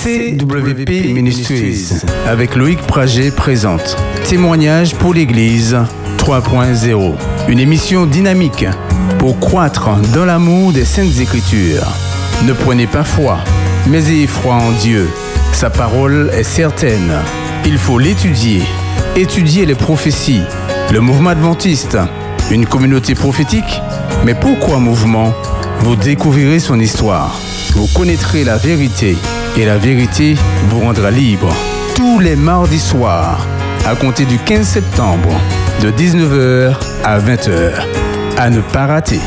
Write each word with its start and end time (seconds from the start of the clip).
CWP 0.00 1.12
Ministries 1.12 2.02
avec 2.28 2.54
Loïc 2.54 2.78
Prager 2.82 3.32
présente 3.32 3.96
Témoignage 4.28 4.94
pour 4.94 5.12
l'Église 5.12 5.76
3.0. 6.18 7.14
Une 7.48 7.58
émission 7.58 8.06
dynamique 8.06 8.64
pour 9.18 9.40
croître 9.40 9.90
dans 10.14 10.24
l'amour 10.24 10.72
des 10.72 10.84
Saintes 10.84 11.18
Écritures. 11.18 11.82
Ne 12.46 12.52
prenez 12.52 12.86
pas 12.86 13.02
foi, 13.02 13.38
mais 13.88 14.08
ayez 14.08 14.28
foi 14.28 14.54
en 14.54 14.70
Dieu. 14.70 15.08
Sa 15.52 15.68
parole 15.68 16.30
est 16.32 16.44
certaine. 16.44 17.12
Il 17.66 17.76
faut 17.76 17.98
l'étudier. 17.98 18.62
Étudier 19.16 19.66
les 19.66 19.74
prophéties. 19.74 20.42
Le 20.92 21.00
mouvement 21.00 21.30
adventiste. 21.30 21.98
Une 22.52 22.66
communauté 22.66 23.16
prophétique 23.16 23.82
Mais 24.24 24.36
pourquoi 24.36 24.78
mouvement? 24.78 25.34
Vous 25.80 25.96
découvrirez 25.96 26.60
son 26.60 26.78
histoire. 26.78 27.40
Vous 27.72 27.88
connaîtrez 27.96 28.44
la 28.44 28.58
vérité 28.58 29.16
et 29.56 29.64
la 29.64 29.78
vérité 29.78 30.36
vous 30.68 30.80
rendra 30.80 31.10
libre. 31.10 31.52
Tous 31.94 32.20
les 32.20 32.36
mardis 32.36 32.78
soirs, 32.78 33.46
à 33.86 33.94
compter 33.94 34.24
du 34.24 34.38
15 34.38 34.66
septembre, 34.66 35.30
de 35.82 35.90
19h 35.90 36.74
à 37.04 37.18
20h. 37.18 37.72
À 38.36 38.50
ne 38.50 38.60
pas 38.60 38.86
rater. 38.86 39.20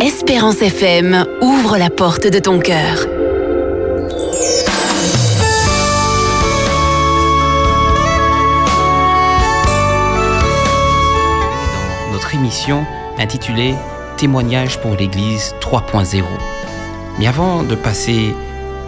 Espérance 0.00 0.60
FM 0.60 1.24
ouvre 1.40 1.78
la 1.78 1.90
porte 1.90 2.26
de 2.26 2.38
ton 2.38 2.58
cœur. 2.58 3.06
Intitulée 13.18 13.74
Témoignage 14.18 14.78
pour 14.80 14.94
l'Église 14.94 15.54
3.0. 15.60 16.22
Mais 17.18 17.26
avant 17.26 17.62
de 17.62 17.74
passer 17.74 18.34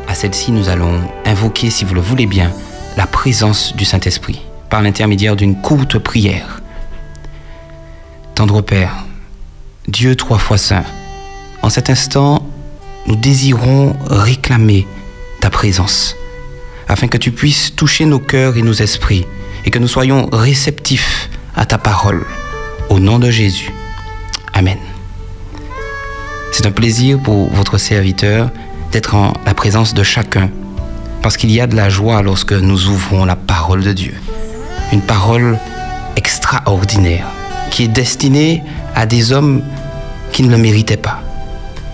à 0.07 0.15
celle-ci, 0.15 0.53
nous 0.53 0.69
allons 0.69 1.01
invoquer, 1.25 1.70
si 1.70 1.85
vous 1.85 1.95
le 1.95 2.01
voulez 2.01 2.27
bien, 2.27 2.53
la 2.97 3.07
présence 3.07 3.75
du 3.75 3.85
Saint-Esprit 3.85 4.42
par 4.69 4.83
l'intermédiaire 4.83 5.35
d'une 5.35 5.61
courte 5.61 5.98
prière. 5.98 6.61
Tendre 8.35 8.61
Père, 8.61 9.07
Dieu 9.89 10.15
trois 10.15 10.39
fois 10.39 10.59
saint, 10.59 10.85
en 11.62 11.70
cet 11.70 11.89
instant, 11.89 12.47
nous 13.07 13.17
désirons 13.17 13.97
réclamer 14.11 14.87
ta 15.41 15.48
présence, 15.48 16.17
afin 16.89 17.09
que 17.09 17.19
tu 17.19 17.31
puisses 17.33 17.75
toucher 17.75 18.05
nos 18.05 18.19
cœurs 18.19 18.57
et 18.57 18.62
nos 18.62 18.75
esprits, 18.75 19.27
et 19.65 19.70
que 19.70 19.79
nous 19.79 19.89
soyons 19.89 20.29
réceptifs 20.33 21.31
à 21.57 21.65
ta 21.65 21.79
parole. 21.79 22.25
Au 22.91 23.01
nom 23.01 23.19
de 23.19 23.31
Jésus. 23.31 23.73
Amen. 24.53 24.79
C'est 26.53 26.67
un 26.67 26.71
plaisir 26.71 27.19
pour 27.19 27.51
votre 27.53 27.79
serviteur 27.79 28.51
d'être 28.93 29.15
en 29.15 29.33
la 29.45 29.55
présence 29.55 29.95
de 29.95 30.03
chacun, 30.03 30.51
parce 31.23 31.37
qu'il 31.37 31.51
y 31.51 31.61
a 31.61 31.67
de 31.67 31.75
la 31.75 31.89
joie 31.89 32.23
lorsque 32.23 32.53
nous 32.53 32.89
ouvrons 32.89 33.25
la 33.25 33.37
parole 33.37 33.83
de 33.83 33.93
Dieu. 33.93 34.15
Une 34.93 35.01
parole 35.01 35.59
extraordinaire, 36.17 37.27
qui 37.71 37.85
est 37.85 37.89
destinée 37.89 38.63
à 38.95 39.07
des 39.07 39.33
hommes 39.33 39.63
qui 40.33 40.43
ne 40.43 40.51
le 40.51 40.59
méritaient 40.59 40.97
pas. 40.97 41.21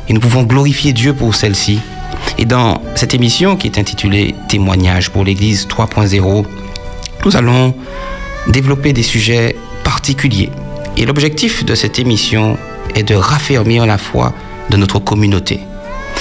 Et 0.08 0.12
nous 0.12 0.20
pouvons 0.20 0.42
glorifier 0.42 0.92
Dieu 0.92 1.14
pour 1.14 1.34
celle-ci. 1.34 1.80
Et 2.36 2.44
dans 2.44 2.82
cette 2.94 3.14
émission 3.14 3.56
qui 3.56 3.68
est 3.68 3.78
intitulée 3.78 4.34
Témoignage 4.48 5.10
pour 5.10 5.24
l'Église 5.24 5.66
3.0, 5.66 6.44
nous 7.24 7.36
allons 7.36 7.74
développer 8.48 8.92
des 8.92 9.02
sujets 9.02 9.56
particuliers. 9.84 10.50
Et 11.00 11.06
l'objectif 11.06 11.64
de 11.64 11.74
cette 11.74 11.98
émission 11.98 12.58
est 12.94 13.04
de 13.04 13.14
raffermir 13.14 13.86
la 13.86 13.96
foi 13.96 14.34
de 14.68 14.76
notre 14.76 14.98
communauté, 14.98 15.60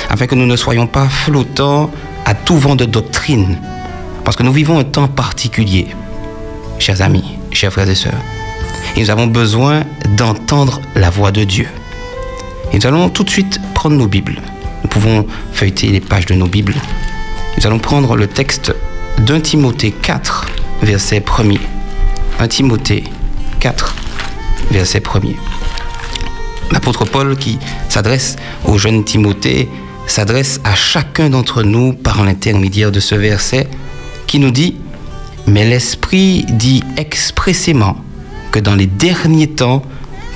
afin 0.09 0.25
que 0.25 0.35
nous 0.35 0.45
ne 0.45 0.55
soyons 0.55 0.87
pas 0.87 1.09
flottants 1.09 1.91
à 2.23 2.33
tout 2.33 2.55
vent 2.55 2.77
de 2.77 2.85
doctrine, 2.85 3.59
parce 4.23 4.37
que 4.37 4.43
nous 4.43 4.53
vivons 4.53 4.79
un 4.79 4.85
temps 4.85 5.09
particulier, 5.09 5.87
chers 6.79 7.01
amis, 7.01 7.25
chers 7.51 7.73
frères 7.73 7.89
et 7.89 7.95
sœurs, 7.95 8.21
et 8.95 9.01
nous 9.01 9.09
avons 9.09 9.27
besoin 9.27 9.83
d'entendre 10.15 10.79
la 10.95 11.09
voix 11.09 11.33
de 11.33 11.43
Dieu. 11.43 11.67
Et 12.71 12.77
nous 12.77 12.87
allons 12.87 13.09
tout 13.09 13.25
de 13.25 13.29
suite 13.29 13.59
prendre 13.73 13.97
nos 13.97 14.07
Bibles. 14.07 14.41
Nous 14.83 14.89
pouvons 14.89 15.27
feuilleter 15.51 15.87
les 15.87 15.99
pages 15.99 16.25
de 16.25 16.35
nos 16.35 16.47
Bibles. 16.47 16.75
Nous 17.57 17.67
allons 17.67 17.79
prendre 17.79 18.15
le 18.15 18.27
texte 18.27 18.73
d'un 19.17 19.41
Timothée 19.41 19.91
4, 19.91 20.45
verset 20.83 21.19
1er. 21.19 21.59
1 22.39 22.47
Timothée 22.47 23.03
4, 23.59 23.98
verset 24.71 24.99
1er. 24.99 25.35
L'apôtre 26.71 27.05
Paul 27.05 27.35
qui 27.35 27.57
s'adresse 27.89 28.35
au 28.65 28.77
jeune 28.77 29.03
Timothée 29.03 29.67
s'adresse 30.07 30.59
à 30.63 30.75
chacun 30.75 31.29
d'entre 31.29 31.63
nous 31.63 31.93
par 31.93 32.23
l'intermédiaire 32.23 32.91
de 32.91 32.99
ce 32.99 33.15
verset 33.15 33.67
qui 34.27 34.39
nous 34.39 34.51
dit 34.51 34.75
Mais 35.47 35.65
l'Esprit 35.65 36.45
dit 36.49 36.83
expressément 36.97 37.97
que 38.51 38.59
dans 38.59 38.75
les 38.75 38.87
derniers 38.87 39.47
temps, 39.47 39.83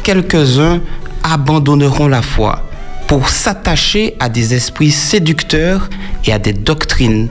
quelques-uns 0.04 0.82
abandonneront 1.24 2.08
la 2.08 2.22
foi 2.22 2.68
pour 3.08 3.30
s'attacher 3.30 4.16
à 4.20 4.30
des 4.30 4.54
esprits 4.54 4.92
séducteurs 4.92 5.90
et 6.26 6.34
à 6.34 6.40
des 6.40 6.54
doctrines 6.54 7.30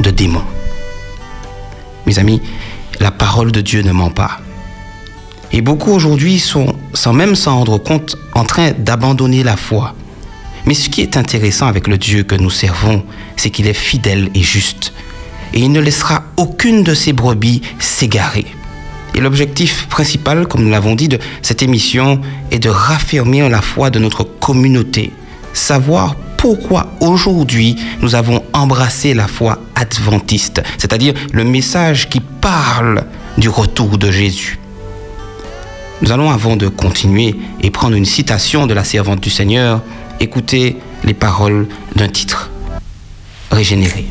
de 0.00 0.10
démons. 0.10 0.44
Mes 2.06 2.18
amis, 2.18 2.42
la 2.98 3.10
parole 3.10 3.52
de 3.52 3.60
Dieu 3.60 3.82
ne 3.82 3.92
ment 3.92 4.10
pas. 4.10 4.40
Et 5.52 5.62
beaucoup 5.62 5.90
aujourd'hui 5.90 6.38
sont, 6.38 6.74
sans 6.94 7.12
même 7.12 7.34
s'en 7.34 7.58
rendre 7.58 7.78
compte, 7.78 8.16
en 8.34 8.44
train 8.44 8.70
d'abandonner 8.78 9.42
la 9.42 9.56
foi. 9.56 9.94
Mais 10.64 10.74
ce 10.74 10.88
qui 10.88 11.00
est 11.00 11.16
intéressant 11.16 11.66
avec 11.66 11.88
le 11.88 11.98
Dieu 11.98 12.22
que 12.22 12.36
nous 12.36 12.50
servons, 12.50 13.04
c'est 13.36 13.50
qu'il 13.50 13.66
est 13.66 13.74
fidèle 13.74 14.30
et 14.34 14.42
juste. 14.42 14.92
Et 15.52 15.60
il 15.60 15.72
ne 15.72 15.80
laissera 15.80 16.22
aucune 16.36 16.84
de 16.84 16.94
ses 16.94 17.12
brebis 17.12 17.62
s'égarer. 17.80 18.46
Et 19.14 19.20
l'objectif 19.20 19.88
principal, 19.88 20.46
comme 20.46 20.62
nous 20.62 20.70
l'avons 20.70 20.94
dit, 20.94 21.08
de 21.08 21.18
cette 21.42 21.62
émission 21.62 22.20
est 22.52 22.60
de 22.60 22.68
raffermir 22.68 23.48
la 23.48 23.60
foi 23.60 23.90
de 23.90 23.98
notre 23.98 24.22
communauté. 24.22 25.12
Savoir 25.52 26.14
pourquoi 26.36 26.92
aujourd'hui 27.00 27.76
nous 28.00 28.14
avons 28.14 28.42
embrassé 28.52 29.14
la 29.14 29.26
foi 29.26 29.58
adventiste, 29.74 30.62
c'est-à-dire 30.78 31.14
le 31.32 31.42
message 31.42 32.08
qui 32.08 32.20
parle 32.20 33.04
du 33.36 33.48
retour 33.48 33.98
de 33.98 34.10
Jésus. 34.12 34.60
Nous 36.02 36.12
allons, 36.12 36.30
avant 36.30 36.56
de 36.56 36.68
continuer 36.68 37.36
et 37.60 37.70
prendre 37.70 37.94
une 37.94 38.06
citation 38.06 38.66
de 38.66 38.74
la 38.74 38.84
servante 38.84 39.20
du 39.20 39.30
Seigneur, 39.30 39.82
écouter 40.18 40.76
les 41.04 41.14
paroles 41.14 41.68
d'un 41.94 42.08
titre, 42.08 42.50
Régénéré. 43.50 44.06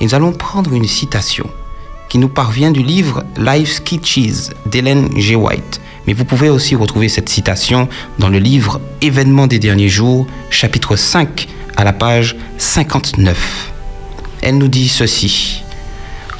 Et 0.00 0.06
nous 0.06 0.14
allons 0.14 0.32
prendre 0.32 0.72
une 0.72 0.86
citation 0.86 1.46
qui 2.08 2.18
nous 2.18 2.28
parvient 2.28 2.70
du 2.70 2.82
livre 2.82 3.22
Life 3.36 3.74
Sketches 3.74 4.50
d'Hélène 4.66 5.10
G. 5.16 5.36
White. 5.36 5.80
Mais 6.06 6.14
vous 6.14 6.24
pouvez 6.24 6.48
aussi 6.48 6.74
retrouver 6.74 7.08
cette 7.08 7.28
citation 7.28 7.86
dans 8.18 8.30
le 8.30 8.38
livre 8.38 8.80
Événements 9.02 9.46
des 9.46 9.58
derniers 9.58 9.90
jours, 9.90 10.26
chapitre 10.48 10.96
5, 10.96 11.46
à 11.76 11.84
la 11.84 11.92
page 11.92 12.36
59. 12.56 13.70
Elle 14.40 14.56
nous 14.56 14.68
dit 14.68 14.88
ceci. 14.88 15.62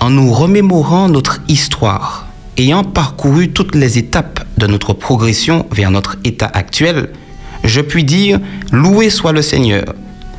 En 0.01 0.09
nous 0.09 0.33
remémorant 0.33 1.11
notre 1.11 1.41
histoire, 1.47 2.27
ayant 2.56 2.83
parcouru 2.83 3.51
toutes 3.51 3.75
les 3.75 3.99
étapes 3.99 4.47
de 4.56 4.67
notre 4.67 4.95
progression 4.95 5.67
vers 5.71 5.91
notre 5.91 6.17
état 6.25 6.51
actuel, 6.53 7.11
je 7.63 7.83
puis 7.83 8.05
dire, 8.05 8.41
loué 8.73 9.11
soit 9.11 9.33
le 9.33 9.43
Seigneur. 9.43 9.85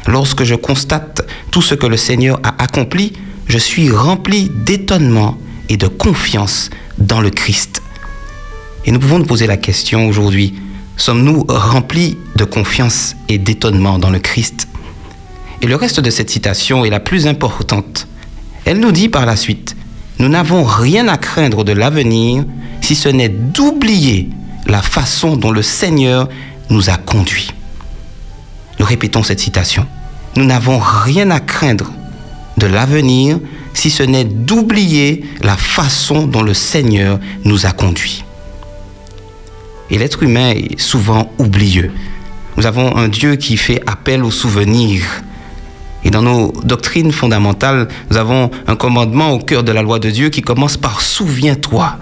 Lorsque 0.07 0.43
je 0.43 0.55
constate 0.55 1.21
tout 1.51 1.61
ce 1.61 1.75
que 1.75 1.85
le 1.85 1.97
Seigneur 1.97 2.39
a 2.43 2.61
accompli, 2.63 3.13
je 3.47 3.57
suis 3.57 3.91
rempli 3.91 4.49
d'étonnement 4.65 5.37
et 5.69 5.77
de 5.77 5.87
confiance 5.87 6.69
dans 6.97 7.21
le 7.21 7.29
Christ. 7.29 7.81
Et 8.85 8.91
nous 8.91 8.99
pouvons 8.99 9.19
nous 9.19 9.25
poser 9.25 9.47
la 9.47 9.57
question 9.57 10.07
aujourd'hui, 10.07 10.55
sommes-nous 10.97 11.45
remplis 11.47 12.17
de 12.35 12.45
confiance 12.45 13.15
et 13.29 13.37
d'étonnement 13.37 13.99
dans 13.99 14.09
le 14.09 14.19
Christ? 14.19 14.67
Et 15.61 15.67
le 15.67 15.75
reste 15.75 15.99
de 15.99 16.09
cette 16.09 16.29
citation 16.29 16.83
est 16.83 16.89
la 16.89 16.99
plus 16.99 17.27
importante. 17.27 18.07
Elle 18.65 18.79
nous 18.79 18.91
dit 18.91 19.09
par 19.09 19.25
la 19.25 19.35
suite, 19.35 19.75
nous 20.17 20.29
n'avons 20.29 20.63
rien 20.63 21.07
à 21.07 21.17
craindre 21.17 21.63
de 21.63 21.71
l'avenir 21.71 22.45
si 22.81 22.95
ce 22.95 23.09
n'est 23.09 23.29
d'oublier 23.29 24.29
la 24.65 24.81
façon 24.81 25.35
dont 25.35 25.51
le 25.51 25.61
Seigneur 25.61 26.29
nous 26.69 26.89
a 26.89 26.97
conduits. 26.97 27.51
Nous 28.81 28.87
répétons 28.87 29.21
cette 29.21 29.39
citation. 29.39 29.85
Nous 30.35 30.43
n'avons 30.43 30.79
rien 30.79 31.29
à 31.29 31.39
craindre 31.39 31.91
de 32.57 32.65
l'avenir 32.65 33.37
si 33.75 33.91
ce 33.91 34.01
n'est 34.01 34.23
d'oublier 34.23 35.23
la 35.43 35.55
façon 35.55 36.25
dont 36.25 36.41
le 36.41 36.55
Seigneur 36.55 37.19
nous 37.43 37.67
a 37.67 37.73
conduits. 37.73 38.23
Et 39.91 39.99
l'être 39.99 40.23
humain 40.23 40.53
est 40.55 40.79
souvent 40.79 41.31
oublieux. 41.37 41.91
Nous 42.57 42.65
avons 42.65 42.97
un 42.97 43.07
Dieu 43.07 43.35
qui 43.35 43.55
fait 43.55 43.83
appel 43.85 44.23
aux 44.23 44.31
souvenirs. 44.31 45.05
Et 46.03 46.09
dans 46.09 46.23
nos 46.23 46.51
doctrines 46.63 47.11
fondamentales, 47.11 47.87
nous 48.09 48.17
avons 48.17 48.49
un 48.65 48.75
commandement 48.75 49.29
au 49.29 49.37
cœur 49.37 49.63
de 49.63 49.71
la 49.71 49.83
loi 49.83 49.99
de 49.99 50.09
Dieu 50.09 50.29
qui 50.29 50.41
commence 50.41 50.77
par 50.77 51.01
Souviens-toi. 51.01 51.99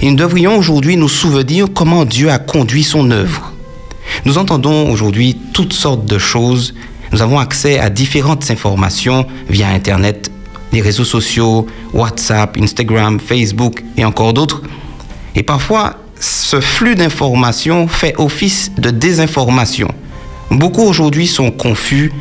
Et 0.00 0.08
nous 0.08 0.16
devrions 0.16 0.56
aujourd'hui 0.56 0.96
nous 0.96 1.08
souvenir 1.08 1.66
comment 1.74 2.04
Dieu 2.04 2.30
a 2.30 2.38
conduit 2.38 2.84
son 2.84 3.10
œuvre. 3.10 3.53
Nous 4.24 4.38
entendons 4.38 4.90
aujourd'hui 4.90 5.36
toutes 5.52 5.72
sortes 5.72 6.06
de 6.06 6.18
choses 6.18 6.74
nous 7.14 7.22
avons 7.22 7.38
accès 7.38 7.78
à 7.78 7.90
différentes 7.90 8.50
informations 8.50 9.24
via 9.48 9.68
Internet, 9.68 10.32
les 10.72 10.80
réseaux 10.80 11.04
sociaux, 11.04 11.64
WhatsApp, 11.92 12.56
Instagram, 12.60 13.20
Facebook 13.20 13.84
et 13.96 14.04
encore 14.04 14.32
d'autres. 14.32 14.62
Et 15.36 15.44
parfois, 15.44 15.94
ce 16.18 16.60
flux 16.60 16.96
d'informations 16.96 17.86
fait 17.86 18.16
office 18.18 18.72
de 18.78 18.90
désinformation. 18.90 19.86
Beaucoup 20.50 20.82
aujourd'hui 20.82 21.28
sont 21.28 21.52
confus 21.52 22.12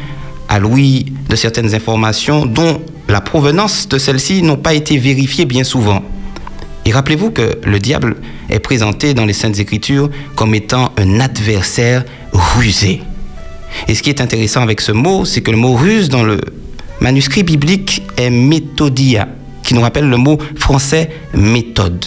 à 0.47 0.59
l'ouïe 0.59 1.11
de 1.27 1.35
certaines 1.35 1.73
informations 1.73 2.45
dont 2.45 2.79
la 3.07 3.19
provenance 3.19 3.89
de 3.89 3.97
celles-ci 3.97 4.43
n'ont 4.43 4.57
pas 4.57 4.75
été 4.75 4.97
vérifiées 4.97 5.45
bien 5.45 5.63
souvent. 5.63 6.03
Et 6.85 6.91
rappelez-vous 6.91 7.31
que 7.31 7.59
le 7.63 7.79
diable 7.79 8.17
est 8.49 8.59
présenté 8.59 9.13
dans 9.13 9.25
les 9.25 9.33
Saintes 9.33 9.59
Écritures 9.59 10.09
comme 10.35 10.53
étant 10.53 10.91
un 10.97 11.19
adversaire 11.19 12.03
rusé. 12.33 13.01
Et 13.87 13.95
ce 13.95 14.03
qui 14.03 14.09
est 14.09 14.21
intéressant 14.21 14.61
avec 14.61 14.81
ce 14.81 14.91
mot, 14.91 15.25
c'est 15.25 15.41
que 15.41 15.51
le 15.51 15.57
mot 15.57 15.75
ruse 15.75 16.09
dans 16.09 16.23
le 16.23 16.41
manuscrit 16.99 17.43
biblique 17.43 18.03
est 18.17 18.29
méthodia, 18.29 19.27
qui 19.63 19.73
nous 19.73 19.81
rappelle 19.81 20.09
le 20.09 20.17
mot 20.17 20.37
français 20.55 21.09
méthode. 21.33 22.05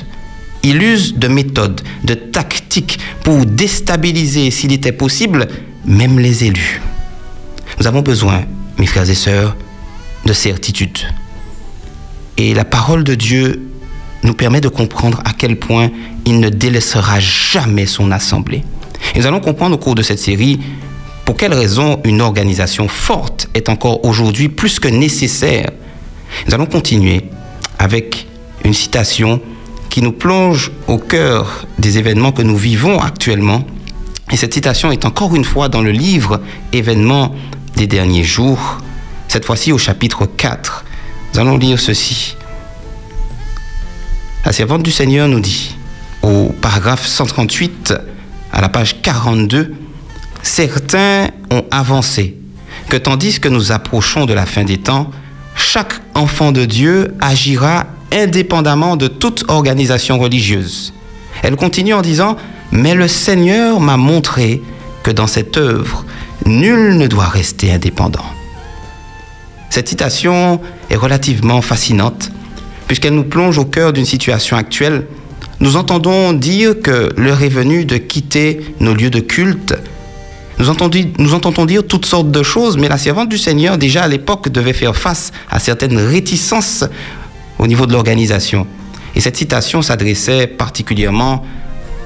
Il 0.62 0.82
use 0.82 1.14
de 1.14 1.29
méthodes, 1.29 1.81
de 2.05 2.14
tactiques 2.14 2.99
pour 3.22 3.46
déstabiliser, 3.46 4.50
s'il 4.50 4.72
était 4.72 4.93
possible, 4.93 5.49
même 5.84 6.19
les 6.19 6.44
élus. 6.44 6.81
Nous 7.79 7.87
avons 7.87 8.02
besoin, 8.02 8.43
mes 8.79 8.87
frères 8.87 9.08
et 9.08 9.14
sœurs, 9.14 9.56
de 10.25 10.32
certitude. 10.32 10.99
Et 12.37 12.52
la 12.52 12.64
parole 12.64 13.05
de 13.05 13.14
Dieu 13.14 13.62
nous 14.26 14.34
permet 14.34 14.61
de 14.61 14.69
comprendre 14.69 15.23
à 15.25 15.32
quel 15.32 15.56
point 15.56 15.90
il 16.25 16.40
ne 16.40 16.49
délaissera 16.49 17.20
jamais 17.20 17.87
son 17.87 18.11
assemblée. 18.11 18.64
Nous 19.14 19.26
allons 19.26 19.40
comprendre 19.40 19.76
au 19.76 19.78
cours 19.78 19.94
de 19.94 20.02
cette 20.02 20.19
série 20.19 20.61
pour 21.25 21.37
quelles 21.37 21.55
raisons 21.55 22.00
une 22.05 22.20
organisation 22.20 22.88
forte 22.88 23.49
est 23.55 23.69
encore 23.69 24.05
aujourd'hui 24.05 24.49
plus 24.49 24.78
que 24.78 24.88
nécessaire 24.88 25.70
Nous 26.46 26.55
allons 26.55 26.67
continuer 26.67 27.23
avec 27.78 28.26
une 28.64 28.75
citation 28.75 29.40
qui 29.90 30.02
nous 30.02 30.12
plonge 30.12 30.72
au 30.88 30.99
cœur 30.99 31.67
des 31.79 31.99
événements 31.99 32.32
que 32.32 32.43
nous 32.43 32.56
vivons 32.56 33.00
actuellement. 33.00 33.64
Et 34.31 34.37
cette 34.37 34.55
citation 34.55 34.90
est 34.93 35.05
encore 35.05 35.34
une 35.34 35.44
fois 35.44 35.69
dans 35.69 35.82
le 35.82 35.93
livre 35.93 36.40
Événements 36.72 37.34
des 37.76 37.87
derniers 37.87 38.25
jours, 38.25 38.79
cette 39.29 39.44
fois-ci 39.44 39.72
au 39.72 39.79
chapitre 39.79 40.26
4. 40.26 40.84
Nous 41.34 41.40
allons 41.40 41.56
lire 41.56 41.79
ceci. 41.79 42.37
La 44.46 44.52
servante 44.52 44.84
du 44.84 44.93
Seigneur 44.93 45.26
nous 45.26 45.40
dit, 45.40 45.75
au 46.22 46.54
paragraphe 46.62 47.04
138, 47.04 47.94
à 48.52 48.60
la 48.60 48.69
page 48.69 49.02
42, 49.02 49.75
certains 50.40 51.31
ont 51.50 51.64
avancé 51.72 52.37
que 52.88 52.96
tandis 52.96 53.40
que 53.40 53.48
nous 53.48 53.72
approchons 53.72 54.25
de 54.25 54.32
la 54.32 54.46
fin 54.46 54.62
des 54.62 54.78
temps, 54.78 55.10
chaque 55.56 55.94
enfant 56.14 56.52
de 56.52 56.64
Dieu 56.64 57.12
agira 57.20 57.87
indépendamment 58.12 58.94
de 58.94 59.08
toute 59.08 59.44
organisation 59.48 60.16
religieuse. 60.16 60.94
Elle 61.43 61.56
continue 61.56 61.94
en 61.94 62.02
disant, 62.02 62.37
mais 62.70 62.94
le 62.94 63.08
Seigneur 63.08 63.81
m'a 63.81 63.96
montré 63.96 64.62
que 65.02 65.10
dans 65.10 65.26
cette 65.26 65.56
œuvre, 65.56 66.04
nul 66.44 66.96
ne 66.96 67.08
doit 67.08 67.26
rester 67.26 67.72
indépendant. 67.72 68.26
Cette 69.70 69.88
citation 69.88 70.60
est 70.88 70.94
relativement 70.94 71.62
fascinante 71.62 72.31
puisqu'elle 72.86 73.14
nous 73.14 73.24
plonge 73.24 73.58
au 73.58 73.64
cœur 73.64 73.92
d'une 73.92 74.04
situation 74.04 74.56
actuelle. 74.56 75.06
Nous 75.60 75.76
entendons 75.76 76.32
dire 76.32 76.80
que 76.80 77.10
l'heure 77.16 77.42
est 77.42 77.48
venue 77.48 77.84
de 77.84 77.96
quitter 77.96 78.60
nos 78.80 78.94
lieux 78.94 79.10
de 79.10 79.20
culte 79.20 79.74
nous 80.58 80.70
entendons, 81.34 81.66
dire 81.66 81.86
toutes 81.86 82.06
sortes 82.06 82.30
de 82.30 82.42
choses, 82.42 82.78
mais 82.78 82.88
la 82.88 82.96
servante 82.96 83.28
du 83.28 83.36
Seigneur, 83.36 83.76
déjà 83.76 84.05
à 84.05 84.08
l'époque, 84.08 84.48
devait 84.48 84.72
faire 84.72 84.96
face 84.96 85.32
à 85.50 85.58
certaines 85.58 85.98
réticences 85.98 86.84
au 87.58 87.66
niveau 87.66 87.86
de 87.86 87.93
l'organisation. 87.93 88.66
Et 89.14 89.20
cette 89.20 89.36
citation 89.36 89.82
s'adressait 89.82 90.46
particulièrement 90.46 91.44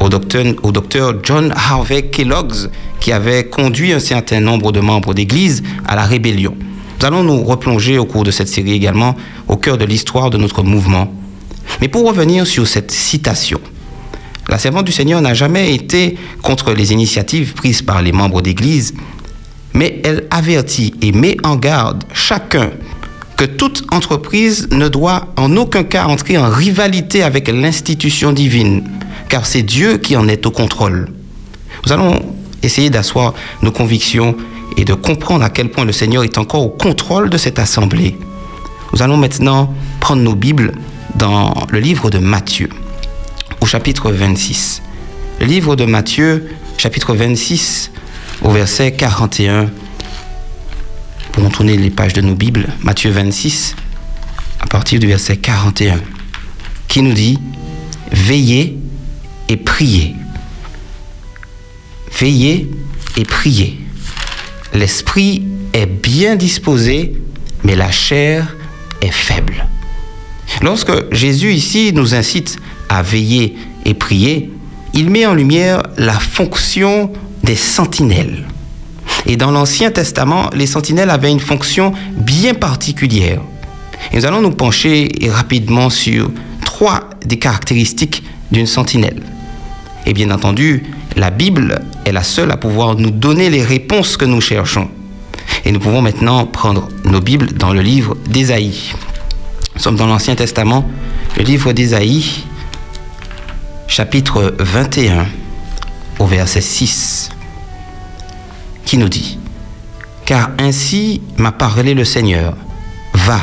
au 0.00 0.08
docteur, 0.08 0.44
au 0.62 0.72
docteur 0.72 1.14
John 1.22 1.52
Harvey 1.54 2.02
Kellogg, 2.02 2.52
qui 2.98 3.12
avait 3.12 3.44
conduit 3.44 3.92
un 3.92 4.00
certain 4.00 4.40
nombre 4.40 4.72
de 4.72 4.80
membres 4.80 5.14
d'Église 5.14 5.62
à 5.86 5.94
la 5.94 6.04
rébellion. 6.04 6.56
Nous 7.00 7.06
allons 7.06 7.22
nous 7.22 7.42
replonger 7.42 7.96
au 7.96 8.04
cours 8.04 8.24
de 8.24 8.30
cette 8.30 8.48
série 8.48 8.72
également 8.72 9.16
au 9.48 9.56
cœur 9.56 9.78
de 9.78 9.86
l'histoire 9.86 10.28
de 10.28 10.36
notre 10.36 10.62
mouvement. 10.62 11.10
Mais 11.80 11.88
pour 11.88 12.06
revenir 12.06 12.46
sur 12.46 12.68
cette 12.68 12.90
citation, 12.90 13.58
la 14.50 14.58
servante 14.58 14.84
du 14.84 14.92
Seigneur 14.92 15.22
n'a 15.22 15.32
jamais 15.32 15.74
été 15.74 16.18
contre 16.42 16.74
les 16.74 16.92
initiatives 16.92 17.54
prises 17.54 17.80
par 17.80 18.02
les 18.02 18.12
membres 18.12 18.42
d'Église, 18.42 18.92
mais 19.72 20.02
elle 20.04 20.26
avertit 20.30 20.92
et 21.00 21.12
met 21.12 21.38
en 21.42 21.56
garde 21.56 22.04
chacun 22.12 22.70
que 23.38 23.46
toute 23.46 23.86
entreprise 23.92 24.68
ne 24.70 24.88
doit 24.88 25.28
en 25.36 25.56
aucun 25.56 25.84
cas 25.84 26.04
entrer 26.04 26.36
en 26.36 26.50
rivalité 26.50 27.22
avec 27.22 27.48
l'institution 27.48 28.32
divine, 28.32 28.84
car 29.30 29.46
c'est 29.46 29.62
Dieu 29.62 29.96
qui 29.96 30.16
en 30.18 30.28
est 30.28 30.44
au 30.44 30.50
contrôle. 30.50 31.08
Nous 31.86 31.92
allons 31.94 32.20
essayer 32.62 32.90
d'asseoir 32.90 33.32
nos 33.62 33.72
convictions 33.72 34.36
et 34.76 34.84
de 34.84 34.94
comprendre 34.94 35.44
à 35.44 35.50
quel 35.50 35.70
point 35.70 35.84
le 35.84 35.92
Seigneur 35.92 36.24
est 36.24 36.38
encore 36.38 36.62
au 36.62 36.68
contrôle 36.68 37.30
de 37.30 37.38
cette 37.38 37.58
assemblée. 37.58 38.18
Nous 38.92 39.02
allons 39.02 39.16
maintenant 39.16 39.74
prendre 40.00 40.22
nos 40.22 40.34
Bibles 40.34 40.72
dans 41.16 41.54
le 41.70 41.78
livre 41.78 42.10
de 42.10 42.18
Matthieu 42.18 42.68
au 43.60 43.66
chapitre 43.66 44.10
26. 44.10 44.82
Le 45.40 45.46
livre 45.46 45.76
de 45.76 45.84
Matthieu, 45.84 46.48
chapitre 46.76 47.14
26, 47.14 47.90
au 48.42 48.50
verset 48.50 48.92
41. 48.92 49.70
Pour 51.32 51.48
tourner 51.50 51.76
les 51.76 51.90
pages 51.90 52.12
de 52.12 52.20
nos 52.20 52.34
Bibles, 52.34 52.68
Matthieu 52.82 53.10
26, 53.10 53.76
à 54.60 54.66
partir 54.66 54.98
du 54.98 55.06
verset 55.06 55.36
41, 55.36 56.00
qui 56.88 57.02
nous 57.02 57.12
dit 57.12 57.38
Veillez 58.12 58.76
et 59.48 59.56
priez. 59.56 60.14
Veillez 62.18 62.70
et 63.16 63.24
priez. 63.24 63.79
L'esprit 64.72 65.44
est 65.72 65.86
bien 65.86 66.36
disposé, 66.36 67.14
mais 67.64 67.74
la 67.74 67.90
chair 67.90 68.56
est 69.00 69.12
faible. 69.12 69.66
Lorsque 70.62 71.12
Jésus 71.12 71.52
ici 71.52 71.92
nous 71.94 72.14
incite 72.14 72.58
à 72.88 73.02
veiller 73.02 73.56
et 73.84 73.94
prier, 73.94 74.50
il 74.94 75.10
met 75.10 75.26
en 75.26 75.34
lumière 75.34 75.82
la 75.96 76.18
fonction 76.18 77.12
des 77.42 77.56
sentinelles. 77.56 78.46
Et 79.26 79.36
dans 79.36 79.50
l'Ancien 79.50 79.90
Testament, 79.90 80.50
les 80.54 80.66
sentinelles 80.66 81.10
avaient 81.10 81.30
une 81.30 81.40
fonction 81.40 81.92
bien 82.16 82.54
particulière. 82.54 83.40
Nous 84.12 84.24
allons 84.24 84.40
nous 84.40 84.50
pencher 84.50 85.08
rapidement 85.30 85.90
sur 85.90 86.30
trois 86.64 87.10
des 87.24 87.38
caractéristiques 87.38 88.22
d'une 88.50 88.66
sentinelle. 88.66 89.22
Et 90.06 90.12
bien 90.14 90.30
entendu, 90.30 90.84
la 91.20 91.28
Bible 91.28 91.82
est 92.06 92.12
la 92.12 92.22
seule 92.22 92.50
à 92.50 92.56
pouvoir 92.56 92.94
nous 92.94 93.10
donner 93.10 93.50
les 93.50 93.62
réponses 93.62 94.16
que 94.16 94.24
nous 94.24 94.40
cherchons. 94.40 94.88
Et 95.66 95.70
nous 95.70 95.78
pouvons 95.78 96.00
maintenant 96.00 96.46
prendre 96.46 96.88
nos 97.04 97.20
Bibles 97.20 97.52
dans 97.52 97.74
le 97.74 97.82
livre 97.82 98.16
d'Ésaïe. 98.26 98.94
Nous 99.74 99.82
sommes 99.82 99.96
dans 99.96 100.06
l'Ancien 100.06 100.34
Testament, 100.34 100.88
le 101.36 101.42
livre 101.42 101.74
d'Ésaïe, 101.74 102.46
chapitre 103.86 104.54
21, 104.58 105.26
au 106.20 106.24
verset 106.24 106.62
6, 106.62 107.28
qui 108.86 108.96
nous 108.96 109.10
dit, 109.10 109.38
Car 110.24 110.52
ainsi 110.58 111.20
m'a 111.36 111.52
parlé 111.52 111.92
le 111.92 112.06
Seigneur, 112.06 112.56
va, 113.12 113.42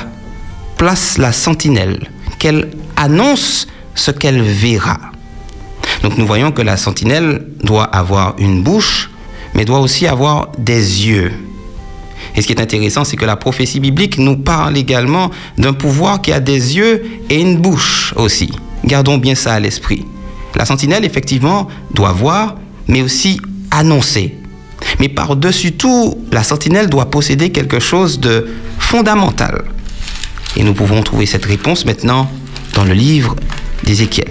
place 0.78 1.20
la 1.20 1.32
sentinelle, 1.32 2.10
qu'elle 2.40 2.72
annonce 2.96 3.68
ce 3.94 4.10
qu'elle 4.10 4.42
verra. 4.42 4.98
Donc 6.04 6.18
nous 6.18 6.26
voyons 6.26 6.52
que 6.52 6.62
la 6.62 6.78
sentinelle 6.78 7.46
doit 7.64 7.84
avoir 7.84 8.36
une 8.38 8.64
bouche, 8.64 9.10
mais 9.54 9.66
doit 9.66 9.80
aussi 9.80 10.08
avoir 10.08 10.52
des 10.58 11.08
yeux. 11.08 11.32
Et 12.36 12.42
ce 12.42 12.48
qui 12.48 12.54
est 12.54 12.62
intéressant, 12.62 13.04
c'est 13.04 13.18
que 13.18 13.26
la 13.26 13.36
prophétie 13.36 13.80
biblique 13.80 14.18
nous 14.18 14.38
parle 14.38 14.78
également 14.78 15.32
d'un 15.58 15.74
pouvoir 15.74 16.22
qui 16.22 16.32
a 16.32 16.40
des 16.40 16.78
yeux 16.78 17.04
et 17.30 17.42
une 17.42 17.58
bouche 17.58 18.14
aussi. 18.16 18.52
Gardons 18.86 19.18
bien 19.18 19.36
ça 19.36 19.54
à 19.54 19.60
l'esprit. 19.60 20.06
La 20.56 20.66
sentinelle, 20.66 21.06
effectivement, 21.06 21.68
doit 21.94 22.12
voir, 22.12 22.56
mais 22.88 23.02
aussi 23.02 23.40
annoncer. 23.72 24.36
Mais 25.00 25.10
par-dessus 25.10 25.74
tout, 25.74 26.20
la 26.32 26.44
sentinelle 26.44 26.90
doit 26.90 27.10
posséder 27.10 27.52
quelque 27.52 27.80
chose 27.80 28.20
de 28.20 28.48
fondamental. 28.78 29.66
Et 30.56 30.64
nous 30.64 30.74
pouvons 30.74 31.02
trouver 31.04 31.26
cette 31.26 31.46
réponse 31.46 31.86
maintenant 31.86 32.30
dans 32.74 32.84
le 32.84 32.94
livre 32.94 33.36
d'Ézéchiel. 33.84 34.30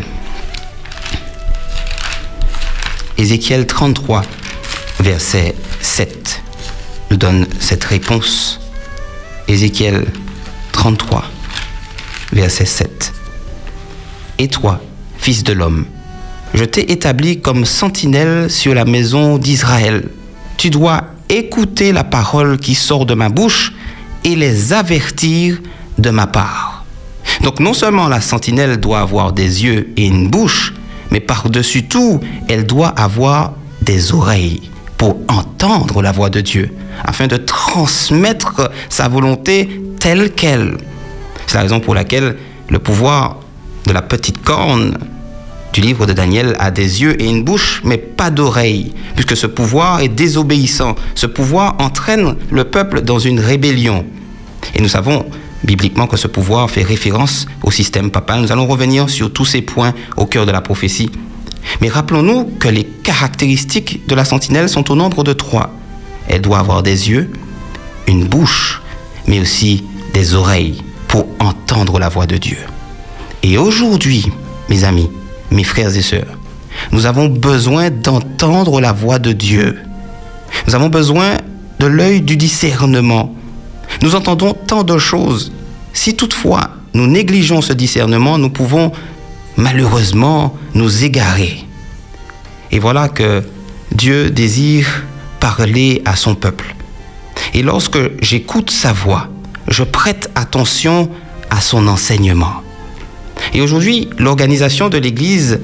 Ézéchiel 3.18 3.66
33, 3.66 4.23
verset 5.00 5.54
7, 5.80 6.42
nous 7.11 7.16
donne 7.16 7.46
cette 7.58 7.85
réponse. 7.85 8.61
Ézéchiel 9.49 10.04
33, 10.73 11.25
verset 12.32 12.66
7. 12.66 13.14
Et 14.38 14.49
toi, 14.49 14.82
fils 15.16 15.44
de 15.44 15.54
l'homme, 15.54 15.87
je 16.52 16.64
t'ai 16.64 16.92
établi 16.92 17.40
comme 17.40 17.64
sentinelle 17.64 18.50
sur 18.50 18.75
la 18.75 18.85
maison 18.85 19.38
d'Israël. 19.38 20.11
Tu 20.58 20.68
dois 20.68 21.04
écouter 21.30 21.92
la 21.92 22.04
parole 22.04 22.58
qui 22.58 22.75
sort 22.75 23.06
de 23.06 23.14
ma 23.14 23.30
bouche 23.30 23.73
et 24.25 24.37
les 24.37 24.75
avertir 24.75 25.58
de 25.96 26.11
ma 26.11 26.26
part. 26.26 26.85
Donc 27.42 27.61
non 27.61 27.73
seulement 27.73 28.08
la 28.08 28.20
sentinelle 28.20 28.76
doit 28.76 29.00
avoir 29.00 29.32
des 29.32 29.64
yeux 29.64 29.92
et 29.96 30.06
une 30.06 30.28
bouche, 30.28 30.75
mais 31.10 31.20
par-dessus 31.20 31.84
tout, 31.84 32.20
elle 32.48 32.66
doit 32.66 32.88
avoir 32.88 33.54
des 33.82 34.12
oreilles 34.12 34.70
pour 34.96 35.18
entendre 35.28 36.02
la 36.02 36.12
voix 36.12 36.30
de 36.30 36.40
Dieu, 36.40 36.72
afin 37.04 37.26
de 37.26 37.36
transmettre 37.36 38.70
sa 38.88 39.08
volonté 39.08 39.82
telle 40.00 40.32
qu'elle. 40.32 40.78
C'est 41.46 41.56
la 41.56 41.62
raison 41.62 41.80
pour 41.80 41.94
laquelle 41.94 42.36
le 42.68 42.78
pouvoir 42.78 43.40
de 43.86 43.92
la 43.92 44.02
petite 44.02 44.42
corne 44.42 44.96
du 45.72 45.80
livre 45.82 46.06
de 46.06 46.14
Daniel 46.14 46.56
a 46.58 46.70
des 46.70 47.02
yeux 47.02 47.20
et 47.20 47.28
une 47.28 47.44
bouche, 47.44 47.82
mais 47.84 47.98
pas 47.98 48.30
d'oreilles, 48.30 48.94
puisque 49.14 49.36
ce 49.36 49.46
pouvoir 49.46 50.00
est 50.00 50.08
désobéissant. 50.08 50.94
Ce 51.14 51.26
pouvoir 51.26 51.76
entraîne 51.80 52.36
le 52.50 52.64
peuple 52.64 53.02
dans 53.02 53.18
une 53.18 53.38
rébellion. 53.38 54.06
Et 54.75 54.80
nous 54.80 54.88
savons 54.88 55.26
bibliquement 55.66 56.06
que 56.06 56.16
ce 56.16 56.28
pouvoir 56.28 56.70
fait 56.70 56.82
référence 56.82 57.46
au 57.62 57.70
système 57.70 58.11
papal. 58.11 58.40
Nous 58.40 58.52
allons 58.52 58.66
revenir 58.66 59.11
sur 59.11 59.32
tous 59.32 59.44
ces 59.44 59.62
points 59.62 59.92
au 60.16 60.26
cœur 60.26 60.46
de 60.46 60.52
la 60.52 60.61
prophétie. 60.61 61.11
Mais 61.80 61.88
rappelons-nous 61.88 62.44
que 62.58 62.68
les 62.68 62.85
caractéristiques 62.85 64.06
de 64.06 64.14
la 64.14 64.25
sentinelle 64.25 64.68
sont 64.68 64.90
au 64.90 64.94
nombre 64.94 65.25
de 65.25 65.32
trois. 65.32 65.73
Elle 66.28 66.40
doit 66.40 66.61
avoir 66.61 66.82
des 66.82 67.11
yeux, 67.11 67.30
une 68.06 68.25
bouche, 68.25 68.80
mais 69.26 69.40
aussi 69.40 69.85
des 70.14 70.35
oreilles 70.35 70.82
pour 71.08 71.26
entendre 71.40 71.99
la 71.99 72.08
voix 72.08 72.26
de 72.26 72.37
Dieu. 72.37 72.58
Et 73.42 73.58
aujourd'hui, 73.58 74.30
mes 74.68 74.85
amis, 74.85 75.11
mes 75.50 75.64
frères 75.64 75.94
et 75.96 76.02
sœurs, 76.02 76.38
nous 76.92 77.06
avons 77.06 77.26
besoin 77.26 77.90
d'entendre 77.90 78.80
la 78.80 78.92
voix 78.92 79.18
de 79.18 79.32
Dieu. 79.32 79.78
Nous 80.66 80.75
avons 80.75 80.88
besoin 80.88 81.37
de 81.78 81.87
l'œil 81.87 82.20
du 82.20 82.37
discernement. 82.37 83.35
Nous 84.02 84.14
entendons 84.14 84.54
tant 84.54 84.82
de 84.82 84.98
choses. 84.98 85.52
Si 85.92 86.14
toutefois 86.14 86.70
nous 86.94 87.06
négligeons 87.06 87.60
ce 87.60 87.72
discernement, 87.72 88.38
nous 88.38 88.50
pouvons 88.50 88.92
malheureusement 89.56 90.56
nous 90.74 91.04
égarer. 91.04 91.64
Et 92.70 92.78
voilà 92.78 93.08
que 93.08 93.42
Dieu 93.92 94.30
désire 94.30 95.04
parler 95.40 96.02
à 96.04 96.16
son 96.16 96.34
peuple. 96.34 96.74
Et 97.54 97.62
lorsque 97.62 97.98
j'écoute 98.22 98.70
sa 98.70 98.92
voix, 98.92 99.28
je 99.68 99.82
prête 99.82 100.30
attention 100.34 101.10
à 101.50 101.60
son 101.60 101.86
enseignement. 101.86 102.62
Et 103.52 103.60
aujourd'hui, 103.60 104.08
l'organisation 104.18 104.88
de 104.88 104.98
l'Église 104.98 105.60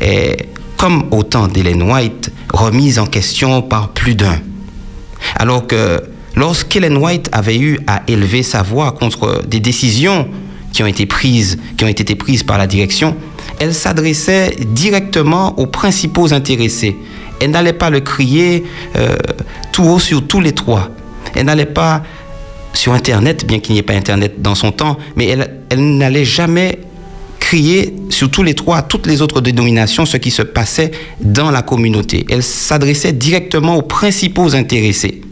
est, 0.00 0.48
comme 0.76 1.06
au 1.10 1.22
temps 1.22 1.48
d'Hélène 1.48 1.82
White, 1.82 2.30
remise 2.52 2.98
en 2.98 3.06
question 3.06 3.62
par 3.62 3.88
plus 3.88 4.14
d'un. 4.14 4.38
Alors 5.36 5.66
que 5.66 6.02
lorsqu'Hélène 6.36 6.96
White 6.96 7.28
avait 7.32 7.58
eu 7.58 7.78
à 7.86 8.02
élever 8.08 8.42
sa 8.42 8.62
voix 8.62 8.92
contre 8.92 9.42
des 9.46 9.60
décisions 9.60 10.28
qui 10.72 10.82
ont 10.82 10.86
été 10.86 11.06
prises, 11.06 11.58
qui 11.76 11.84
ont 11.84 11.88
été 11.88 12.14
prises 12.16 12.42
par 12.42 12.58
la 12.58 12.66
direction, 12.66 13.16
elle 13.60 13.72
s'adressait 13.72 14.56
directement 14.66 15.58
aux 15.58 15.66
principaux 15.66 16.34
intéressés. 16.34 16.96
Elle 17.40 17.52
n'allait 17.52 17.72
pas 17.72 17.90
le 17.90 18.00
crier 18.00 18.64
euh, 18.96 19.16
tout 19.72 19.84
haut 19.84 19.98
sur 19.98 20.26
tous 20.26 20.40
les 20.40 20.52
toits. 20.52 20.90
Elle 21.34 21.46
n'allait 21.46 21.64
pas 21.66 22.02
sur 22.72 22.92
Internet, 22.92 23.46
bien 23.46 23.60
qu'il 23.60 23.74
n'y 23.74 23.78
ait 23.78 23.84
pas 23.84 23.94
Internet 23.94 24.42
dans 24.42 24.56
son 24.56 24.72
temps, 24.72 24.98
mais 25.14 25.26
elle, 25.26 25.62
elle 25.70 25.96
n'allait 25.96 26.24
jamais 26.24 26.80
crier 27.38 27.94
sur 28.10 28.30
tous 28.30 28.42
les 28.42 28.54
toits 28.54 28.78
à 28.78 28.82
toutes 28.82 29.06
les 29.06 29.22
autres 29.22 29.40
dénominations 29.40 30.06
ce 30.06 30.16
qui 30.16 30.32
se 30.32 30.42
passait 30.42 30.90
dans 31.20 31.52
la 31.52 31.62
communauté. 31.62 32.26
Elle 32.28 32.42
s'adressait 32.42 33.12
directement 33.12 33.76
aux 33.76 33.82
principaux 33.82 34.56
intéressés. 34.56 35.23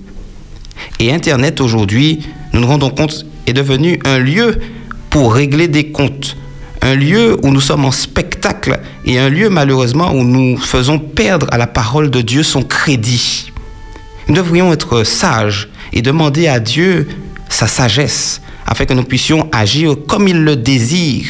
Et 0.99 1.13
Internet 1.13 1.61
aujourd'hui, 1.61 2.21
nous 2.53 2.61
nous 2.61 2.67
rendons 2.67 2.91
compte, 2.91 3.27
est 3.47 3.53
devenu 3.53 3.99
un 4.05 4.19
lieu 4.19 4.59
pour 5.11 5.35
régler 5.35 5.69
des 5.69 5.91
comptes, 5.91 6.37
un 6.81 6.95
lieu 6.95 7.37
où 7.43 7.51
nous 7.51 7.61
sommes 7.61 7.85
en 7.85 7.91
spectacle 7.91 8.81
et 9.05 9.19
un 9.19 9.29
lieu 9.29 9.49
malheureusement 9.49 10.13
où 10.13 10.25
nous 10.25 10.57
faisons 10.57 10.99
perdre 10.99 11.47
à 11.51 11.59
la 11.59 11.67
parole 11.67 12.11
de 12.11 12.21
Dieu 12.21 12.43
son 12.43 12.63
crédit. 12.63 13.53
Nous 14.29 14.35
devrions 14.35 14.73
être 14.73 15.05
sages 15.05 15.69
et 15.93 16.03
demander 16.03 16.49
à 16.49 16.61
Dieu 16.61 17.09
sa 17.49 17.67
sagesse 17.67 18.41
afin 18.67 18.85
que 18.85 18.95
nous 18.95 19.05
puissions 19.05 19.49
agir 19.53 19.97
comme 20.07 20.29
il 20.29 20.45
le 20.45 20.57
désire. 20.57 21.27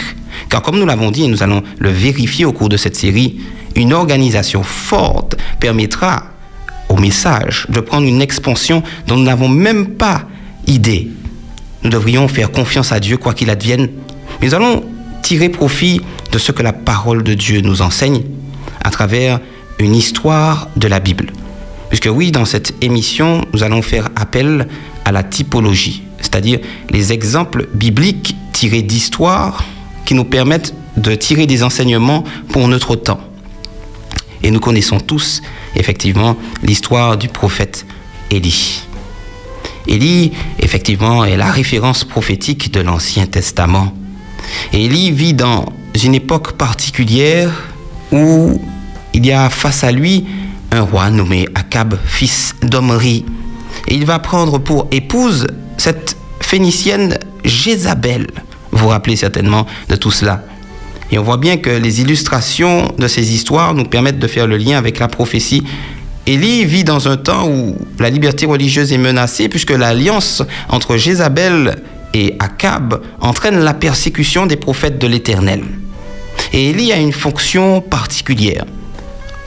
Car 0.49 0.63
comme 0.63 0.79
nous 0.79 0.87
l'avons 0.87 1.11
dit 1.11 1.25
et 1.25 1.29
nous 1.29 1.43
allons 1.43 1.63
le 1.79 1.91
vérifier 1.91 2.45
au 2.45 2.53
cours 2.53 2.69
de 2.69 2.77
cette 2.77 2.97
série, 2.97 3.41
une 3.75 3.93
organisation 3.93 4.63
forte 4.63 5.37
permettra 5.61 6.32
au 6.93 6.97
message 6.97 7.67
de 7.71 7.81
prendre 7.81 8.07
une 8.07 8.21
expansion 8.21 8.83
dont 9.07 9.17
nous 9.17 9.25
n'avons 9.25 9.49
même 9.49 9.95
pas 9.95 10.27
idée. 10.67 11.09
Nous 11.83 11.91
devrions 11.91 12.29
faire 12.29 12.53
confiance 12.53 12.93
à 12.93 13.01
Dieu 13.01 13.17
quoi 13.17 13.33
qu'il 13.33 13.49
advienne. 13.49 13.89
Mais 14.41 14.49
nous 14.49 14.55
allons 14.55 14.85
tirer 15.23 15.49
profit 15.49 16.03
de 16.31 16.39
ce 16.39 16.53
que 16.53 16.63
la 16.63 16.75
parole 16.75 17.23
de 17.23 17.33
Dieu 17.33 17.63
nous 17.63 17.81
enseigne 17.81 18.23
à 18.85 18.91
travers 18.91 19.41
une 19.79 19.95
histoire 19.95 20.69
de 20.77 20.87
la 20.87 21.01
Bible. 21.01 21.33
Puisque 21.89 22.11
oui, 22.13 22.31
dans 22.31 22.45
cette 22.45 22.75
émission, 22.83 23.43
nous 23.55 23.63
allons 23.63 23.81
faire 23.81 24.11
appel 24.15 24.69
à 25.07 25.13
la 25.13 25.23
typologie, 25.23 26.03
c'est-à-dire 26.21 26.61
les 26.91 27.13
exemples 27.13 27.69
bibliques 27.75 28.37
tirés 28.53 28.83
d'histoires 28.83 29.65
qui 30.05 30.15
nous 30.15 30.25
permettent 30.25 30.75
de 30.99 31.15
tirer 31.15 31.47
des 31.47 31.63
enseignements 31.63 32.25
pour 32.49 32.69
notre 32.69 32.97
temps. 32.97 33.21
Et 34.43 34.51
nous 34.51 34.61
connaissons 34.61 35.01
tous, 35.01 35.41
effectivement, 35.77 36.37
l'histoire 36.63 37.17
du 37.17 37.29
prophète 37.29 37.87
Élie. 38.31 38.83
Élie, 39.87 40.33
effectivement, 40.59 41.25
est 41.25 41.37
la 41.37 41.51
référence 41.51 42.05
prophétique 42.05 42.73
de 42.73 42.81
l'Ancien 42.81 43.27
Testament. 43.27 43.93
Élie 44.73 45.11
vit 45.11 45.35
dans 45.35 45.67
une 46.03 46.15
époque 46.15 46.53
particulière 46.53 47.51
où 48.11 48.61
il 49.13 49.27
y 49.27 49.33
a 49.33 49.51
face 49.51 49.85
à 49.85 49.93
lui 49.93 50.25
un 50.71 50.83
roi 50.83 51.11
nommé 51.11 51.47
Akab, 51.55 51.99
fils 52.05 52.55
d'Omri. 52.63 53.25
Et 53.89 53.95
il 53.95 54.07
va 54.07 54.19
prendre 54.19 54.59
pour 54.59 54.87
épouse 54.91 55.47
cette 55.77 56.17
phénicienne 56.41 57.19
Jézabel. 57.45 58.29
Vous 58.71 58.79
vous 58.79 58.89
rappelez 58.89 59.17
certainement 59.17 59.67
de 59.89 59.97
tout 59.97 60.11
cela. 60.11 60.45
Et 61.13 61.19
on 61.19 61.23
voit 61.23 61.37
bien 61.37 61.59
que 61.59 61.71
les 61.71 62.01
illustrations 62.01 62.93
de 62.99 63.07
ces 63.07 63.35
histoires 63.35 63.75
nous 63.75 63.85
permettent 63.85 64.19
de 64.19 64.27
faire 64.27 64.47
le 64.47 64.57
lien 64.57 64.79
avec 64.79 64.99
la 64.99 65.09
prophétie 65.09 65.63
Élie 66.25 66.65
vit 66.65 66.85
dans 66.85 67.09
un 67.09 67.17
temps 67.17 67.49
où 67.49 67.77
la 67.99 68.09
liberté 68.09 68.47
religieuse 68.47 68.93
est 68.93 68.99
menacée 68.99 69.49
puisque 69.49 69.73
l'alliance 69.73 70.43
entre 70.69 70.97
Jézabel 70.97 71.83
et 72.15 72.37
Akab 72.39 73.03
entraîne 73.21 73.59
la 73.59 73.75
persécution 73.75 74.47
des 74.47 74.57
prophètes 74.57 74.99
de 74.99 75.07
l'Éternel. 75.09 75.63
Et 76.53 76.71
Élie 76.71 76.93
a 76.93 76.97
une 76.97 77.13
fonction 77.13 77.81
particulière. 77.81 78.65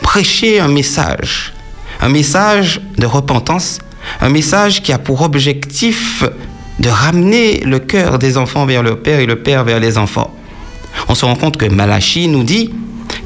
Prêcher 0.01 0.59
un 0.59 0.67
message, 0.67 1.53
un 2.01 2.09
message 2.09 2.81
de 2.97 3.05
repentance, 3.05 3.79
un 4.19 4.29
message 4.29 4.83
qui 4.83 4.91
a 4.91 4.99
pour 4.99 5.21
objectif 5.21 6.25
de 6.79 6.89
ramener 6.89 7.61
le 7.61 7.79
cœur 7.79 8.19
des 8.19 8.37
enfants 8.37 8.65
vers 8.65 8.83
le 8.83 8.97
Père 8.97 9.19
et 9.19 9.25
le 9.25 9.37
Père 9.37 9.63
vers 9.63 9.79
les 9.79 9.97
enfants. 9.97 10.35
On 11.07 11.15
se 11.15 11.25
rend 11.25 11.35
compte 11.35 11.57
que 11.57 11.65
Malachie 11.65 12.27
nous 12.27 12.43
dit 12.43 12.71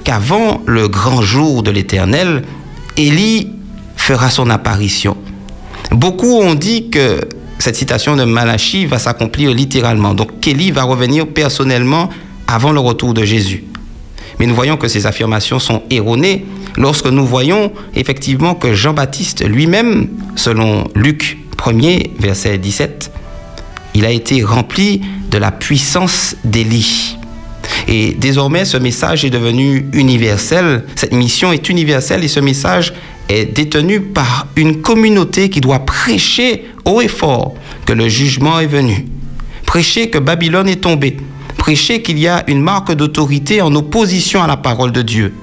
qu'avant 0.04 0.62
le 0.66 0.88
grand 0.88 1.22
jour 1.22 1.64
de 1.64 1.72
l'Éternel, 1.72 2.44
Élie 2.98 3.52
fera 3.96 4.30
son 4.30 4.50
apparition. 4.50 5.16
Beaucoup 5.92 6.40
ont 6.40 6.56
dit 6.56 6.90
que 6.90 7.22
cette 7.60 7.76
citation 7.76 8.16
de 8.16 8.24
Malachie 8.24 8.86
va 8.86 9.00
s'accomplir 9.00 9.54
littéralement. 9.54 10.14
Donc 10.14 10.40
qu'Élie 10.40 10.72
va 10.72 10.84
revenir 10.84 11.28
personnellement 11.28 12.10
avant 12.48 12.72
le 12.72 12.80
retour 12.80 13.14
de 13.14 13.24
Jésus. 13.24 13.66
Mais 14.40 14.46
nous 14.46 14.56
voyons 14.56 14.78
que 14.78 14.88
ces 14.88 15.06
affirmations 15.06 15.60
sont 15.60 15.84
erronées 15.90 16.46
lorsque 16.78 17.08
nous 17.08 17.26
voyons 17.26 17.72
effectivement 17.96 18.56
que 18.56 18.74
Jean-Baptiste 18.74 19.46
lui-même, 19.46 20.08
selon 20.36 20.86
Luc 20.96 21.38
1er, 21.58 22.12
verset 22.20 22.58
17, 22.58 23.12
il 23.96 24.06
a 24.06 24.12
été 24.12 24.44
rempli 24.44 25.02
de 25.30 25.38
la 25.38 25.52
puissance 25.52 26.38
d'Élie. 26.46 27.19
Et 27.92 28.14
désormais, 28.14 28.66
ce 28.66 28.78
message 28.78 29.26
est 29.26 29.32
devenu 29.32 29.88
universel. 29.94 30.84
Cette 30.96 31.12
mission 31.12 31.52
est 31.52 31.70
universelle 31.70 32.24
et 32.24 32.28
ce 32.28 32.40
message 32.40 32.94
est 33.30 33.46
détenu 33.46 34.00
par 34.00 34.46
une 34.56 34.82
communauté 34.82 35.50
qui 35.50 35.60
doit 35.60 35.80
prêcher 35.80 36.66
haut 36.86 37.02
et 37.02 37.08
fort 37.08 37.56
que 37.88 37.94
le 37.94 38.08
jugement 38.08 38.60
est 38.60 38.68
venu. 38.68 39.08
Prêcher 39.66 40.12
que 40.12 40.20
Babylone 40.20 40.70
est 40.70 40.82
tombée. 40.82 41.18
Prêcher 41.58 42.04
qu'il 42.04 42.20
y 42.20 42.28
a 42.28 42.44
une 42.48 42.62
marque 42.62 42.94
d'autorité 42.94 43.64
en 43.64 43.74
opposition 43.74 44.44
à 44.44 44.48
la 44.48 44.58
parole 44.58 44.92
de 44.92 45.02
Dieu. 45.02 45.34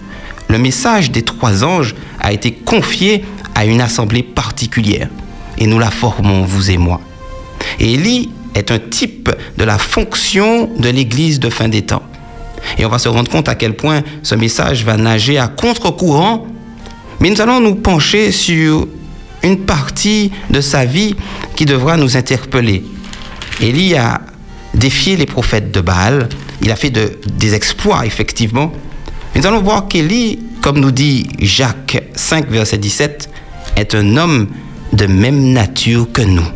Le 0.49 0.59
message 0.59 1.11
des 1.11 1.23
trois 1.23 1.65
anges 1.65 1.97
a 2.21 2.33
été 2.33 2.53
confié 2.53 3.25
à 3.57 3.65
une 3.67 3.81
assemblée 3.81 4.23
particulière. 4.23 5.09
Et 5.59 5.67
nous 5.67 5.81
la 5.81 5.91
formons, 5.91 6.45
vous 6.45 6.71
et 6.71 6.79
moi. 6.79 7.01
Élie 7.81 8.31
est 8.55 8.71
un 8.71 8.79
type 8.79 9.31
de 9.59 9.65
la 9.65 9.79
fonction 9.79 10.71
de 10.79 10.89
l'Église 10.89 11.41
de 11.41 11.51
fin 11.51 11.69
des 11.69 11.83
temps. 11.83 12.05
Et 12.79 12.85
on 12.85 12.89
va 12.89 12.99
se 12.99 13.09
rendre 13.09 13.31
compte 13.31 13.49
à 13.49 13.55
quel 13.55 13.75
point 13.75 14.03
ce 14.23 14.35
message 14.35 14.85
va 14.85 14.97
nager 14.97 15.39
à 15.39 15.49
contre-courant. 15.49 16.47
Mais 17.21 17.31
nous 17.31 17.41
allons 17.41 17.61
nous 17.61 17.77
pencher 17.77 18.33
sur 18.33 18.87
une 19.43 19.61
partie 19.61 20.33
de 20.51 20.61
sa 20.61 20.85
vie 20.85 21.15
qui 21.55 21.65
devra 21.65 21.97
nous 21.97 22.17
interpeller. 22.17 22.85
Élie 23.61 23.95
a 23.95 24.21
défié 24.75 25.17
les 25.17 25.27
prophètes 25.27 25.73
de 25.73 25.81
Baal. 25.81 26.29
Il 26.63 26.71
a 26.71 26.77
fait 26.77 26.91
des 26.91 27.55
exploits, 27.55 28.05
effectivement. 28.05 28.73
Mais 29.35 29.41
nous 29.41 29.47
allons 29.47 29.63
voir 29.63 29.89
qu'Élie, 29.89 30.39
comme 30.61 30.81
nous 30.81 30.91
dit 30.91 31.27
Jacques 31.39 32.03
5, 32.15 32.49
verset 32.51 32.79
17, 32.79 33.31
est 33.77 33.95
un 33.95 34.17
homme 34.17 34.49
de 34.93 35.07
même 35.07 35.53
nature 35.53 36.11
que 36.13 36.23
nous. 36.23 36.47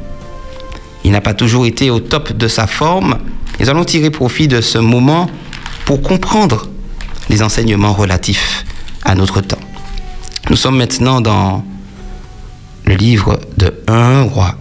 Il 1.04 1.12
n'a 1.12 1.20
pas 1.20 1.34
toujours 1.34 1.66
été 1.66 1.90
au 1.90 2.00
top 2.00 2.32
de 2.32 2.48
sa 2.48 2.66
forme. 2.66 3.18
Nous 3.58 3.68
allons 3.68 3.84
tirer 3.84 4.10
profit 4.10 4.48
de 4.48 4.60
ce 4.60 4.78
moment 4.78 5.28
pour 5.90 6.02
comprendre 6.02 6.68
les 7.30 7.42
enseignements 7.42 7.92
relatifs 7.92 8.64
à 9.02 9.16
notre 9.16 9.40
temps. 9.40 9.58
Nous 10.48 10.54
sommes 10.54 10.76
maintenant 10.76 11.20
dans 11.20 11.64
le 12.84 12.94
livre 12.94 13.40
de 13.56 13.74
1 13.88 14.22
roi, 14.22 14.54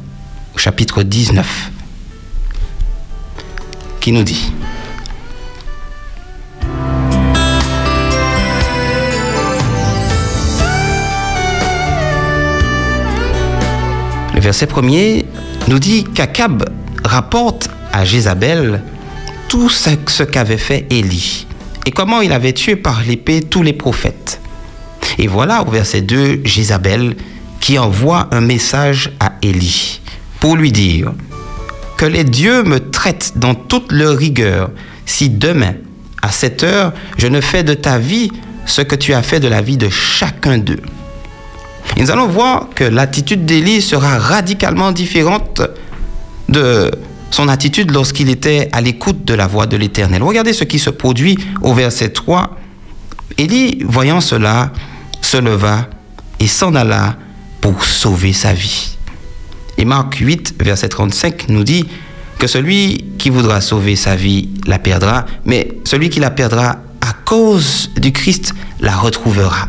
au 0.56 0.58
chapitre 0.58 1.04
19, 1.04 1.72
qui 4.00 4.12
nous 4.12 4.24
dit 4.24 4.52
Le 14.34 14.40
verset 14.40 14.66
premier 14.66 15.28
nous 15.68 15.78
dit 15.78 16.06
qu'Akab 16.06 16.68
rapporte 17.06 17.70
à 17.94 18.04
Jézabel 18.04 18.82
tout 19.50 19.68
ce 19.68 20.24
qu'avait 20.24 20.60
fait 20.60 20.86
Élie 20.92 21.48
et 21.86 21.92
comment 21.92 22.22
il 22.22 22.32
avait 22.32 22.54
tué 22.54 22.76
par 22.76 23.02
l'épée 23.02 23.42
tous 23.42 23.64
les 23.64 23.74
prophètes. 23.74 24.40
Et 25.18 25.26
voilà 25.26 25.64
au 25.64 25.72
verset 25.72 26.02
2 26.02 26.42
Jézabel 26.46 27.16
qui 27.60 27.80
envoie 27.80 28.30
un 28.32 28.42
message 28.42 29.12
à 29.20 29.34
Élie 29.42 30.02
pour 30.40 30.56
lui 30.56 30.72
dire 30.72 31.14
que 31.98 32.06
les 32.06 32.24
dieux 32.24 32.64
me 32.64 32.92
traitent 32.92 33.34
dans 33.38 33.56
toute 33.56 33.92
leur 33.92 34.16
rigueur 34.16 34.70
si 35.08 35.30
demain, 35.30 35.74
à 36.22 36.32
cette 36.32 36.64
heure, 36.64 36.94
je 37.18 37.26
ne 37.26 37.42
fais 37.42 37.64
de 37.64 37.74
ta 37.74 37.98
vie 37.98 38.32
ce 38.68 38.82
que 38.82 38.96
tu 38.96 39.16
as 39.16 39.24
fait 39.24 39.40
de 39.40 39.48
la 39.48 39.62
vie 39.62 39.78
de 39.78 39.90
chacun 39.90 40.60
d'eux. 40.60 40.82
Et 41.98 42.04
nous 42.04 42.12
allons 42.12 42.28
voir 42.28 42.68
que 42.76 42.84
l'attitude 42.84 43.46
d'Élie 43.46 43.82
sera 43.82 44.20
radicalement 44.20 44.92
différente 44.92 45.64
de 46.50 46.92
son 47.32 47.48
attitude 47.48 47.92
lorsqu'il 47.92 48.30
était 48.30 48.70
à 48.72 48.82
l'écoute 48.82 49.26
de 49.26 49.34
la 49.34 49.48
voix 49.48 49.68
de 49.68 49.78
l'Éternel. 49.78 50.24
Regardez 50.24 50.54
ce 50.54 50.64
qui 50.64 50.80
se 50.80 50.90
produit 50.90 51.38
au 51.62 51.74
verset 51.74 52.10
3. 52.10 52.58
Élie, 53.38 53.84
voyant 53.86 54.22
cela, 54.22 54.72
se 55.22 55.38
leva 55.38 55.88
et 56.40 56.48
s'en 56.48 56.76
alla 56.76 57.18
pour 57.62 57.84
sauver 57.84 58.34
sa 58.34 58.54
vie. 58.54 58.98
Et 59.78 59.86
Marc 59.86 60.16
8, 60.16 60.56
verset 60.60 60.90
35 60.90 61.50
nous 61.50 61.64
dit 61.64 61.86
que 62.38 62.48
celui 62.48 63.06
qui 63.18 63.30
voudra 63.30 63.62
sauver 63.62 63.96
sa 63.96 64.16
vie 64.16 64.50
la 64.66 64.80
perdra, 64.80 65.26
mais 65.46 65.78
celui 65.84 66.10
qui 66.10 66.20
la 66.20 66.32
perdra 66.32 66.78
à 67.02 67.14
cause 67.26 67.92
du 67.98 68.12
Christ 68.12 68.54
la 68.80 68.96
retrouvera. 68.96 69.68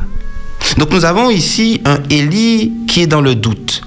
Donc 0.79 0.93
nous 0.93 1.05
avons 1.05 1.31
ici 1.31 1.81
un 1.85 1.99
Élie 2.11 2.73
qui 2.87 3.03
est 3.03 3.07
dans 3.07 3.21
le 3.21 3.35
doute. 3.35 3.83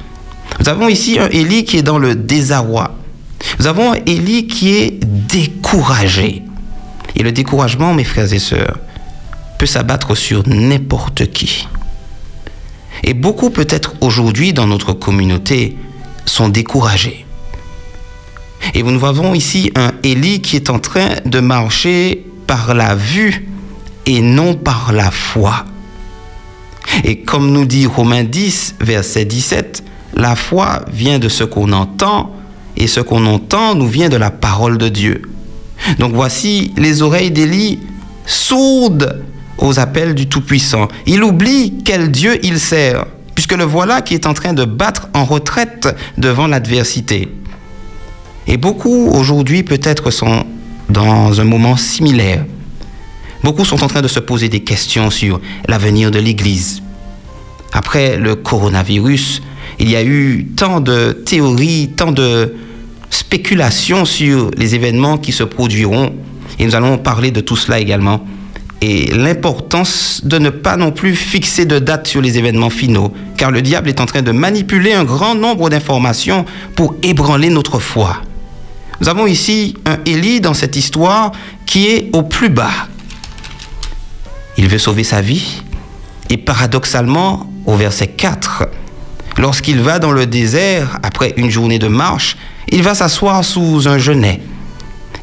Nous 0.59 0.69
avons 0.69 0.87
ici 0.87 1.17
un 1.19 1.29
Élie 1.29 1.65
qui 1.65 1.77
est 1.77 1.83
dans 1.83 1.97
le 1.97 2.15
désarroi. 2.15 2.95
Nous 3.59 3.67
avons 3.67 3.93
Élie 3.93 4.47
qui 4.47 4.75
est 4.75 4.99
découragé. 5.03 6.43
Et 7.15 7.23
le 7.23 7.31
découragement, 7.31 7.93
mes 7.93 8.03
frères 8.03 8.31
et 8.33 8.39
sœurs, 8.39 8.79
peut 9.59 9.65
s'abattre 9.65 10.15
sur 10.15 10.47
n'importe 10.47 11.31
qui. 11.31 11.67
Et 13.03 13.13
beaucoup 13.13 13.49
peut-être 13.49 13.93
aujourd'hui 14.01 14.53
dans 14.53 14.67
notre 14.67 14.93
communauté 14.93 15.77
sont 16.25 16.49
découragés. 16.49 17.25
Et 18.73 18.81
nous 18.81 19.05
avons 19.05 19.33
ici 19.33 19.71
un 19.75 19.91
Élie 20.03 20.41
qui 20.41 20.55
est 20.55 20.69
en 20.69 20.79
train 20.79 21.09
de 21.25 21.39
marcher 21.39 22.25
par 22.47 22.73
la 22.73 22.95
vue 22.95 23.49
et 24.05 24.21
non 24.21 24.55
par 24.55 24.93
la 24.93 25.11
foi. 25.11 25.65
Et 27.03 27.19
comme 27.19 27.51
nous 27.51 27.65
dit 27.65 27.85
Romains 27.85 28.23
10, 28.23 28.75
verset 28.79 29.25
17, 29.25 29.83
la 30.15 30.35
foi 30.35 30.85
vient 30.91 31.19
de 31.19 31.29
ce 31.29 31.43
qu'on 31.43 31.71
entend 31.71 32.33
et 32.77 32.87
ce 32.87 32.99
qu'on 32.99 33.25
entend 33.25 33.75
nous 33.75 33.87
vient 33.87 34.09
de 34.09 34.17
la 34.17 34.31
parole 34.31 34.77
de 34.77 34.89
Dieu. 34.89 35.21
Donc 35.99 36.13
voici 36.13 36.73
les 36.77 37.01
oreilles 37.01 37.31
d'Élie 37.31 37.79
sourdes 38.25 39.23
aux 39.57 39.79
appels 39.79 40.15
du 40.15 40.27
Tout-Puissant. 40.27 40.87
Il 41.05 41.23
oublie 41.23 41.75
quel 41.85 42.11
Dieu 42.11 42.39
il 42.43 42.59
sert, 42.59 43.05
puisque 43.35 43.53
le 43.53 43.63
voilà 43.63 44.01
qui 44.01 44.13
est 44.13 44.25
en 44.25 44.33
train 44.33 44.53
de 44.53 44.65
battre 44.65 45.07
en 45.13 45.25
retraite 45.25 45.95
devant 46.17 46.47
l'adversité. 46.47 47.29
Et 48.47 48.57
beaucoup 48.57 49.07
aujourd'hui 49.07 49.63
peut-être 49.63 50.11
sont 50.11 50.45
dans 50.89 51.39
un 51.39 51.43
moment 51.43 51.77
similaire. 51.77 52.45
Beaucoup 53.43 53.65
sont 53.65 53.83
en 53.83 53.87
train 53.87 54.01
de 54.01 54.07
se 54.07 54.19
poser 54.19 54.49
des 54.49 54.61
questions 54.61 55.09
sur 55.09 55.39
l'avenir 55.67 56.11
de 56.11 56.19
l'Église. 56.19 56.81
Après 57.73 58.17
le 58.17 58.35
coronavirus, 58.35 59.41
il 59.79 59.89
y 59.89 59.95
a 59.95 60.03
eu 60.03 60.47
tant 60.55 60.79
de 60.79 61.11
théories, 61.11 61.91
tant 61.95 62.11
de 62.11 62.53
spéculations 63.09 64.05
sur 64.05 64.51
les 64.57 64.75
événements 64.75 65.17
qui 65.17 65.31
se 65.31 65.43
produiront. 65.43 66.13
Et 66.59 66.65
nous 66.65 66.75
allons 66.75 66.97
parler 66.97 67.31
de 67.31 67.41
tout 67.41 67.55
cela 67.55 67.79
également. 67.79 68.25
Et 68.81 69.07
l'importance 69.07 70.21
de 70.25 70.37
ne 70.39 70.49
pas 70.49 70.75
non 70.75 70.91
plus 70.91 71.15
fixer 71.15 71.65
de 71.65 71.79
date 71.79 72.07
sur 72.07 72.21
les 72.21 72.37
événements 72.37 72.69
finaux, 72.69 73.13
car 73.37 73.49
le 73.49 73.61
diable 73.61 73.87
est 73.87 74.01
en 74.01 74.05
train 74.05 74.21
de 74.21 74.31
manipuler 74.31 74.93
un 74.93 75.05
grand 75.05 75.35
nombre 75.35 75.69
d'informations 75.69 76.45
pour 76.75 76.95
ébranler 77.01 77.49
notre 77.49 77.79
foi. 77.79 78.21
Nous 78.99 79.09
avons 79.09 79.25
ici 79.25 79.75
un 79.85 79.97
Élie 80.05 80.41
dans 80.41 80.53
cette 80.53 80.75
histoire 80.75 81.31
qui 81.65 81.87
est 81.87 82.09
au 82.13 82.23
plus 82.23 82.49
bas. 82.49 82.87
Il 84.57 84.67
veut 84.67 84.77
sauver 84.77 85.03
sa 85.03 85.21
vie. 85.21 85.61
Et 86.29 86.37
paradoxalement, 86.37 87.49
au 87.65 87.75
verset 87.75 88.07
4, 88.07 88.67
lorsqu'il 89.37 89.79
va 89.81 89.99
dans 89.99 90.11
le 90.11 90.25
désert, 90.25 90.99
après 91.03 91.33
une 91.37 91.49
journée 91.49 91.79
de 91.79 91.87
marche, 91.87 92.37
il 92.69 92.81
va 92.83 92.95
s'asseoir 92.95 93.43
sous 93.43 93.87
un 93.87 93.97
genêt. 93.97 94.39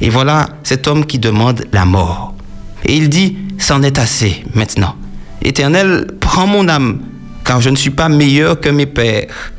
Et 0.00 0.08
voilà 0.08 0.48
cet 0.62 0.88
homme 0.88 1.04
qui 1.04 1.18
demande 1.18 1.64
la 1.72 1.84
mort. 1.84 2.34
Et 2.84 2.96
il 2.96 3.08
dit, 3.08 3.36
c'en 3.58 3.82
est 3.82 3.98
assez 3.98 4.44
maintenant. 4.54 4.96
Éternel, 5.42 6.06
prends 6.20 6.46
mon 6.46 6.68
âme, 6.68 7.00
car 7.44 7.60
je 7.60 7.70
ne 7.70 7.76
suis 7.76 7.90
pas 7.90 8.08
meilleur 8.08 8.60
que 8.60 8.68
mes 8.68 8.86
pères. 8.86 9.52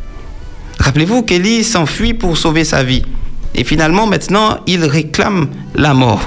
Rappelez-vous 0.79 1.23
qu'Élie 1.23 1.63
s'enfuit 1.63 2.13
pour 2.13 2.37
sauver 2.37 2.63
sa 2.63 2.83
vie. 2.83 3.03
Et 3.53 3.63
finalement, 3.63 4.07
maintenant, 4.07 4.59
il 4.65 4.83
réclame 4.85 5.49
la 5.75 5.93
mort. 5.93 6.21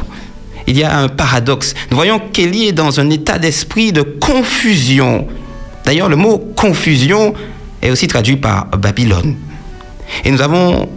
Il 0.67 0.79
y 0.79 0.85
a 0.85 0.97
un 0.99 1.09
paradoxe. 1.09 1.75
Nous 1.91 1.97
voyons 1.97 2.21
qu'Élie 2.33 2.69
est 2.69 2.73
dans 2.73 3.01
un 3.01 3.11
état 3.11 3.39
d'esprit 3.39 3.93
de 3.93 4.03
confusion. 4.03 5.27
D'ailleurs, 5.85 6.09
le 6.09 6.17
mot 6.17 6.39
confusion 6.57 7.35
est 7.85 7.91
aussi 7.91 8.09
traduit 8.09 8.37
par 8.37 8.67
Babylone. 8.67 9.37
Et 10.25 10.31
nous 10.31 10.41
avons 10.41 10.89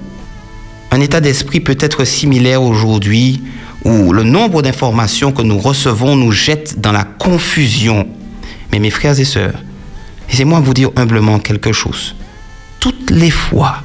un 0.89 1.01
état 1.01 1.19
d'esprit 1.19 1.59
peut-être 1.59 2.05
similaire 2.05 2.63
aujourd'hui 2.63 3.43
où 3.83 4.13
le 4.13 4.23
nombre 4.23 4.61
d'informations 4.61 5.31
que 5.31 5.41
nous 5.41 5.59
recevons 5.59 6.15
nous 6.15 6.31
jette 6.31 6.79
dans 6.79 6.91
la 6.91 7.03
confusion. 7.03 8.07
Mais 8.71 8.79
mes 8.79 8.89
frères 8.89 9.19
et 9.19 9.25
sœurs, 9.25 9.61
laissez-moi 10.29 10.61
vous 10.61 10.73
dire 10.73 10.89
humblement 10.95 11.39
quelque 11.39 11.73
chose. 11.73 12.15
Toutes 12.79 13.11
les 13.11 13.31
fois 13.31 13.83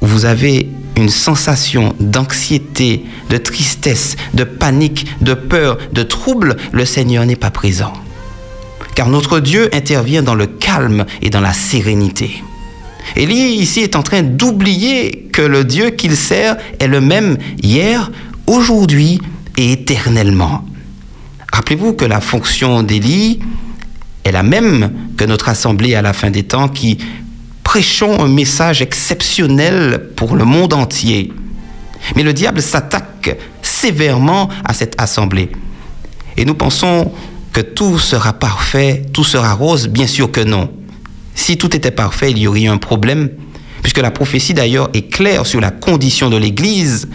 où 0.00 0.06
vous 0.06 0.24
avez 0.24 0.68
une 0.96 1.10
sensation 1.10 1.94
d'anxiété, 2.00 3.04
de 3.28 3.36
tristesse, 3.36 4.16
de 4.32 4.44
panique, 4.44 5.06
de 5.20 5.34
peur, 5.34 5.76
de 5.92 6.02
trouble, 6.02 6.56
le 6.72 6.86
Seigneur 6.86 7.26
n'est 7.26 7.36
pas 7.36 7.50
présent. 7.50 7.92
Car 8.96 9.10
notre 9.10 9.40
Dieu 9.40 9.68
intervient 9.74 10.22
dans 10.22 10.34
le 10.34 10.46
calme 10.46 11.04
et 11.20 11.28
dans 11.28 11.42
la 11.42 11.52
sérénité. 11.52 12.42
Élie 13.14 13.54
ici 13.56 13.80
est 13.80 13.94
en 13.94 14.02
train 14.02 14.22
d'oublier 14.22 15.28
que 15.32 15.42
le 15.42 15.64
Dieu 15.64 15.90
qu'il 15.90 16.16
sert 16.16 16.56
est 16.80 16.86
le 16.86 17.02
même 17.02 17.36
hier, 17.62 18.10
aujourd'hui 18.46 19.20
et 19.58 19.72
éternellement. 19.72 20.64
Rappelez-vous 21.52 21.92
que 21.92 22.06
la 22.06 22.22
fonction 22.22 22.82
d'Élie 22.82 23.38
est 24.24 24.32
la 24.32 24.42
même 24.42 24.90
que 25.18 25.24
notre 25.24 25.50
assemblée 25.50 25.94
à 25.94 26.00
la 26.00 26.14
fin 26.14 26.30
des 26.30 26.44
temps 26.44 26.68
qui 26.68 26.96
prêchons 27.64 28.18
un 28.18 28.28
message 28.28 28.80
exceptionnel 28.80 30.10
pour 30.16 30.36
le 30.36 30.44
monde 30.44 30.72
entier. 30.72 31.34
Mais 32.14 32.22
le 32.22 32.32
diable 32.32 32.62
s'attaque 32.62 33.36
sévèrement 33.60 34.48
à 34.64 34.72
cette 34.72 34.98
assemblée. 34.98 35.50
Et 36.38 36.46
nous 36.46 36.54
pensons 36.54 37.12
que 37.56 37.62
tout 37.62 37.98
sera 37.98 38.34
parfait, 38.34 39.06
tout 39.14 39.24
sera 39.24 39.54
rose, 39.54 39.88
bien 39.88 40.06
sûr 40.06 40.30
que 40.30 40.42
non. 40.42 40.70
Si 41.34 41.56
tout 41.56 41.74
était 41.74 41.90
parfait, 41.90 42.30
il 42.30 42.36
y 42.36 42.46
aurait 42.46 42.66
un 42.66 42.76
problème, 42.76 43.30
puisque 43.80 43.96
la 43.96 44.10
prophétie 44.10 44.52
d'ailleurs 44.52 44.90
est 44.92 45.08
claire 45.08 45.46
sur 45.46 45.62
la 45.62 45.70
condition 45.70 46.28
de 46.28 46.36
l'Église, 46.36 47.08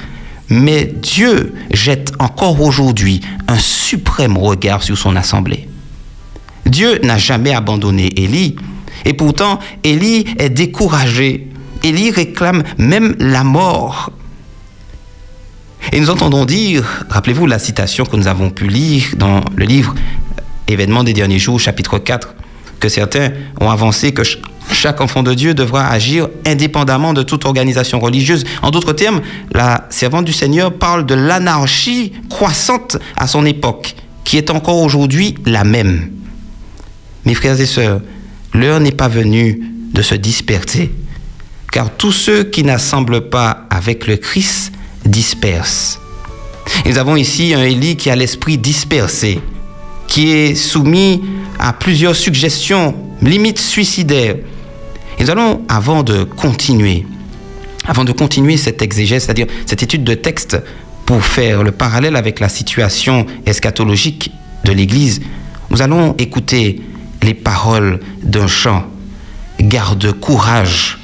mais 0.49 0.91
Dieu 0.99 1.53
jette 1.71 2.13
encore 2.17 2.59
aujourd'hui 2.59 3.21
un 3.47 3.59
suprême 3.59 4.35
regard 4.35 4.81
sur 4.81 4.97
son 4.97 5.15
assemblée. 5.15 5.69
Dieu 6.65 6.97
n'a 7.03 7.19
jamais 7.19 7.53
abandonné 7.53 8.07
Élie, 8.19 8.55
et 9.05 9.13
pourtant 9.13 9.59
Élie 9.83 10.25
est 10.39 10.49
découragé. 10.49 11.49
Élie 11.83 12.09
réclame 12.09 12.63
même 12.79 13.15
la 13.19 13.43
mort. 13.43 14.11
Et 15.91 15.99
nous 15.99 16.09
entendons 16.09 16.45
dire, 16.45 17.05
rappelez-vous 17.09 17.45
la 17.45 17.59
citation 17.59 18.05
que 18.05 18.15
nous 18.15 18.27
avons 18.27 18.49
pu 18.49 18.67
lire 18.67 19.05
dans 19.17 19.41
le 19.55 19.65
livre 19.65 19.93
Événements 20.71 21.03
des 21.03 21.13
derniers 21.13 21.39
jours, 21.39 21.59
chapitre 21.59 21.99
4, 21.99 22.35
que 22.79 22.89
certains 22.89 23.31
ont 23.59 23.69
avancé 23.69 24.11
que 24.11 24.23
chaque 24.71 25.01
enfant 25.01 25.23
de 25.23 25.33
Dieu 25.33 25.53
devra 25.53 25.87
agir 25.87 26.29
indépendamment 26.45 27.13
de 27.13 27.23
toute 27.23 27.45
organisation 27.45 27.99
religieuse. 27.99 28.43
En 28.61 28.71
d'autres 28.71 28.93
termes, 28.93 29.21
la 29.53 29.85
servante 29.89 30.25
du 30.25 30.33
Seigneur 30.33 30.73
parle 30.73 31.05
de 31.05 31.13
l'anarchie 31.13 32.13
croissante 32.29 32.97
à 33.17 33.27
son 33.27 33.45
époque, 33.45 33.95
qui 34.23 34.37
est 34.37 34.49
encore 34.49 34.77
aujourd'hui 34.77 35.35
la 35.45 35.63
même. 35.63 36.11
Mes 37.25 37.35
frères 37.35 37.59
et 37.59 37.65
sœurs, 37.65 38.01
l'heure 38.53 38.79
n'est 38.79 38.91
pas 38.91 39.07
venue 39.07 39.61
de 39.93 40.01
se 40.01 40.15
disperser, 40.15 40.91
car 41.71 41.89
tous 41.91 42.11
ceux 42.11 42.43
qui 42.43 42.63
n'assemblent 42.63 43.29
pas 43.29 43.65
avec 43.69 44.07
le 44.07 44.17
Christ 44.17 44.71
dispersent. 45.05 45.99
nous 46.85 46.97
avons 46.97 47.15
ici 47.15 47.53
un 47.53 47.63
Élie 47.63 47.97
qui 47.97 48.09
a 48.09 48.15
l'esprit 48.15 48.57
dispersé, 48.57 49.39
qui 50.11 50.31
est 50.31 50.55
soumis 50.55 51.21
à 51.57 51.71
plusieurs 51.71 52.17
suggestions, 52.17 52.93
limites 53.21 53.59
suicidaires. 53.59 54.35
Et 55.17 55.23
nous 55.23 55.29
allons, 55.29 55.61
avant 55.69 56.03
de 56.03 56.25
continuer, 56.25 57.05
avant 57.87 58.03
de 58.03 58.11
continuer 58.11 58.57
cette 58.57 58.81
exégèse, 58.81 59.23
c'est-à-dire 59.23 59.47
cette 59.65 59.83
étude 59.83 60.03
de 60.03 60.13
texte, 60.13 60.61
pour 61.05 61.23
faire 61.23 61.63
le 61.63 61.71
parallèle 61.71 62.17
avec 62.17 62.41
la 62.41 62.49
situation 62.49 63.25
eschatologique 63.45 64.31
de 64.65 64.73
l'Église, 64.73 65.21
nous 65.69 65.81
allons 65.81 66.13
écouter 66.17 66.81
les 67.23 67.33
paroles 67.33 68.01
d'un 68.21 68.47
chant. 68.47 68.83
Garde 69.61 70.11
courage, 70.11 70.99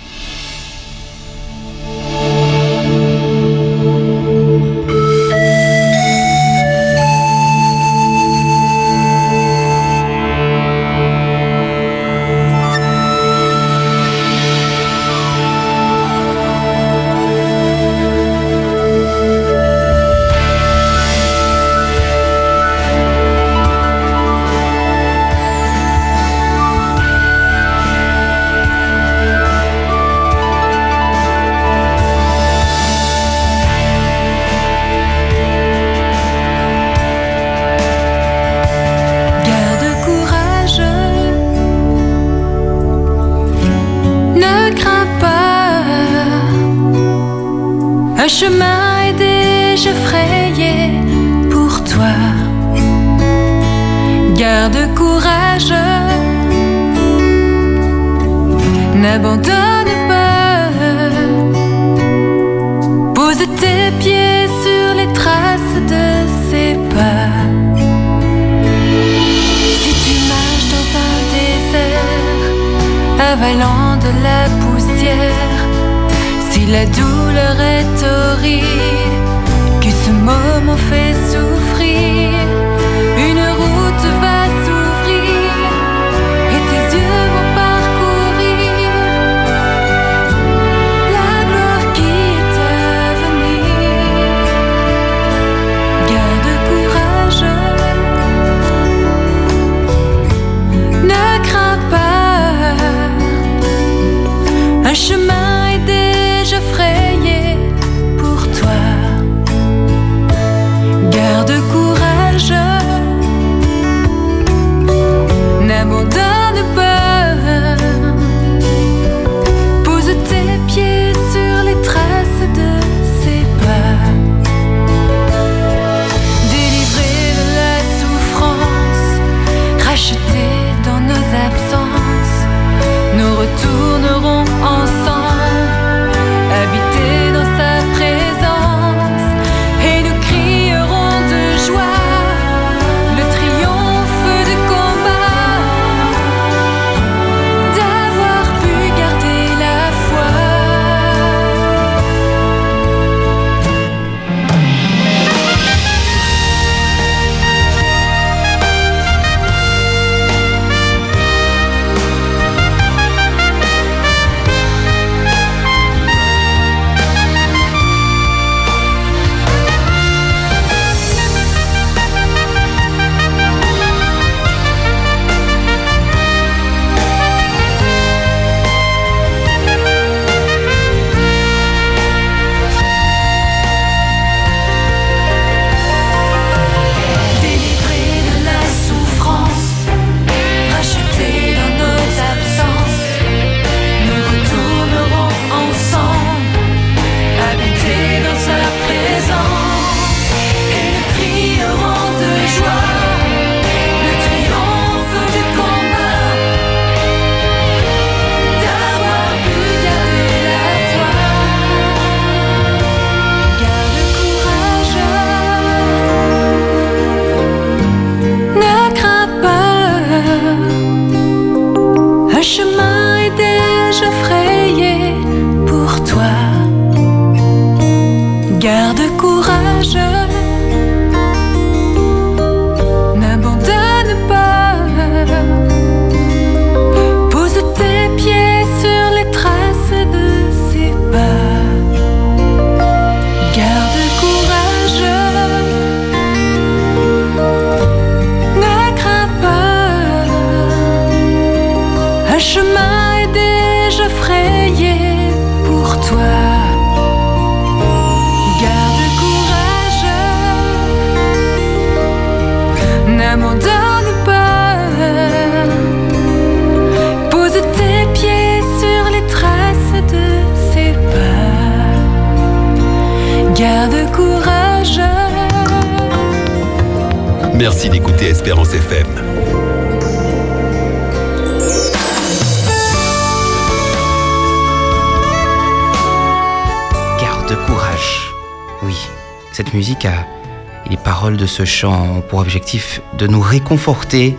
de 291.38 291.46
ce 291.46 291.64
chant 291.64 292.22
pour 292.30 292.40
objectif 292.40 293.02
de 293.18 293.28
nous 293.28 293.40
réconforter. 293.40 294.36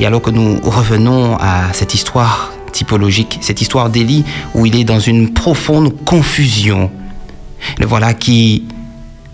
Et 0.00 0.06
alors 0.06 0.22
que 0.22 0.30
nous 0.30 0.58
revenons 0.62 1.36
à 1.36 1.72
cette 1.72 1.94
histoire 1.94 2.52
typologique, 2.72 3.38
cette 3.40 3.60
histoire 3.60 3.90
d'Élie 3.90 4.24
où 4.54 4.66
il 4.66 4.76
est 4.76 4.84
dans 4.84 5.00
une 5.00 5.32
profonde 5.32 6.04
confusion, 6.04 6.90
le 7.78 7.86
voilà 7.86 8.14
qui 8.14 8.64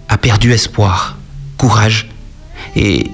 a 0.08 0.18
perdu 0.18 0.52
espoir, 0.52 1.18
courage, 1.56 2.08
et 2.76 3.10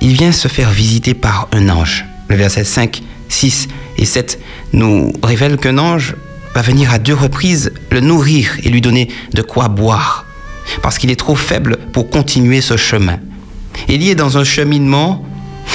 il 0.00 0.12
vient 0.12 0.32
se 0.32 0.48
faire 0.48 0.70
visiter 0.70 1.14
par 1.14 1.48
un 1.52 1.68
ange. 1.68 2.04
Le 2.28 2.36
verset 2.36 2.64
5, 2.64 3.02
6 3.28 3.68
et 3.98 4.04
7 4.04 4.40
nous 4.72 5.12
révèle 5.22 5.56
qu'un 5.56 5.78
ange 5.78 6.14
va 6.54 6.62
venir 6.62 6.92
à 6.92 6.98
deux 6.98 7.14
reprises 7.14 7.72
le 7.90 8.00
nourrir 8.00 8.56
et 8.62 8.68
lui 8.68 8.80
donner 8.80 9.08
de 9.34 9.42
quoi 9.42 9.68
boire, 9.68 10.26
parce 10.82 10.98
qu'il 10.98 11.10
est 11.10 11.16
trop 11.16 11.36
faible 11.36 11.76
pour 11.92 12.10
continuer 12.10 12.60
ce 12.60 12.76
chemin. 12.76 13.18
Élie 13.88 14.10
est 14.10 14.14
dans 14.14 14.38
un 14.38 14.44
cheminement, 14.44 15.24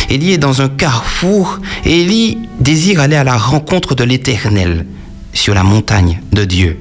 Élie 0.09 0.33
est 0.33 0.37
dans 0.37 0.61
un 0.61 0.69
carrefour, 0.69 1.59
et 1.85 2.01
Élie 2.01 2.37
désire 2.59 2.99
aller 2.99 3.15
à 3.15 3.23
la 3.23 3.37
rencontre 3.37 3.95
de 3.95 4.03
l'Éternel 4.03 4.85
sur 5.33 5.53
la 5.53 5.63
montagne 5.63 6.21
de 6.31 6.45
Dieu. 6.45 6.79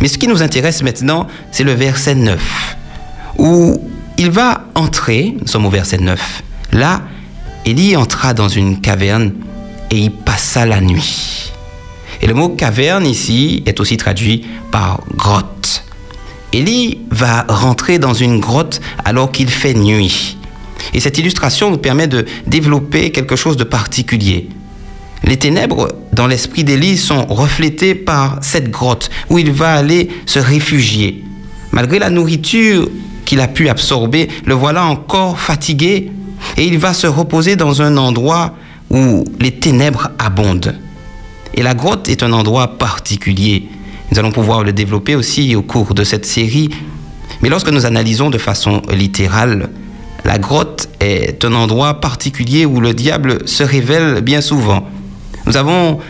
Mais 0.00 0.08
ce 0.08 0.18
qui 0.18 0.28
nous 0.28 0.42
intéresse 0.42 0.82
maintenant, 0.82 1.26
c'est 1.52 1.64
le 1.64 1.72
verset 1.72 2.14
9, 2.14 2.76
où 3.38 3.82
il 4.18 4.30
va 4.30 4.64
entrer, 4.74 5.34
nous 5.40 5.46
sommes 5.46 5.66
au 5.66 5.70
verset 5.70 5.98
9, 5.98 6.42
là, 6.72 7.02
Élie 7.66 7.96
entra 7.96 8.32
dans 8.34 8.48
une 8.48 8.80
caverne 8.80 9.32
et 9.90 9.98
y 9.98 10.10
passa 10.10 10.64
la 10.64 10.80
nuit. 10.80 11.52
Et 12.22 12.26
le 12.26 12.34
mot 12.34 12.50
caverne 12.50 13.06
ici 13.06 13.62
est 13.66 13.80
aussi 13.80 13.96
traduit 13.96 14.46
par 14.70 15.00
grotte. 15.14 15.84
Élie 16.52 17.00
va 17.10 17.44
rentrer 17.48 17.98
dans 17.98 18.14
une 18.14 18.40
grotte 18.40 18.80
alors 19.04 19.30
qu'il 19.30 19.48
fait 19.48 19.74
nuit. 19.74 20.36
Et 20.94 21.00
cette 21.00 21.18
illustration 21.18 21.70
nous 21.70 21.78
permet 21.78 22.08
de 22.08 22.24
développer 22.46 23.12
quelque 23.12 23.36
chose 23.36 23.56
de 23.56 23.64
particulier. 23.64 24.48
Les 25.22 25.36
ténèbres 25.36 25.88
dans 26.12 26.26
l'esprit 26.26 26.64
d'Élie 26.64 26.96
sont 26.96 27.26
reflétées 27.26 27.94
par 27.94 28.38
cette 28.40 28.70
grotte 28.70 29.10
où 29.28 29.38
il 29.38 29.52
va 29.52 29.74
aller 29.74 30.08
se 30.26 30.38
réfugier. 30.38 31.24
Malgré 31.72 31.98
la 31.98 32.10
nourriture 32.10 32.88
qu'il 33.24 33.40
a 33.40 33.48
pu 33.48 33.68
absorber, 33.68 34.28
le 34.44 34.54
voilà 34.54 34.86
encore 34.86 35.38
fatigué 35.38 36.10
et 36.56 36.66
il 36.66 36.78
va 36.78 36.94
se 36.94 37.06
reposer 37.06 37.54
dans 37.54 37.82
un 37.82 37.96
endroit 37.96 38.54
où 38.90 39.24
les 39.38 39.52
ténèbres 39.52 40.10
abondent. 40.18 40.74
Et 41.54 41.62
la 41.62 41.74
grotte 41.74 42.08
est 42.08 42.22
un 42.22 42.32
endroit 42.32 42.78
particulier. 42.78 43.68
Nous 44.10 44.18
allons 44.18 44.32
pouvoir 44.32 44.64
le 44.64 44.72
développer 44.72 45.14
aussi 45.14 45.54
au 45.54 45.62
cours 45.62 45.94
de 45.94 46.04
cette 46.04 46.26
série. 46.26 46.70
Mais 47.42 47.48
lorsque 47.48 47.70
nous 47.70 47.86
analysons 47.86 48.30
de 48.30 48.38
façon 48.38 48.82
littérale, 48.90 49.70
la 50.24 50.38
grotte 50.38 50.88
est 51.00 51.44
un 51.44 51.54
endroit 51.54 52.00
particulier 52.00 52.66
où 52.66 52.80
le 52.80 52.92
diable 52.92 53.48
se 53.48 53.62
révèle 53.62 54.20
bien 54.20 54.40
souvent. 54.40 54.88
Nous 55.46 55.56
avons 55.56 56.00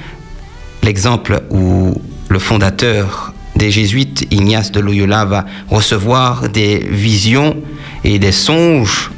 l'exemple 0.83 1.43
où 1.51 1.95
le 2.29 2.39
fondateur 2.39 3.35
des 3.57 3.71
jésuites, 3.71 4.27
Ignace 4.31 4.73
de 4.73 4.81
Loyola, 4.81 5.25
va 5.27 5.45
recevoir 5.69 6.49
des 6.49 6.79
visions 6.79 7.57
et 8.05 8.19
des 8.19 8.33
songes 8.33 9.11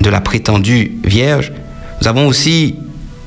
de 0.00 0.08
la 0.08 0.20
prétendue 0.20 0.92
Vierge. 1.04 1.52
Nous 2.00 2.08
avons 2.08 2.26
aussi 2.26 2.76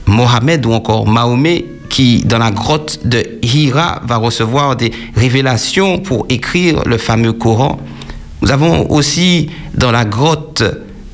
Mohamed 0.07 0.65
ou 0.65 0.73
encore 0.73 1.07
Mahomet 1.07 1.65
qui, 1.97 2.19
dans 2.19 2.37
la 2.37 2.51
grotte 2.51 2.99
de 3.07 3.23
Hira, 3.41 4.03
va 4.05 4.17
recevoir 4.17 4.75
des 4.75 4.91
révélations 5.15 5.97
pour 5.97 6.27
écrire 6.29 6.83
le 6.85 6.99
fameux 6.99 7.33
Coran. 7.33 7.79
Nous 8.43 8.51
avons 8.51 8.91
aussi 8.91 9.49
dans 9.73 9.91
la 9.91 10.05
grotte 10.05 10.61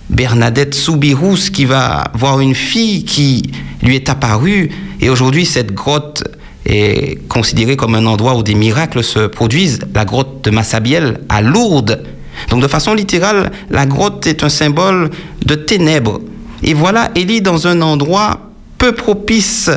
Bernadette 0.09 0.75
Soubirous 0.75 1.51
qui 1.53 1.63
va 1.63 2.11
voir 2.13 2.41
une 2.41 2.53
fille 2.53 3.05
qui 3.05 3.49
lui 3.81 3.95
est 3.95 4.09
apparue 4.09 4.71
et 4.99 5.09
aujourd'hui 5.09 5.45
cette 5.45 5.73
grotte 5.73 6.25
est 6.65 7.17
considérée 7.29 7.77
comme 7.77 7.95
un 7.95 8.05
endroit 8.05 8.35
où 8.35 8.43
des 8.43 8.53
miracles 8.53 9.05
se 9.05 9.27
produisent, 9.27 9.79
la 9.95 10.03
grotte 10.03 10.43
de 10.43 10.51
Massabielle 10.51 11.21
à 11.29 11.41
Lourdes. 11.41 12.03
Donc 12.49 12.61
de 12.61 12.67
façon 12.67 12.93
littérale, 12.93 13.53
la 13.69 13.85
grotte 13.85 14.27
est 14.27 14.43
un 14.43 14.49
symbole 14.49 15.11
de 15.45 15.55
ténèbres. 15.55 16.19
Et 16.61 16.73
voilà 16.73 17.09
Élie 17.15 17.41
dans 17.41 17.67
un 17.67 17.81
endroit 17.81 18.49
peu 18.77 18.91
propice 18.91 19.71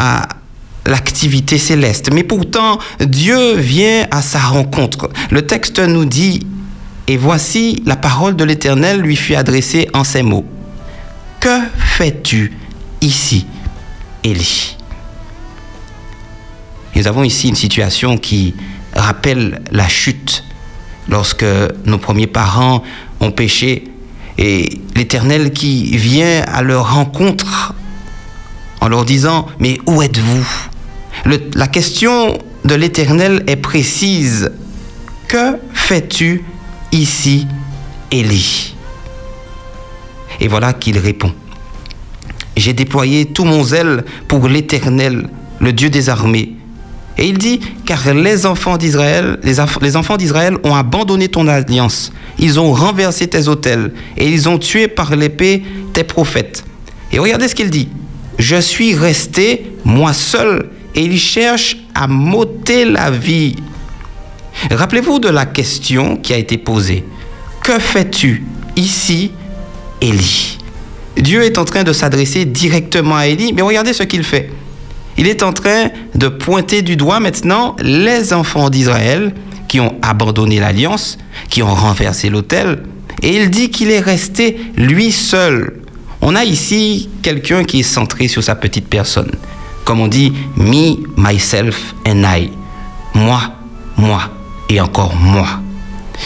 à 0.00 0.26
l'activité 0.86 1.58
céleste. 1.58 2.10
Mais 2.12 2.24
pourtant, 2.24 2.78
Dieu 3.00 3.56
vient 3.56 4.06
à 4.10 4.22
sa 4.22 4.38
rencontre. 4.38 5.10
Le 5.30 5.46
texte 5.46 5.78
nous 5.78 6.06
dit, 6.06 6.46
et 7.06 7.18
voici 7.18 7.82
la 7.84 7.96
parole 7.96 8.34
de 8.34 8.42
l'Éternel 8.44 9.00
lui 9.00 9.14
fut 9.14 9.34
adressée 9.34 9.88
en 9.92 10.02
ces 10.02 10.22
mots. 10.22 10.46
Que 11.38 11.60
fais-tu 11.76 12.56
ici, 13.02 13.46
Élie 14.24 14.76
Nous 16.96 17.06
avons 17.06 17.22
ici 17.22 17.48
une 17.48 17.56
situation 17.56 18.16
qui 18.16 18.54
rappelle 18.94 19.60
la 19.70 19.86
chute 19.86 20.44
lorsque 21.10 21.44
nos 21.84 21.98
premiers 21.98 22.26
parents 22.26 22.82
ont 23.20 23.32
péché 23.32 23.84
et 24.38 24.80
l'Éternel 24.96 25.52
qui 25.52 25.94
vient 25.98 26.42
à 26.42 26.62
leur 26.62 26.94
rencontre 26.94 27.74
en 28.80 28.88
leur 28.88 29.04
disant, 29.04 29.46
mais 29.58 29.78
où 29.86 30.02
êtes-vous? 30.02 30.46
La 31.54 31.66
question 31.68 32.38
de 32.64 32.74
l'Éternel 32.74 33.42
est 33.46 33.56
précise. 33.56 34.50
Que 35.28 35.58
fais-tu 35.72 36.44
ici, 36.92 37.46
Élie? 38.10 38.74
Et 40.40 40.48
voilà 40.48 40.72
qu'il 40.72 40.98
répond. 40.98 41.32
J'ai 42.56 42.72
déployé 42.72 43.26
tout 43.26 43.44
mon 43.44 43.62
zèle 43.62 44.04
pour 44.28 44.48
l'Éternel, 44.48 45.28
le 45.60 45.72
Dieu 45.72 45.90
des 45.90 46.08
armées. 46.08 46.56
Et 47.18 47.28
il 47.28 47.38
dit, 47.38 47.60
car 47.84 48.14
les 48.14 48.46
enfants 48.46 48.78
d'Israël, 48.78 49.38
les, 49.42 49.56
les, 49.82 49.96
enfants 49.96 50.16
d'Israël 50.16 50.56
ont 50.64 50.74
abandonné 50.74 51.28
ton 51.28 51.46
alliance. 51.48 52.12
Ils 52.38 52.58
ont 52.58 52.72
renversé 52.72 53.28
tes 53.28 53.46
autels 53.48 53.92
et 54.16 54.28
ils 54.28 54.48
ont 54.48 54.58
tué 54.58 54.88
par 54.88 55.14
l'épée 55.14 55.62
tes 55.92 56.04
prophètes. 56.04 56.64
Et 57.12 57.18
regardez 57.18 57.48
ce 57.48 57.54
qu'il 57.54 57.68
dit. 57.68 57.88
Je 58.40 58.56
suis 58.56 58.94
resté, 58.94 59.70
moi 59.84 60.14
seul, 60.14 60.70
et 60.94 61.02
ils 61.02 61.18
cherchent 61.18 61.76
à 61.94 62.06
m'ôter 62.06 62.86
la 62.86 63.10
vie. 63.10 63.54
Rappelez-vous 64.70 65.18
de 65.18 65.28
la 65.28 65.44
question 65.44 66.16
qui 66.16 66.32
a 66.32 66.38
été 66.38 66.56
posée. 66.56 67.04
Que 67.62 67.78
fais-tu 67.78 68.46
ici, 68.76 69.32
Élie? 70.00 70.56
Dieu 71.18 71.42
est 71.42 71.58
en 71.58 71.66
train 71.66 71.84
de 71.84 71.92
s'adresser 71.92 72.46
directement 72.46 73.16
à 73.16 73.26
Élie, 73.26 73.52
mais 73.52 73.60
regardez 73.60 73.92
ce 73.92 74.04
qu'il 74.04 74.24
fait. 74.24 74.50
Il 75.18 75.28
est 75.28 75.42
en 75.42 75.52
train 75.52 75.90
de 76.14 76.28
pointer 76.28 76.80
du 76.80 76.96
doigt 76.96 77.20
maintenant 77.20 77.76
les 77.82 78.32
enfants 78.32 78.70
d'Israël 78.70 79.34
qui 79.68 79.80
ont 79.80 79.96
abandonné 80.00 80.60
l'alliance, 80.60 81.18
qui 81.50 81.62
ont 81.62 81.74
renversé 81.74 82.30
l'autel, 82.30 82.84
et 83.22 83.36
il 83.36 83.50
dit 83.50 83.68
qu'il 83.68 83.90
est 83.90 84.00
resté 84.00 84.58
lui 84.78 85.12
seul. 85.12 85.79
On 86.22 86.34
a 86.34 86.44
ici 86.44 87.08
quelqu'un 87.22 87.64
qui 87.64 87.80
est 87.80 87.84
centré 87.84 88.28
sur 88.28 88.42
sa 88.42 88.54
petite 88.54 88.88
personne. 88.88 89.30
Comme 89.84 90.00
on 90.00 90.08
dit, 90.08 90.32
me, 90.56 90.96
myself 91.16 91.94
and 92.06 92.22
I. 92.24 92.50
Moi, 93.14 93.40
moi 93.96 94.30
et 94.68 94.80
encore 94.80 95.14
moi. 95.16 95.46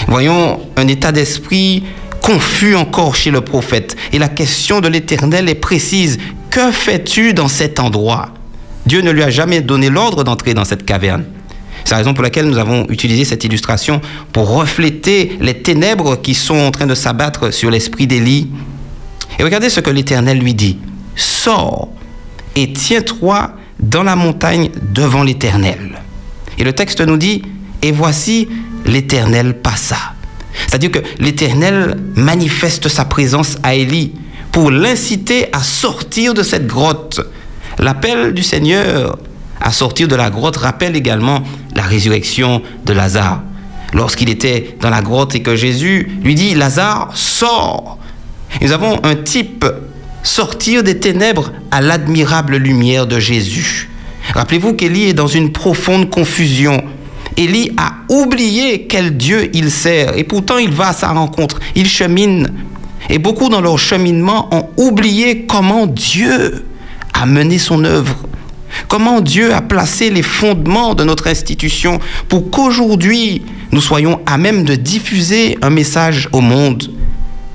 Voyons 0.09 0.61
un 0.77 0.89
état 0.89 1.13
d'esprit 1.13 1.85
confus 2.21 2.75
encore 2.75 3.15
chez 3.15 3.31
le 3.31 3.41
prophète. 3.41 3.97
Et 4.13 4.19
la 4.19 4.29
question 4.29 4.81
de 4.81 4.89
l'Éternel 4.89 5.49
est 5.49 5.55
précise. 5.55 6.19
Que 6.51 6.73
fais-tu 6.73 7.35
dans 7.35 7.49
cet 7.49 7.79
endroit? 7.81 8.31
Dieu 8.87 9.01
ne 9.01 9.11
lui 9.11 9.23
a 9.23 9.31
jamais 9.31 9.61
donné 9.61 9.91
l'ordre 9.91 10.25
d'entrer 10.25 10.55
dans 10.55 10.65
cette 10.65 10.85
caverne. 10.85 11.25
C'est 11.85 11.93
la 11.93 11.99
raison 11.99 12.15
pour 12.15 12.23
laquelle 12.23 12.47
nous 12.47 12.59
avons 12.59 12.87
utilisé 12.89 13.25
cette 13.25 13.45
illustration 13.45 14.01
pour 14.33 14.49
refléter 14.49 15.37
les 15.41 15.55
ténèbres 15.55 16.17
qui 16.21 16.35
sont 16.35 16.57
en 16.57 16.71
train 16.71 16.87
de 16.87 16.95
s'abattre 16.95 17.53
sur 17.53 17.71
l'esprit 17.71 18.07
d'Élie. 18.07 18.49
Et 19.39 19.43
regardez 19.43 19.71
ce 19.71 19.81
que 19.81 19.91
l'Éternel 19.91 20.39
lui 20.39 20.55
dit. 20.55 20.79
Sors 21.17 21.89
et 22.57 22.73
tiens-toi 22.73 23.53
dans 23.81 24.03
la 24.03 24.17
montagne 24.17 24.71
devant 24.93 25.23
l'Éternel. 25.23 26.01
Et 26.59 26.65
le 26.65 26.73
texte 26.73 27.01
nous 27.01 27.17
dit, 27.17 27.43
et 27.83 27.93
voici, 27.93 28.49
l'Éternel 28.87 29.61
passa. 29.61 29.99
C'est-à-dire 30.67 30.93
que 30.93 31.01
l'Éternel 31.19 31.99
manifeste 32.15 32.89
sa 32.89 33.05
présence 33.05 33.57
à 33.63 33.75
Élie 33.75 34.13
pour 34.53 34.71
l'inciter 34.71 35.49
à 35.53 35.63
sortir 35.63 36.33
de 36.33 36.43
cette 36.43 36.67
grotte. 36.67 37.21
L'appel 37.79 38.35
du 38.35 38.43
Seigneur 38.43 39.19
à 39.61 39.73
sortir 39.73 40.09
de 40.09 40.15
la 40.15 40.31
grotte 40.31 40.57
rappelle 40.57 40.95
également 40.95 41.43
la 41.75 41.83
résurrection 41.83 42.63
de 42.85 42.93
Lazare. 42.93 43.43
Lorsqu'il 43.93 44.29
était 44.29 44.77
dans 44.81 44.91
la 44.91 45.03
grotte 45.03 45.35
et 45.35 45.43
que 45.43 45.57
Jésus 45.57 46.19
lui 46.23 46.35
dit, 46.35 46.55
Lazare, 46.55 47.11
sors. 47.15 47.99
Nous 48.61 48.73
avons 48.73 49.01
un 49.05 49.17
type 49.17 49.65
sortir 50.23 50.83
des 50.83 50.99
ténèbres 50.99 51.53
à 51.71 51.81
l'admirable 51.81 52.57
lumière 52.57 53.07
de 53.07 53.19
Jésus. 53.19 53.91
Rappelez-vous 54.33 54.75
qu'Élie 54.75 55.05
est 55.05 55.15
dans 55.15 55.27
une 55.27 55.53
profonde 55.53 56.09
confusion. 56.09 56.83
Élie 57.37 57.73
a 57.77 57.95
oublié 58.09 58.87
quel 58.87 59.17
Dieu 59.17 59.51
il 59.55 59.71
sert 59.71 60.17
et 60.17 60.25
pourtant 60.25 60.59
il 60.59 60.71
va 60.71 60.89
à 60.89 60.93
sa 60.93 61.09
rencontre, 61.09 61.59
il 61.75 61.89
chemine. 61.89 62.53
Et 63.11 63.19
beaucoup 63.19 63.49
dans 63.49 63.61
leur 63.61 63.79
cheminement 63.79 64.49
ont 64.55 64.69
oublié 64.77 65.45
comment 65.47 65.87
Dieu 65.87 66.65
a 67.13 67.27
mené 67.27 67.59
son 67.59 67.85
œuvre, 67.85 68.17
comment 68.89 69.21
Dieu 69.21 69.53
a 69.53 69.61
placé 69.61 70.11
les 70.11 70.23
fondements 70.23 70.95
de 70.95 71.05
notre 71.05 71.27
institution 71.27 71.99
pour 72.29 72.51
qu'aujourd'hui 72.51 73.43
nous 73.73 73.81
soyons 73.81 74.21
à 74.27 74.39
même 74.39 74.65
de 74.65 74.75
diffuser 74.75 75.59
un 75.61 75.71
message 75.71 76.29
au 76.33 76.41
monde. 76.41 76.91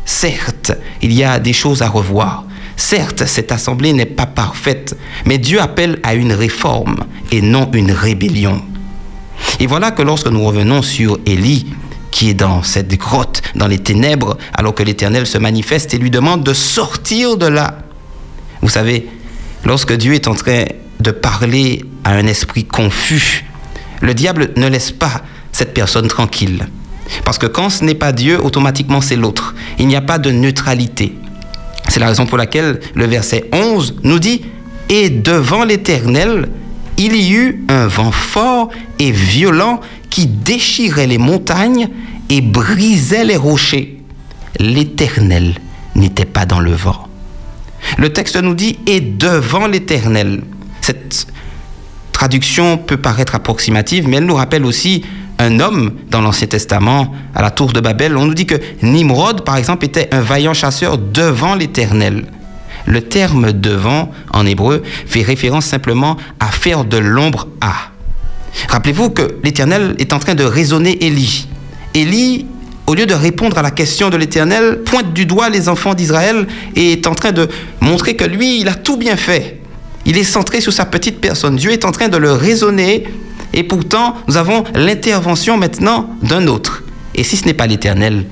Certes, 0.10 0.72
il 1.04 1.13
y 1.13 1.24
a 1.24 1.38
des 1.38 1.54
choses 1.54 1.84
à 1.84 1.88
revoir. 1.88 2.43
Certes, 2.76 3.28
cette 3.28 3.52
assemblée 3.52 3.93
n'est 3.93 4.08
pas 4.08 4.26
parfaite, 4.26 4.98
mais 5.26 5.38
Dieu 5.38 5.62
appelle 5.62 6.00
à 6.02 6.15
une 6.15 6.34
réforme 6.34 7.06
et 7.32 7.43
non 7.43 7.69
une 7.74 7.91
rébellion. 7.91 8.60
Et 9.60 9.67
voilà 9.67 9.91
que 9.91 10.02
lorsque 10.02 10.26
nous 10.26 10.43
revenons 10.43 10.82
sur 10.82 11.19
Élie, 11.28 11.67
qui 12.10 12.32
est 12.32 12.34
dans 12.34 12.63
cette 12.63 12.91
grotte, 12.98 13.43
dans 13.54 13.67
les 13.67 13.78
ténèbres, 13.78 14.36
alors 14.56 14.74
que 14.74 14.82
l'Éternel 14.82 15.28
se 15.28 15.38
manifeste 15.38 15.93
et 15.93 16.00
lui 16.00 16.10
demande 16.10 16.43
de 16.43 16.54
sortir 16.54 17.38
de 17.38 17.45
là. 17.45 17.78
Vous 18.63 18.69
savez, 18.69 19.08
lorsque 19.63 19.93
Dieu 19.93 20.15
est 20.15 20.28
en 20.28 20.34
train 20.34 20.65
de 21.00 21.12
parler 21.12 21.86
à 22.04 22.13
un 22.13 22.26
esprit 22.26 22.65
confus, 22.65 23.45
le 24.02 24.15
diable 24.15 24.54
ne 24.58 24.67
laisse 24.67 24.91
pas 24.91 25.22
cette 25.52 25.76
personne 25.76 26.08
tranquille. 26.08 26.67
Parce 27.24 27.38
que 27.38 27.45
quand 27.45 27.69
ce 27.69 27.84
n'est 27.84 27.95
pas 27.95 28.12
Dieu, 28.12 28.43
automatiquement 28.43 29.02
c'est 29.02 29.15
l'autre. 29.15 29.56
Il 29.78 29.88
n'y 29.88 29.95
a 29.95 30.02
pas 30.02 30.17
de 30.17 30.32
neutralité. 30.32 31.15
C'est 31.88 32.00
la 32.00 32.08
raison 32.08 32.26
pour 32.26 32.38
laquelle 32.38 32.80
le 32.93 33.06
verset 33.06 33.45
11 33.52 33.95
nous 34.04 34.19
dit, 34.19 34.41
Et 34.89 35.10
devant 35.10 35.63
l'Éternel, 35.63 36.50
il 36.98 37.15
y 37.15 37.34
eut 37.34 37.63
un 37.69 37.88
vent 37.88 38.12
fort 38.12 38.69
et 39.00 39.12
violent 39.12 39.80
qui 40.10 40.28
déchirait 40.28 41.08
les 41.08 41.17
montagnes 41.17 41.89
et 42.30 42.41
brisait 42.41 43.26
les 43.26 43.38
rochers. 43.38 43.98
L'Éternel 44.60 45.56
n'était 45.95 46.26
pas 46.26 46.45
dans 46.45 46.60
le 46.60 46.74
vent. 46.74 47.08
Le 47.98 48.12
texte 48.12 48.36
nous 48.36 48.54
dit 48.54 48.78
et 48.86 49.00
devant 49.00 49.67
l'Éternel. 49.67 50.41
Cette 50.82 51.28
traduction 52.12 52.78
peut 52.78 52.98
paraître 52.98 53.36
approximative, 53.36 54.08
mais 54.08 54.17
elle 54.17 54.26
nous 54.26 54.36
rappelle 54.36 54.65
aussi 54.65 55.04
un 55.39 55.60
homme 55.62 55.93
dans 56.12 56.21
l'Ancien 56.21 56.47
Testament, 56.47 57.13
à 57.34 57.41
la 57.41 57.49
tour 57.49 57.71
de 57.71 57.80
Babel. 57.80 58.15
On 58.17 58.25
nous 58.25 58.34
dit 58.34 58.45
que 58.45 58.56
Nimrod, 58.84 59.43
par 59.43 59.58
exemple, 59.58 59.86
était 59.86 60.10
un 60.12 60.19
vaillant 60.19 60.54
chasseur 60.54 60.97
devant 60.97 61.56
l'Éternel. 61.56 62.25
Le 62.86 63.02
terme 63.02 63.54
devant, 63.54 64.12
en 64.34 64.45
hébreu, 64.45 64.84
fait 65.06 65.21
référence 65.21 65.65
simplement 65.65 66.17
à 66.39 66.47
faire 66.47 66.84
de 66.84 66.97
l'ombre 66.97 67.47
à. 67.62 67.73
Rappelez-vous 68.67 69.12
que 69.12 69.36
l'Éternel 69.43 69.95
est 69.99 70.12
en 70.12 70.19
train 70.19 70.36
de 70.36 70.43
raisonner 70.43 71.06
Élie. 71.06 71.47
Élie, 71.93 72.45
au 72.88 72.95
lieu 72.95 73.06
de 73.06 73.13
répondre 73.13 73.58
à 73.58 73.62
la 73.62 73.71
question 73.71 74.10
de 74.10 74.17
l'Éternel, 74.17 74.80
pointe 74.84 75.13
du 75.13 75.25
doigt 75.25 75.49
les 75.49 75.69
enfants 75.69 75.93
d'Israël 75.93 76.47
et 76.75 76.93
est 76.93 77.08
en 77.08 77.15
train 77.15 77.32
de 77.32 77.47
montrer 77.80 78.15
que 78.15 78.25
lui, 78.25 78.60
il 78.60 78.67
a 78.67 78.73
tout 78.73 78.97
bien 78.97 79.15
fait. 79.15 79.62
Il 80.06 80.17
est 80.17 80.23
centré 80.23 80.60
sur 80.60 80.73
sa 80.73 80.86
petite 80.86 81.21
personne. 81.21 81.56
Dieu 81.56 81.71
est 81.71 81.86
en 81.86 81.91
train 81.91 82.08
de 82.08 82.17
le 82.17 82.32
raisonner 82.32 83.06
et 83.53 83.63
pourtant, 83.63 84.15
nous 84.27 84.38
avons 84.38 84.63
l'intervention 84.75 85.57
maintenant 85.57 86.09
d'un 86.21 86.47
autre. 86.47 86.83
Et 87.15 87.23
si 87.23 87.38
ce 87.38 87.45
n'est 87.45 87.53
pas 87.53 87.67
l'Éternel, 87.67 88.25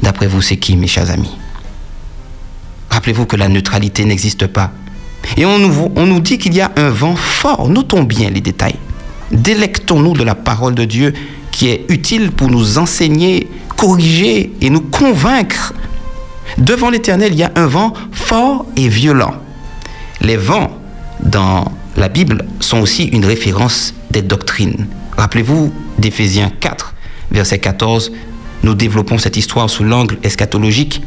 d'après 0.00 0.26
vous, 0.26 0.40
c'est 0.40 0.56
qui, 0.56 0.76
mes 0.76 0.86
chers 0.86 1.10
amis? 1.10 1.36
Rappelez-vous 2.90 3.26
que 3.26 3.36
la 3.36 3.48
neutralité 3.48 4.04
n'existe 4.04 4.46
pas. 4.46 4.72
Et 5.36 5.44
on 5.44 5.58
nous, 5.58 6.20
dit 6.20 6.38
qu'il 6.38 6.54
y 6.54 6.60
a 6.60 6.70
un 6.76 6.90
vent 6.90 7.14
fort. 7.14 7.68
Notons 7.68 8.02
bien 8.02 8.30
les 8.30 8.40
détails. 8.40 8.76
Délectons-nous 9.32 10.14
de 10.14 10.24
la 10.24 10.34
parole 10.34 10.74
de 10.74 10.84
Dieu 10.84 11.12
qui 11.50 11.68
est 11.68 11.84
utile 11.88 12.30
pour 12.30 12.48
nous 12.48 12.78
enseigner, 12.78 13.48
corriger 13.76 14.52
et 14.60 14.70
nous 14.70 14.80
convaincre. 14.80 15.74
Devant 16.58 16.90
l'Éternel, 16.90 17.32
il 17.32 17.38
y 17.38 17.42
a 17.42 17.52
un 17.54 17.66
vent 17.66 17.92
fort 18.12 18.66
et 18.76 18.88
violent. 18.88 19.34
Les 20.20 20.36
vents 20.36 20.70
dans 21.22 21.70
la 21.96 22.08
Bible 22.08 22.46
sont 22.60 22.80
aussi 22.80 23.04
une 23.04 23.24
référence 23.24 23.94
des 24.10 24.22
doctrines. 24.22 24.86
Rappelez-vous 25.16 25.72
d'Éphésiens 25.98 26.50
4, 26.60 26.94
verset 27.30 27.58
14, 27.58 28.12
nous 28.62 28.74
développons 28.74 29.18
cette 29.18 29.36
histoire 29.36 29.70
sous 29.70 29.84
l'angle 29.84 30.18
eschatologique. 30.22 31.02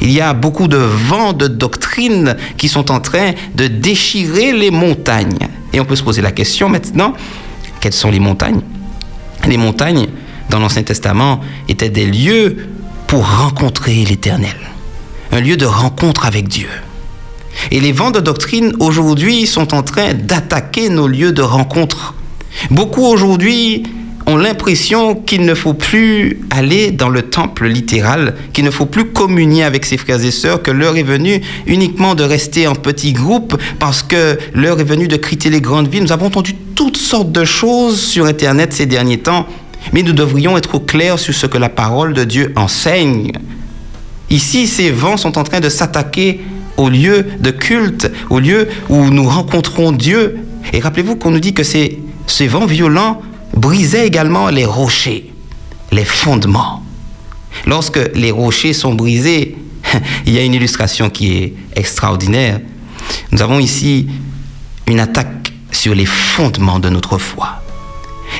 Il 0.00 0.10
y 0.10 0.20
a 0.20 0.34
beaucoup 0.34 0.68
de 0.68 0.76
vents 0.76 1.32
de 1.32 1.46
doctrines 1.46 2.36
qui 2.56 2.68
sont 2.68 2.90
en 2.90 3.00
train 3.00 3.32
de 3.54 3.68
déchirer 3.68 4.52
les 4.52 4.70
montagnes. 4.70 5.48
Et 5.72 5.80
on 5.80 5.84
peut 5.84 5.96
se 5.96 6.02
poser 6.02 6.22
la 6.22 6.32
question 6.32 6.68
maintenant, 6.68 7.14
quelles 7.80 7.92
sont 7.92 8.10
les 8.10 8.20
montagnes? 8.20 8.62
Les 9.46 9.56
montagnes, 9.56 10.08
dans 10.50 10.58
l'Ancien 10.58 10.82
Testament, 10.82 11.40
étaient 11.68 11.90
des 11.90 12.06
lieux 12.06 12.68
pour 13.06 13.28
rencontrer 13.28 14.04
l'Éternel, 14.04 14.56
un 15.30 15.40
lieu 15.40 15.56
de 15.56 15.66
rencontre 15.66 16.26
avec 16.26 16.48
Dieu. 16.48 16.68
Et 17.70 17.80
les 17.80 17.92
vents 17.92 18.10
de 18.10 18.20
doctrine 18.20 18.72
aujourd'hui 18.80 19.46
sont 19.46 19.74
en 19.74 19.82
train 19.82 20.14
d'attaquer 20.14 20.88
nos 20.88 21.06
lieux 21.06 21.32
de 21.32 21.42
rencontre. 21.42 22.14
Beaucoup 22.70 23.04
aujourd'hui 23.04 23.84
ont 24.26 24.36
l'impression 24.36 25.14
qu'il 25.14 25.44
ne 25.44 25.54
faut 25.54 25.74
plus 25.74 26.40
aller 26.50 26.90
dans 26.90 27.08
le 27.08 27.22
temple 27.22 27.66
littéral, 27.66 28.34
qu'il 28.52 28.64
ne 28.64 28.70
faut 28.70 28.86
plus 28.86 29.06
communier 29.06 29.64
avec 29.64 29.84
ses 29.84 29.96
frères 29.96 30.22
et 30.24 30.30
sœurs, 30.30 30.62
que 30.62 30.70
l'heure 30.70 30.96
est 30.96 31.02
venue 31.02 31.40
uniquement 31.66 32.14
de 32.14 32.22
rester 32.22 32.66
en 32.66 32.74
petits 32.74 33.12
groupes 33.12 33.56
parce 33.78 34.02
que 34.02 34.38
l'heure 34.54 34.80
est 34.80 34.84
venue 34.84 35.08
de 35.08 35.16
quitter 35.16 35.50
les 35.50 35.60
grandes 35.60 35.88
villes. 35.88 36.04
Nous 36.04 36.12
avons 36.12 36.26
entendu 36.26 36.54
toutes 36.74 36.96
sortes 36.96 37.32
de 37.32 37.44
choses 37.44 38.00
sur 38.00 38.26
Internet 38.26 38.72
ces 38.72 38.86
derniers 38.86 39.18
temps, 39.18 39.46
mais 39.92 40.02
nous 40.02 40.12
devrions 40.12 40.56
être 40.56 40.76
au 40.76 40.80
clair 40.80 41.18
sur 41.18 41.34
ce 41.34 41.46
que 41.46 41.58
la 41.58 41.68
parole 41.68 42.12
de 42.14 42.24
Dieu 42.24 42.52
enseigne. 42.56 43.32
Ici, 44.30 44.66
ces 44.66 44.90
vents 44.90 45.16
sont 45.16 45.36
en 45.36 45.44
train 45.44 45.60
de 45.60 45.68
s'attaquer 45.68 46.40
au 46.76 46.88
lieu 46.88 47.26
de 47.40 47.50
culte, 47.50 48.10
au 48.30 48.38
lieu 48.38 48.68
où 48.88 49.10
nous 49.10 49.28
rencontrons 49.28 49.92
Dieu. 49.92 50.38
Et 50.72 50.80
rappelez-vous 50.80 51.16
qu'on 51.16 51.30
nous 51.30 51.40
dit 51.40 51.52
que 51.52 51.64
ces, 51.64 51.98
ces 52.26 52.46
vents 52.46 52.66
violents 52.66 53.22
brisaient 53.56 54.06
également 54.06 54.48
les 54.48 54.64
rochers, 54.64 55.32
les 55.90 56.04
fondements. 56.04 56.82
Lorsque 57.66 58.00
les 58.14 58.30
rochers 58.30 58.72
sont 58.72 58.94
brisés, 58.94 59.56
il 60.26 60.32
y 60.32 60.38
a 60.38 60.42
une 60.42 60.54
illustration 60.54 61.10
qui 61.10 61.36
est 61.36 61.54
extraordinaire. 61.76 62.60
Nous 63.30 63.42
avons 63.42 63.58
ici 63.58 64.08
une 64.86 65.00
attaque 65.00 65.52
sur 65.70 65.94
les 65.94 66.06
fondements 66.06 66.78
de 66.78 66.88
notre 66.88 67.18
foi. 67.18 67.62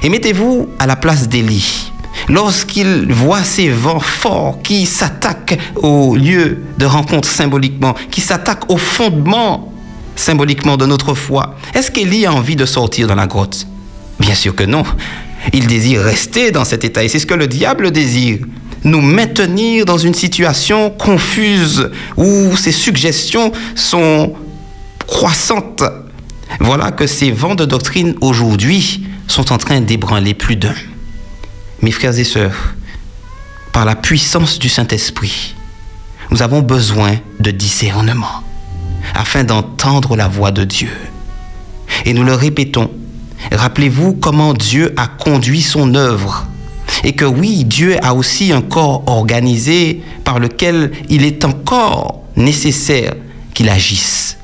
Et 0.03 0.09
mettez-vous 0.09 0.69
à 0.79 0.87
la 0.87 0.97
place 0.97 1.29
d'Élie. 1.29 1.93
Lorsqu'il 2.29 3.13
voit 3.13 3.43
ces 3.43 3.69
vents 3.69 4.01
forts 4.01 4.61
qui 4.63 4.87
s'attaquent 4.87 5.59
au 5.77 6.15
lieu 6.15 6.63
de 6.79 6.87
rencontre 6.87 7.29
symboliquement, 7.29 7.95
qui 8.11 8.21
s'attaquent 8.21 8.71
au 8.71 8.77
fondement 8.77 9.73
symboliquement 10.15 10.77
de 10.77 10.87
notre 10.87 11.15
foi, 11.15 11.57
est-ce 11.75 11.91
qu'Élie 11.91 12.27
a 12.27 12.33
envie 12.33 12.57
de 12.57 12.67
sortir 12.67 13.07
dans 13.07 13.15
la 13.15 13.27
grotte? 13.27 13.67
Bien 14.19 14.35
sûr 14.35 14.55
que 14.55 14.65
non. 14.65 14.85
Il 15.53 15.67
désire 15.67 16.03
rester 16.03 16.51
dans 16.51 16.65
cet 16.65 16.85
état 16.85 17.03
et 17.03 17.09
c'est 17.09 17.19
ce 17.19 17.27
que 17.27 17.35
le 17.35 17.47
diable 17.47 17.91
désire. 17.91 18.39
Nous 18.85 19.01
maintenir 19.01 19.85
dans 19.85 19.99
une 19.99 20.15
situation 20.15 20.91
confuse 20.91 21.91
où 22.17 22.57
ces 22.57 22.73
suggestions 22.73 23.53
sont 23.75 24.35
croissantes. 25.07 25.85
Voilà 26.61 26.91
que 26.91 27.07
ces 27.07 27.31
vents 27.31 27.55
de 27.55 27.65
doctrine 27.65 28.15
aujourd'hui 28.21 29.05
sont 29.29 29.53
en 29.53 29.59
train 29.59 29.81
d'ébranler 29.81 30.35
plus 30.35 30.57
d'un. 30.57 30.75
Mes 31.81 31.91
frères 31.91 32.19
et 32.19 32.25
sœurs, 32.25 32.75
par 33.73 33.85
la 33.85 33.97
puissance 33.97 34.59
du 34.59 34.69
Saint-Esprit, 34.69 35.55
nous 36.31 36.43
avons 36.43 36.63
besoin 36.63 37.17
de 37.41 37.51
discernement 37.51 38.43
afin 39.15 39.45
d'entendre 39.45 40.17
la 40.17 40.29
voix 40.29 40.51
de 40.51 40.65
Dieu. 40.65 40.91
Et 42.05 42.15
nous 42.15 42.25
le 42.25 42.35
répétons, 42.35 42.91
rappelez-vous 43.51 44.15
comment 44.15 44.55
Dieu 44.55 44.95
a 44.97 45.07
conduit 45.07 45.63
son 45.63 45.95
œuvre 45.95 46.47
et 47.05 47.13
que 47.13 47.25
oui, 47.25 47.65
Dieu 47.65 47.97
a 48.03 48.15
aussi 48.15 48.53
un 48.53 48.63
corps 48.63 49.03
organisé 49.07 50.03
par 50.25 50.39
lequel 50.39 50.93
il 51.09 51.25
est 51.25 51.45
encore 51.45 52.23
nécessaire 52.37 53.15
qu'il 53.55 53.69
agisse. 53.69 54.39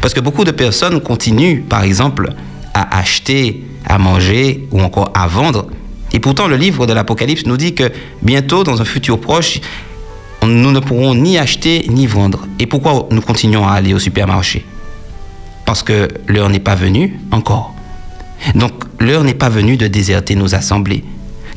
Parce 0.00 0.14
que 0.14 0.20
beaucoup 0.20 0.44
de 0.44 0.50
personnes 0.50 1.00
continuent, 1.00 1.62
par 1.62 1.82
exemple, 1.82 2.32
à 2.72 2.98
acheter, 2.98 3.64
à 3.84 3.98
manger 3.98 4.66
ou 4.70 4.80
encore 4.80 5.10
à 5.14 5.26
vendre. 5.26 5.66
Et 6.12 6.20
pourtant, 6.20 6.46
le 6.46 6.56
livre 6.56 6.86
de 6.86 6.92
l'Apocalypse 6.92 7.44
nous 7.44 7.56
dit 7.56 7.74
que 7.74 7.90
bientôt, 8.22 8.64
dans 8.64 8.80
un 8.80 8.84
futur 8.84 9.20
proche, 9.20 9.60
nous 10.42 10.70
ne 10.70 10.80
pourrons 10.80 11.14
ni 11.14 11.38
acheter 11.38 11.86
ni 11.88 12.06
vendre. 12.06 12.46
Et 12.58 12.66
pourquoi 12.66 13.08
nous 13.10 13.20
continuons 13.20 13.66
à 13.66 13.72
aller 13.72 13.94
au 13.94 13.98
supermarché? 13.98 14.64
Parce 15.64 15.82
que 15.82 16.08
l'heure 16.28 16.50
n'est 16.50 16.60
pas 16.60 16.74
venue 16.74 17.18
encore. 17.30 17.73
Donc, 18.54 18.72
l'heure 19.00 19.24
n'est 19.24 19.34
pas 19.34 19.48
venue 19.48 19.76
de 19.76 19.86
déserter 19.86 20.34
nos 20.34 20.54
assemblées. 20.54 21.04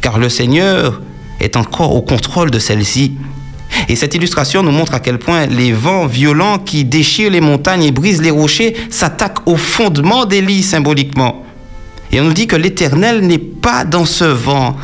Car 0.01 0.19
le 0.19 0.29
Seigneur 0.29 1.01
est 1.39 1.55
encore 1.55 1.95
au 1.95 2.01
contrôle 2.01 2.51
de 2.51 2.59
celles-ci. 2.59 3.13
Et 3.89 3.95
cette 3.95 4.15
illustration 4.15 4.63
nous 4.63 4.71
montre 4.71 4.93
à 4.93 4.99
quel 4.99 5.19
point 5.19 5.45
les 5.45 5.71
vents 5.71 6.05
violents 6.05 6.57
qui 6.57 6.85
déchirent 6.85 7.31
les 7.31 7.41
montagnes 7.41 7.83
et 7.83 7.91
brisent 7.91 8.21
les 8.21 8.31
rochers 8.31 8.75
s'attaquent 8.89 9.45
au 9.45 9.57
fondement 9.57 10.25
d'Élie 10.25 10.63
symboliquement. 10.63 11.43
Et 12.11 12.21
on 12.21 12.25
nous 12.25 12.33
dit 12.33 12.47
que 12.47 12.55
l'Éternel 12.55 13.21
n'est 13.21 13.37
pas 13.37 13.83
dans 13.83 14.05
ce 14.05 14.23
vent. 14.23 14.77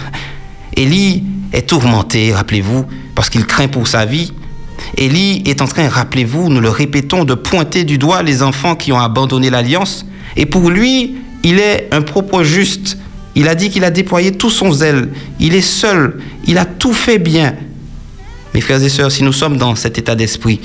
Élie 0.75 1.23
est 1.53 1.69
tourmenté, 1.69 2.33
rappelez-vous, 2.33 2.85
parce 3.15 3.29
qu'il 3.29 3.45
craint 3.45 3.67
pour 3.67 3.87
sa 3.87 4.05
vie. 4.05 4.33
Élie 4.97 5.43
est 5.45 5.61
en 5.61 5.67
train, 5.67 5.87
rappelez-vous, 5.87 6.49
nous 6.49 6.59
le 6.59 6.69
répétons, 6.69 7.23
de 7.23 7.33
pointer 7.33 7.83
du 7.83 7.97
doigt 7.97 8.23
les 8.23 8.43
enfants 8.43 8.75
qui 8.75 8.91
ont 8.91 8.99
abandonné 8.99 9.49
l'alliance. 9.49 10.05
Et 10.35 10.45
pour 10.45 10.69
lui, 10.69 11.15
il 11.43 11.59
est 11.59 11.89
un 11.91 12.01
propos 12.01 12.43
juste. 12.43 12.97
Il 13.35 13.47
a 13.47 13.55
dit 13.55 13.69
qu'il 13.69 13.83
a 13.83 13.91
déployé 13.91 14.31
tout 14.31 14.49
son 14.49 14.71
zèle. 14.71 15.09
Il 15.39 15.55
est 15.55 15.61
seul. 15.61 16.19
Il 16.47 16.57
a 16.57 16.65
tout 16.65 16.93
fait 16.93 17.19
bien. 17.19 17.55
Mes 18.53 18.61
frères 18.61 18.81
et 18.81 18.89
sœurs, 18.89 19.11
si 19.11 19.23
nous 19.23 19.33
sommes 19.33 19.57
dans 19.57 19.75
cet 19.75 19.97
état 19.97 20.15
d'esprit, 20.15 20.61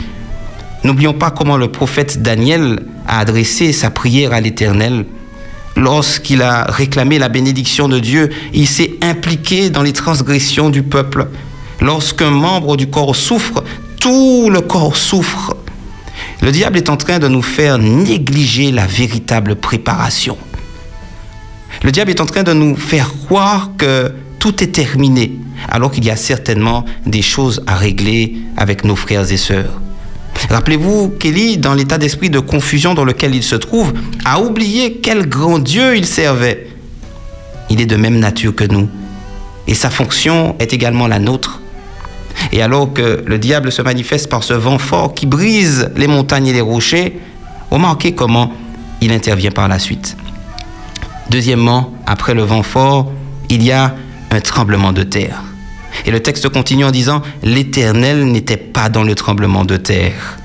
n'oublions 0.85 1.15
pas 1.15 1.31
comment 1.31 1.57
le 1.57 1.69
prophète 1.69 2.23
Daniel 2.23 2.81
a 3.07 3.21
adressé 3.21 3.73
sa 3.73 3.91
prière 3.91 4.33
à 4.33 4.41
l'Éternel. 4.41 5.07
Lorsqu'il 5.77 6.43
a 6.43 6.65
réclamé 6.65 7.19
la 7.19 7.29
bénédiction 7.29 7.89
de 7.89 7.99
Dieu, 7.99 8.31
il 8.53 8.67
s'est 8.67 8.95
impliqué 9.01 9.71
dans 9.71 9.83
les 9.83 9.93
transgressions 9.93 10.71
du 10.71 10.83
peuple. 10.83 11.29
Lorsqu'un 11.81 12.31
membre 12.31 12.77
du 12.77 12.89
corps 12.89 13.17
souffre, 13.17 13.65
tout 14.01 14.51
le 14.51 14.61
corps 14.61 14.97
souffre. 14.97 15.57
Le 16.43 16.53
diable 16.53 16.77
est 16.77 16.91
en 16.91 16.97
train 16.97 17.19
de 17.19 17.29
nous 17.29 17.43
faire 17.43 17.79
négliger 17.79 18.71
la 18.71 18.87
véritable 18.87 19.57
préparation. 19.57 20.37
Le 21.83 21.93
diable 21.93 22.11
est 22.11 22.21
en 22.21 22.27
train 22.27 22.43
de 22.43 22.53
nous 22.53 22.77
faire 22.77 23.13
croire 23.27 23.71
que 23.77 24.13
tout 24.39 24.63
est 24.63 24.73
terminé, 24.73 25.33
alors 25.69 25.91
qu'il 25.91 26.05
y 26.05 26.11
a 26.11 26.17
certainement 26.17 26.85
des 27.07 27.23
choses 27.23 27.63
à 27.67 27.77
régler 27.77 28.37
avec 28.57 28.85
nos 28.85 28.97
frères 28.97 29.31
et 29.31 29.37
sœurs. 29.37 29.81
Rappelez-vous 30.51 31.11
qu'Élie, 31.19 31.59
dans 31.59 31.75
l'état 31.75 31.99
d'esprit 31.99 32.31
de 32.31 32.39
confusion 32.39 32.95
dans 32.95 33.05
lequel 33.05 33.35
il 33.35 33.43
se 33.43 33.57
trouve, 33.57 33.93
a 34.25 34.41
oublié 34.41 35.01
quel 35.03 35.29
grand 35.29 35.59
Dieu 35.59 35.97
il 35.97 36.07
servait. 36.07 36.69
Il 37.71 37.81
est 37.81 37.87
de 37.87 37.97
même 37.97 38.19
nature 38.19 38.55
que 38.55 38.65
nous, 38.65 38.89
et 39.67 39.75
sa 39.75 39.91
fonction 39.91 40.57
est 40.59 40.73
également 40.73 41.07
la 41.07 41.19
nôtre. 41.19 41.61
Et 42.53 42.63
alors 42.63 42.93
que 42.93 43.23
le 43.27 43.39
diable 43.39 43.71
se 43.71 43.83
manifeste 43.83 44.29
par 44.29 44.43
ce 44.43 44.55
vent 44.55 44.79
fort 44.79 45.15
qui 45.15 45.27
brise 45.27 45.91
les 45.97 46.07
montagnes 46.07 46.47
et 46.47 46.53
les 46.53 46.61
rochers, 46.61 47.21
remarquez 47.71 48.13
comment 48.13 48.53
il 49.01 49.13
intervient 49.13 49.51
par 49.51 49.69
la 49.69 49.79
suite. 49.79 50.17
Deuxièmement, 51.31 51.93
après 52.07 52.35
le 52.35 52.43
vent 52.43 52.63
fort, 52.63 53.13
il 53.51 53.63
y 53.63 53.73
a 53.73 53.95
un 54.31 54.41
tremblement 54.41 54.93
de 54.93 55.03
terre. 55.03 55.43
Et 56.07 56.11
le 56.11 56.21
texte 56.21 56.49
continue 56.49 56.85
en 56.85 56.91
disant, 56.91 57.23
l'Éternel 57.43 58.25
n'était 58.27 58.57
pas 58.57 58.89
dans 58.89 59.03
le 59.03 59.15
tremblement 59.15 59.65
de 59.65 59.77
terre. 59.77 60.39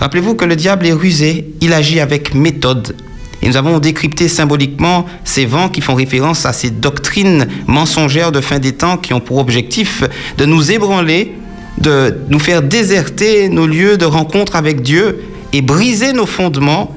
Rappelez-vous 0.00 0.34
que 0.34 0.44
le 0.44 0.56
diable 0.56 0.86
est 0.86 0.92
rusé, 0.92 1.50
il 1.60 1.72
agit 1.72 2.00
avec 2.00 2.34
méthode. 2.34 2.96
Et 3.42 3.48
nous 3.48 3.56
avons 3.56 3.78
décrypté 3.78 4.28
symboliquement 4.28 5.06
ces 5.24 5.46
vents 5.46 5.68
qui 5.68 5.80
font 5.80 5.94
référence 5.94 6.44
à 6.44 6.52
ces 6.52 6.70
doctrines 6.70 7.48
mensongères 7.66 8.32
de 8.32 8.40
fin 8.40 8.58
des 8.58 8.72
temps 8.72 8.96
qui 8.96 9.14
ont 9.14 9.20
pour 9.20 9.38
objectif 9.38 10.04
de 10.36 10.44
nous 10.44 10.72
ébranler, 10.72 11.34
de 11.78 12.18
nous 12.28 12.38
faire 12.38 12.62
déserter 12.62 13.48
nos 13.48 13.66
lieux 13.66 13.96
de 13.96 14.04
rencontre 14.04 14.56
avec 14.56 14.82
Dieu 14.82 15.22
et 15.52 15.62
briser 15.62 16.12
nos 16.12 16.26
fondements. 16.26 16.94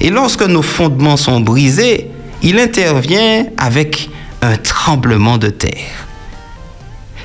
Et 0.00 0.10
lorsque 0.10 0.42
nos 0.42 0.62
fondements 0.62 1.16
sont 1.16 1.40
brisés, 1.40 2.10
il 2.46 2.60
intervient 2.60 3.46
avec 3.56 4.08
un 4.40 4.56
tremblement 4.56 5.36
de 5.36 5.48
terre. 5.48 6.06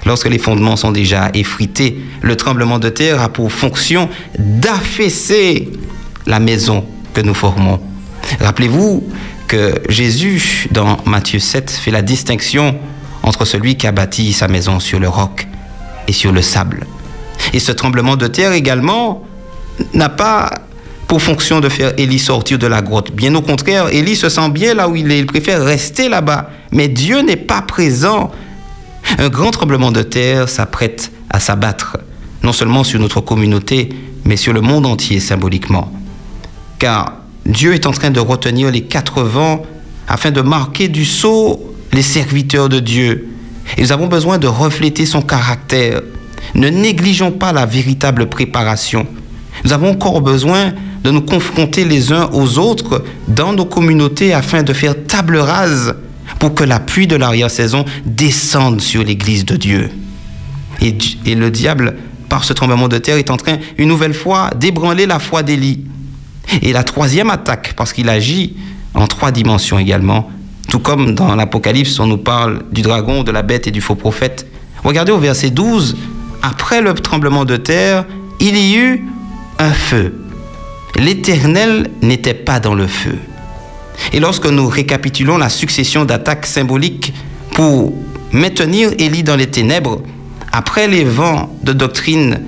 Lorsque 0.08 0.28
les 0.28 0.40
fondements 0.40 0.76
sont 0.76 0.92
déjà 0.92 1.30
effrités, 1.36 1.96
le 2.24 2.36
tremblement 2.36 2.80
de 2.80 2.90
terre 2.90 3.22
a 3.22 3.30
pour 3.30 3.52
fonction 3.52 4.10
d'affaisser 4.40 5.70
la 6.26 6.40
maison 6.40 6.84
que 7.14 7.22
nous 7.22 7.36
formons. 7.36 7.80
Rappelez-vous 8.40 9.08
que 9.48 9.84
Jésus, 9.90 10.68
dans 10.72 10.98
Matthieu 11.06 11.38
7, 11.38 11.70
fait 11.70 11.92
la 11.92 12.02
distinction 12.02 12.80
entre 13.22 13.46
celui 13.46 13.78
qui 13.78 13.86
a 13.86 13.92
bâti 13.92 14.34
sa 14.34 14.48
maison 14.48 14.80
sur 14.80 15.00
le 15.00 15.08
roc 15.08 15.48
et 16.08 16.14
sur 16.14 16.32
le 16.32 16.42
sable. 16.42 16.88
Et 17.54 17.60
ce 17.60 17.72
tremblement 17.72 18.16
de 18.16 18.26
terre 18.26 18.54
également 18.54 19.24
n'a 19.94 20.10
pas 20.10 20.50
pour 21.12 21.22
fonction 21.22 21.60
de 21.60 21.68
faire 21.68 21.92
Élie 21.98 22.20
sortir 22.20 22.58
de 22.58 22.68
la 22.68 22.82
grotte. 22.82 23.12
Bien 23.12 23.36
au 23.36 23.42
contraire, 23.42 23.90
Élie 23.90 24.16
se 24.16 24.30
sent 24.30 24.50
bien 24.50 24.74
là 24.74 24.88
où 24.88 24.96
il 24.96 25.12
est. 25.12 25.20
Il 25.20 25.26
préfère 25.26 25.62
rester 25.62 26.08
là-bas. 26.08 26.50
Mais 26.72 26.88
Dieu 26.88 27.20
n'est 27.20 27.36
pas 27.36 27.62
présent. 27.62 28.32
Un 29.18 29.28
grand 29.28 29.52
tremblement 29.52 29.92
de 29.92 30.04
terre 30.04 30.48
s'apprête 30.48 31.12
à 31.30 31.42
s'abattre, 31.42 31.98
non 32.44 32.54
seulement 32.54 32.86
sur 32.86 32.98
notre 32.98 33.20
communauté, 33.20 33.90
mais 34.24 34.38
sur 34.38 34.54
le 34.54 34.62
monde 34.62 34.86
entier 34.86 35.20
symboliquement. 35.20 35.92
Car 36.80 37.18
Dieu 37.46 37.74
est 37.74 37.88
en 37.88 37.92
train 37.92 38.12
de 38.12 38.22
retenir 38.22 38.72
les 38.72 38.84
quatre 38.84 39.22
vents 39.22 39.64
afin 40.08 40.32
de 40.32 40.40
marquer 40.40 40.88
du 40.88 41.04
sceau 41.04 41.76
les 41.92 42.04
serviteurs 42.04 42.70
de 42.70 42.80
Dieu. 42.80 43.28
Et 43.78 43.82
nous 43.82 43.92
avons 43.92 44.08
besoin 44.08 44.38
de 44.38 44.48
refléter 44.48 45.06
son 45.06 45.22
caractère. 45.22 46.04
Ne 46.56 46.70
négligeons 46.70 47.34
pas 47.34 47.52
la 47.52 47.66
véritable 47.66 48.30
préparation. 48.30 49.06
Nous 49.66 49.74
avons 49.74 49.92
encore 49.92 50.22
besoin 50.22 50.72
de 51.04 51.12
nous 51.12 51.22
confronter 51.22 51.86
les 51.86 52.12
uns 52.12 52.30
aux 52.34 52.60
autres 52.60 53.04
dans 53.28 53.54
nos 53.54 53.66
communautés 53.66 54.34
afin 54.34 54.64
de 54.64 54.74
faire 54.74 54.96
table 55.06 55.38
rase 55.38 55.96
pour 56.40 56.54
que 56.54 56.64
la 56.64 56.80
pluie 56.80 57.08
de 57.08 57.16
l'arrière-saison 57.16 57.86
descende 58.06 58.82
sur 58.82 59.04
l'Église 59.04 59.46
de 59.46 59.56
Dieu. 59.56 59.90
Et, 60.82 61.36
le 61.36 61.52
diable, 61.52 61.96
par 62.30 62.44
ce 62.44 62.54
tremblement 62.54 62.88
de 62.88 62.98
terre, 62.98 63.18
est 63.18 63.30
en 63.30 63.38
train, 63.38 63.58
une 63.78 63.88
nouvelle 63.88 64.14
fois, 64.14 64.50
d'ébranler 64.56 65.06
la 65.06 65.20
foi 65.20 65.44
d'Élie. 65.44 65.86
Et 66.62 66.74
la 66.74 66.84
troisième 66.84 67.30
attaque, 67.30 67.74
parce 67.76 67.94
qu'il 67.94 68.10
agit 68.10 68.56
en 68.94 69.06
trois 69.08 69.32
dimensions 69.32 69.78
également, 69.78 70.32
tout 70.68 70.80
comme 70.80 71.14
dans 71.14 71.36
l'Apocalypse, 71.36 72.00
on 72.00 72.08
nous 72.08 72.18
parle 72.18 72.64
du 72.72 72.82
dragon, 72.82 73.24
de 73.24 73.32
la 73.32 73.44
bête 73.44 73.68
et 73.68 73.72
du 73.72 73.82
faux 73.82 73.96
prophète. 73.96 74.48
Regardez 74.84 75.12
au 75.12 75.20
verset 75.20 75.52
12, 75.52 75.96
après 76.42 76.82
le 76.82 76.94
tremblement 76.96 77.46
de 77.46 77.58
terre, 77.58 78.06
il 78.40 78.58
y 78.58 78.76
eut 78.76 79.06
un 79.60 79.72
feu. 79.72 80.21
L'Éternel 80.98 81.90
n'était 82.02 82.34
pas 82.34 82.60
dans 82.60 82.76
le 82.76 82.88
feu. 82.88 83.18
Et 84.14 84.20
lorsque 84.20 84.48
nous 84.48 84.68
récapitulons 84.68 85.38
la 85.38 85.50
succession 85.50 86.06
d'attaques 86.06 86.46
symboliques 86.46 87.14
pour 87.54 87.94
maintenir 88.32 88.92
Élie 88.98 89.24
dans 89.24 89.36
les 89.36 89.48
ténèbres, 89.48 90.02
après 90.52 90.88
les 90.88 91.04
vents 91.04 91.56
de 91.64 91.74
doctrine 91.74 92.42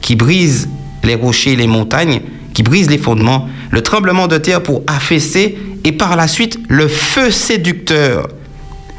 qui 0.00 0.16
brisent 0.16 0.68
les 1.04 1.14
rochers 1.14 1.52
et 1.52 1.56
les 1.56 1.66
montagnes, 1.66 2.20
qui 2.54 2.62
brisent 2.62 2.90
les 2.90 2.98
fondements, 2.98 3.48
le 3.70 3.82
tremblement 3.82 4.26
de 4.26 4.38
terre 4.38 4.62
pour 4.62 4.82
affaisser 4.86 5.58
et 5.84 5.92
par 5.92 6.16
la 6.16 6.26
suite 6.26 6.58
le 6.68 6.88
feu 6.88 7.30
séducteur. 7.30 8.28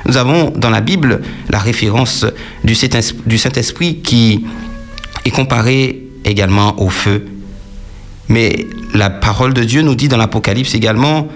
Nous 0.06 0.18
avons 0.18 0.52
dans 0.52 0.70
la 0.70 0.82
Bible 0.82 1.22
la 1.50 1.60
référence 1.60 2.26
du 2.64 2.76
Saint-Esprit 2.76 3.98
qui 4.02 4.46
est 5.26 5.32
comparé 5.32 6.04
également 6.24 6.82
au 6.82 6.90
feu 6.90 7.26
mais 8.30 8.68
la 8.94 9.10
parole 9.10 9.54
de 9.54 9.64
Dieu 9.64 9.82
nous 9.82 9.96
dit 9.96 10.08
dans 10.08 10.18
l'Apocalypse 10.18 10.76
également 10.76 11.28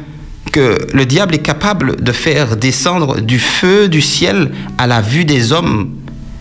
que 0.52 0.78
le 0.94 1.06
diable 1.06 1.36
est 1.36 1.41
capable 1.41 2.02
de 2.02 2.12
faire 2.12 2.56
descendre 2.56 3.20
du 3.20 3.39
feu 3.39 3.89
du 3.89 4.02
ciel 4.02 4.52
à 4.78 4.86
la 4.86 5.02
vue 5.02 5.26
des 5.26 5.52
hommes, 5.52 5.89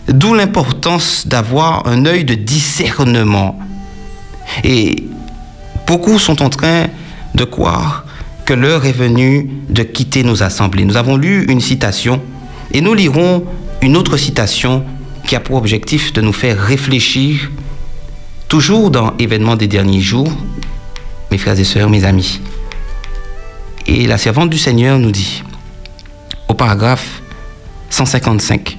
d'où 0.07 0.35
l'importance 0.35 1.27
d'avoir 1.27 1.87
un 1.87 2.05
œil 2.05 2.23
de 2.23 2.35
discernement. 2.35 3.59
Et 4.63 5.03
beaucoup 5.87 6.19
sont 6.19 6.43
en 6.43 6.49
train 6.49 6.87
de 7.33 7.43
croire 7.43 8.05
que 8.45 8.53
l'heure 8.53 8.85
est 8.85 8.91
venue 8.91 9.49
de 9.69 9.81
quitter 9.81 10.23
nos 10.23 10.43
assemblées. 10.43 10.85
Nous 10.85 10.97
avons 10.97 11.15
lu 11.15 11.45
une 11.49 11.61
citation 11.61 12.21
et 12.71 12.81
nous 12.81 12.93
lirons 12.93 13.45
une 13.81 13.97
autre 13.97 14.17
citation 14.17 14.83
qui 15.25 15.35
a 15.35 15.39
pour 15.39 15.55
objectif 15.55 16.13
de 16.13 16.21
nous 16.21 16.33
faire 16.33 16.59
réfléchir 16.59 17.49
Toujours 18.47 18.91
dans 18.91 19.15
événements 19.17 19.55
des 19.55 19.67
derniers 19.67 20.01
jours, 20.01 20.31
mes 21.31 21.37
frères 21.37 21.59
et 21.59 21.63
sœurs, 21.63 21.89
mes 21.89 22.05
amis. 22.05 22.41
Et 23.87 24.05
la 24.07 24.17
servante 24.17 24.49
du 24.49 24.57
Seigneur 24.57 24.99
nous 24.99 25.11
dit, 25.11 25.43
au 26.47 26.53
paragraphe 26.53 27.21
155, 27.89 28.77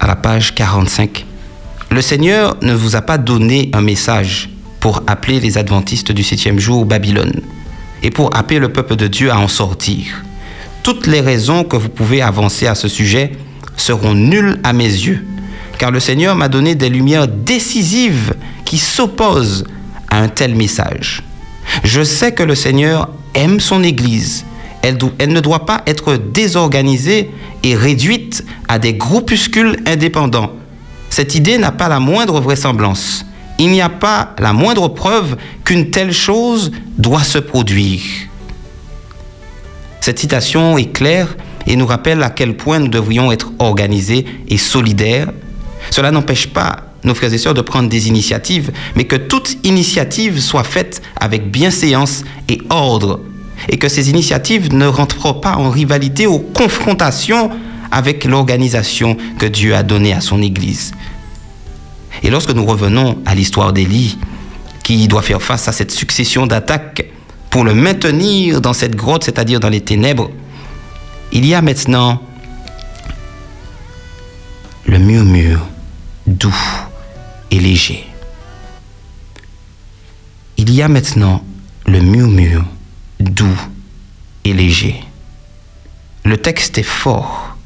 à 0.00 0.06
la 0.06 0.16
page 0.16 0.54
45, 0.54 1.26
le 1.90 2.02
Seigneur 2.02 2.56
ne 2.62 2.74
vous 2.74 2.96
a 2.96 3.02
pas 3.02 3.18
donné 3.18 3.70
un 3.72 3.80
message 3.80 4.50
pour 4.80 5.02
appeler 5.06 5.40
les 5.40 5.58
adventistes 5.58 6.12
du 6.12 6.22
septième 6.22 6.58
jour 6.58 6.84
Babylone 6.84 7.40
et 8.02 8.10
pour 8.10 8.36
appeler 8.36 8.58
le 8.58 8.72
peuple 8.72 8.96
de 8.96 9.06
Dieu 9.06 9.30
à 9.30 9.38
en 9.38 9.48
sortir. 9.48 10.22
Toutes 10.82 11.06
les 11.06 11.20
raisons 11.20 11.64
que 11.64 11.76
vous 11.76 11.88
pouvez 11.88 12.20
avancer 12.22 12.66
à 12.66 12.74
ce 12.74 12.88
sujet 12.88 13.32
seront 13.76 14.14
nulles 14.14 14.58
à 14.64 14.72
mes 14.72 14.84
yeux 14.84 15.24
car 15.78 15.90
le 15.90 16.00
Seigneur 16.00 16.36
m'a 16.36 16.48
donné 16.48 16.74
des 16.74 16.88
lumières 16.88 17.28
décisives 17.28 18.34
qui 18.64 18.78
s'opposent 18.78 19.64
à 20.08 20.18
un 20.18 20.28
tel 20.28 20.54
message. 20.54 21.22
Je 21.84 22.02
sais 22.02 22.32
que 22.32 22.42
le 22.42 22.54
Seigneur 22.54 23.08
aime 23.34 23.60
son 23.60 23.82
Église. 23.82 24.44
Elle, 24.82 24.98
ne 25.32 25.40
doit 25.40 25.64
pas 25.64 25.82
être 25.86 26.16
désorganisée 26.16 27.30
et 27.62 27.76
réduite 27.76 28.44
à 28.68 28.78
des 28.78 28.94
groupuscules 28.94 29.76
indépendants. 29.86 30.52
cette 31.08 31.34
idée 31.34 31.58
n'a 31.58 31.70
pas 31.70 31.88
la 31.88 32.00
moindre 32.00 32.40
vraisemblance. 32.40 33.24
Il 33.58 33.70
n'y 33.70 33.80
a 33.80 33.88
pas 33.88 34.34
la 34.38 34.52
moindre 34.52 34.88
preuve 34.88 35.36
qu'une 35.64 35.90
telle 35.90 36.12
chose 36.12 36.72
doit 36.98 37.22
se 37.22 37.38
produire. 37.38 38.00
Cette 40.00 40.18
citation 40.18 40.78
est 40.78 40.92
claire 40.92 41.36
et 41.66 41.76
nous 41.76 41.86
rappelle 41.86 42.22
à 42.24 42.30
quel 42.30 42.56
point 42.56 42.80
nous 42.80 42.88
devrions 42.88 43.30
être 43.30 43.52
organisés 43.60 44.26
et 44.48 44.58
solidaires. 44.58 45.32
Cela 45.92 46.10
n'empêche 46.10 46.46
pas 46.46 46.84
nos 47.04 47.14
frères 47.14 47.34
et 47.34 47.36
sœurs 47.36 47.52
de 47.52 47.60
prendre 47.60 47.90
des 47.90 48.08
initiatives, 48.08 48.72
mais 48.96 49.04
que 49.04 49.16
toute 49.16 49.58
initiative 49.62 50.40
soit 50.40 50.64
faite 50.64 51.02
avec 51.20 51.50
bienséance 51.50 52.24
et 52.48 52.62
ordre, 52.70 53.20
et 53.68 53.76
que 53.76 53.90
ces 53.90 54.08
initiatives 54.08 54.72
ne 54.72 54.86
rentrent 54.86 55.38
pas 55.38 55.56
en 55.56 55.68
rivalité 55.68 56.26
ou 56.26 56.38
confrontation 56.38 57.50
avec 57.90 58.24
l'organisation 58.24 59.18
que 59.38 59.44
Dieu 59.44 59.74
a 59.74 59.82
donnée 59.82 60.14
à 60.14 60.22
son 60.22 60.40
Église. 60.40 60.92
Et 62.22 62.30
lorsque 62.30 62.54
nous 62.54 62.64
revenons 62.64 63.18
à 63.26 63.34
l'histoire 63.34 63.74
d'Élie, 63.74 64.16
qui 64.82 65.06
doit 65.08 65.20
faire 65.20 65.42
face 65.42 65.68
à 65.68 65.72
cette 65.72 65.92
succession 65.92 66.46
d'attaques 66.46 67.04
pour 67.50 67.64
le 67.64 67.74
maintenir 67.74 68.62
dans 68.62 68.72
cette 68.72 68.96
grotte, 68.96 69.24
c'est-à-dire 69.24 69.60
dans 69.60 69.68
les 69.68 69.82
ténèbres, 69.82 70.30
il 71.32 71.44
y 71.44 71.52
a 71.52 71.60
maintenant 71.60 72.22
le 74.86 74.98
murmure 74.98 75.66
doux 76.32 76.56
et 77.50 77.60
léger. 77.60 78.04
Il 80.56 80.72
y 80.72 80.82
a 80.82 80.88
maintenant 80.88 81.44
le 81.86 82.00
murmure 82.00 82.64
doux 83.20 83.60
et 84.44 84.52
léger. 84.52 85.02
Le 86.24 86.36
texte 86.36 86.78
est 86.78 86.82
fort. 86.82 87.56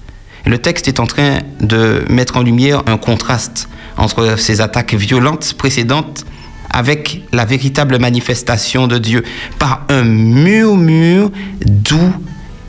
Le 0.44 0.58
texte 0.58 0.88
est 0.88 1.00
en 1.00 1.06
train 1.06 1.40
de 1.60 2.04
mettre 2.08 2.36
en 2.36 2.42
lumière 2.42 2.82
un 2.86 2.98
contraste 2.98 3.68
entre 3.96 4.38
ces 4.38 4.60
attaques 4.60 4.94
violentes 4.94 5.54
précédentes 5.54 6.24
avec 6.70 7.22
la 7.32 7.44
véritable 7.44 7.98
manifestation 7.98 8.86
de 8.86 8.98
Dieu 8.98 9.22
par 9.58 9.84
un 9.88 10.02
murmure 10.04 11.30
doux 11.64 12.12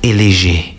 et 0.04 0.14
léger. 0.14 0.77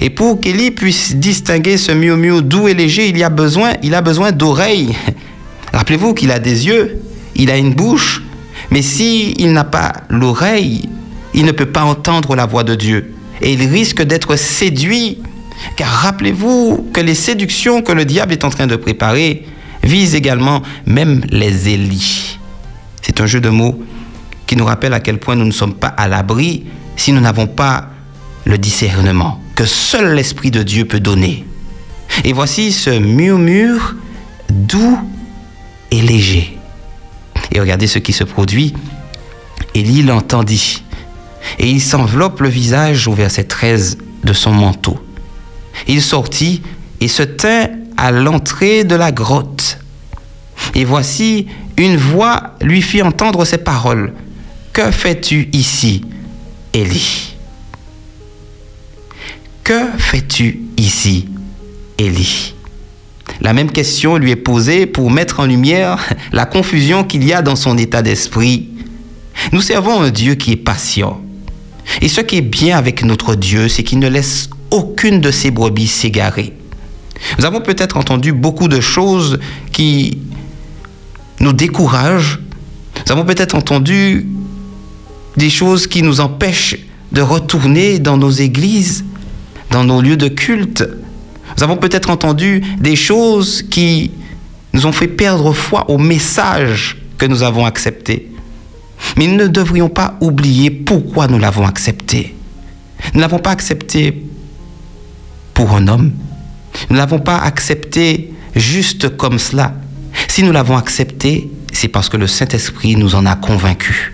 Et 0.00 0.10
pour 0.10 0.40
qu'Élie 0.40 0.70
puisse 0.70 1.16
distinguer 1.16 1.76
ce 1.76 1.92
murmure 1.92 2.42
doux 2.42 2.68
et 2.68 2.74
léger, 2.74 3.08
il, 3.08 3.18
y 3.18 3.22
a 3.22 3.30
besoin, 3.30 3.74
il 3.82 3.94
a 3.94 4.00
besoin 4.00 4.32
d'oreilles. 4.32 4.96
Rappelez-vous 5.72 6.14
qu'il 6.14 6.30
a 6.30 6.38
des 6.38 6.66
yeux, 6.66 7.00
il 7.34 7.50
a 7.50 7.56
une 7.56 7.74
bouche, 7.74 8.22
mais 8.70 8.82
s'il 8.82 9.40
il 9.40 9.52
n'a 9.52 9.64
pas 9.64 9.92
l'oreille, 10.08 10.88
il 11.34 11.44
ne 11.44 11.52
peut 11.52 11.66
pas 11.66 11.84
entendre 11.84 12.36
la 12.36 12.46
voix 12.46 12.64
de 12.64 12.74
Dieu. 12.74 13.14
Et 13.40 13.52
il 13.54 13.62
risque 13.68 14.02
d'être 14.02 14.36
séduit 14.36 15.18
car 15.76 15.88
rappelez-vous 15.88 16.88
que 16.92 17.00
les 17.00 17.14
séductions 17.14 17.82
que 17.82 17.92
le 17.92 18.04
diable 18.04 18.32
est 18.32 18.44
en 18.44 18.50
train 18.50 18.66
de 18.66 18.76
préparer 18.76 19.44
visent 19.82 20.14
également 20.14 20.62
même 20.86 21.22
les 21.30 21.68
Élis. 21.68 22.38
C'est 23.00 23.20
un 23.20 23.26
jeu 23.26 23.40
de 23.40 23.48
mots 23.48 23.82
qui 24.46 24.56
nous 24.56 24.64
rappelle 24.64 24.94
à 24.94 25.00
quel 25.00 25.18
point 25.18 25.34
nous 25.34 25.44
ne 25.44 25.52
sommes 25.52 25.74
pas 25.74 25.88
à 25.88 26.08
l'abri 26.08 26.64
si 26.96 27.12
nous 27.12 27.20
n'avons 27.20 27.46
pas 27.46 27.88
le 28.44 28.58
discernement 28.58 29.41
que 29.54 29.64
seul 29.64 30.14
l'Esprit 30.14 30.50
de 30.50 30.62
Dieu 30.62 30.84
peut 30.84 31.00
donner. 31.00 31.44
Et 32.24 32.32
voici 32.32 32.72
ce 32.72 32.90
murmure 32.90 33.94
doux 34.50 34.98
et 35.90 36.00
léger. 36.02 36.58
Et 37.52 37.60
regardez 37.60 37.86
ce 37.86 37.98
qui 37.98 38.12
se 38.12 38.24
produit. 38.24 38.74
Élie 39.74 40.02
l'entendit. 40.02 40.82
Et 41.58 41.68
il 41.68 41.80
s'enveloppe 41.80 42.40
le 42.40 42.48
visage 42.48 43.08
au 43.08 43.12
verset 43.12 43.44
13 43.44 43.98
de 44.24 44.32
son 44.32 44.52
manteau. 44.52 44.98
Il 45.88 46.02
sortit 46.02 46.62
et 47.00 47.08
se 47.08 47.22
tint 47.22 47.68
à 47.96 48.10
l'entrée 48.10 48.84
de 48.84 48.94
la 48.94 49.12
grotte. 49.12 49.78
Et 50.74 50.84
voici, 50.84 51.48
une 51.76 51.96
voix 51.96 52.54
lui 52.60 52.82
fit 52.82 53.02
entendre 53.02 53.44
ces 53.44 53.58
paroles. 53.58 54.12
Que 54.72 54.90
fais-tu 54.90 55.48
ici, 55.52 56.04
Élie? 56.72 57.31
Que 59.64 59.86
fais-tu 59.96 60.60
ici, 60.76 61.28
Élie? 61.98 62.54
La 63.40 63.52
même 63.52 63.70
question 63.70 64.16
lui 64.16 64.32
est 64.32 64.36
posée 64.36 64.86
pour 64.86 65.10
mettre 65.10 65.40
en 65.40 65.46
lumière 65.46 66.04
la 66.32 66.46
confusion 66.46 67.04
qu'il 67.04 67.24
y 67.24 67.32
a 67.32 67.42
dans 67.42 67.56
son 67.56 67.78
état 67.78 68.02
d'esprit. 68.02 68.68
Nous 69.52 69.60
servons 69.60 70.00
un 70.00 70.10
Dieu 70.10 70.34
qui 70.34 70.52
est 70.52 70.56
patient. 70.56 71.20
Et 72.00 72.08
ce 72.08 72.20
qui 72.20 72.36
est 72.36 72.42
bien 72.42 72.76
avec 72.76 73.04
notre 73.04 73.34
Dieu, 73.34 73.68
c'est 73.68 73.82
qu'il 73.82 74.00
ne 74.00 74.08
laisse 74.08 74.50
aucune 74.70 75.20
de 75.20 75.30
ces 75.30 75.50
brebis 75.50 75.86
s'égarer. 75.86 76.52
Nous 77.38 77.44
avons 77.44 77.60
peut-être 77.60 77.96
entendu 77.96 78.32
beaucoup 78.32 78.68
de 78.68 78.80
choses 78.80 79.38
qui 79.72 80.18
nous 81.40 81.52
découragent. 81.52 82.40
Nous 83.06 83.12
avons 83.12 83.24
peut-être 83.24 83.54
entendu 83.54 84.26
des 85.36 85.50
choses 85.50 85.86
qui 85.86 86.02
nous 86.02 86.20
empêchent 86.20 86.76
de 87.12 87.20
retourner 87.20 87.98
dans 87.98 88.16
nos 88.16 88.30
églises, 88.30 89.04
dans 89.72 89.84
nos 89.84 90.00
lieux 90.00 90.16
de 90.16 90.28
culte. 90.28 90.84
Nous 91.56 91.64
avons 91.64 91.76
peut-être 91.76 92.10
entendu 92.10 92.62
des 92.78 92.94
choses 92.94 93.62
qui 93.62 94.12
nous 94.72 94.86
ont 94.86 94.92
fait 94.92 95.08
perdre 95.08 95.52
foi 95.52 95.90
au 95.90 95.98
message 95.98 96.98
que 97.18 97.26
nous 97.26 97.42
avons 97.42 97.64
accepté. 97.64 98.30
Mais 99.16 99.26
nous 99.26 99.36
ne 99.36 99.48
devrions 99.48 99.88
pas 99.88 100.16
oublier 100.20 100.70
pourquoi 100.70 101.26
nous 101.26 101.38
l'avons 101.38 101.66
accepté. 101.66 102.34
Nous 103.12 103.16
ne 103.16 103.22
l'avons 103.22 103.38
pas 103.38 103.50
accepté 103.50 104.22
pour 105.54 105.74
un 105.74 105.88
homme. 105.88 106.12
Nous 106.88 106.94
ne 106.94 107.00
l'avons 107.00 107.18
pas 107.18 107.38
accepté 107.38 108.32
juste 108.54 109.16
comme 109.16 109.38
cela. 109.38 109.74
Si 110.28 110.42
nous 110.42 110.52
l'avons 110.52 110.76
accepté, 110.76 111.50
c'est 111.72 111.88
parce 111.88 112.08
que 112.08 112.16
le 112.16 112.26
Saint-Esprit 112.26 112.96
nous 112.96 113.14
en 113.14 113.26
a 113.26 113.34
convaincus. 113.34 114.12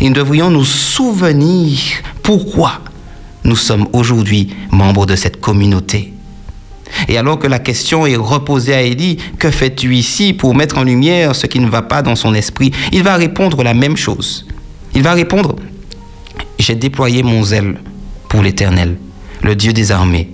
Et 0.00 0.08
nous 0.08 0.14
devrions 0.14 0.50
nous 0.50 0.64
souvenir 0.64 1.78
pourquoi 2.22 2.80
nous 3.46 3.56
sommes 3.56 3.86
aujourd'hui 3.92 4.54
membres 4.70 5.06
de 5.06 5.16
cette 5.16 5.40
communauté. 5.40 6.12
Et 7.08 7.16
alors 7.16 7.38
que 7.38 7.46
la 7.46 7.58
question 7.58 8.06
est 8.06 8.16
reposée 8.16 8.74
à 8.74 8.82
Élie, 8.82 9.16
que 9.38 9.50
fais-tu 9.50 9.96
ici 9.96 10.32
pour 10.32 10.54
mettre 10.54 10.78
en 10.78 10.84
lumière 10.84 11.34
ce 11.34 11.46
qui 11.46 11.58
ne 11.58 11.68
va 11.68 11.82
pas 11.82 12.02
dans 12.02 12.16
son 12.16 12.34
esprit? 12.34 12.70
Il 12.92 13.02
va 13.02 13.16
répondre 13.16 13.62
la 13.62 13.74
même 13.74 13.96
chose. 13.96 14.46
Il 14.94 15.02
va 15.02 15.14
répondre, 15.14 15.56
j'ai 16.58 16.74
déployé 16.74 17.22
mon 17.22 17.42
zèle 17.42 17.78
pour 18.28 18.42
l'Éternel, 18.42 18.96
le 19.42 19.56
Dieu 19.56 19.72
des 19.72 19.90
armées 19.90 20.30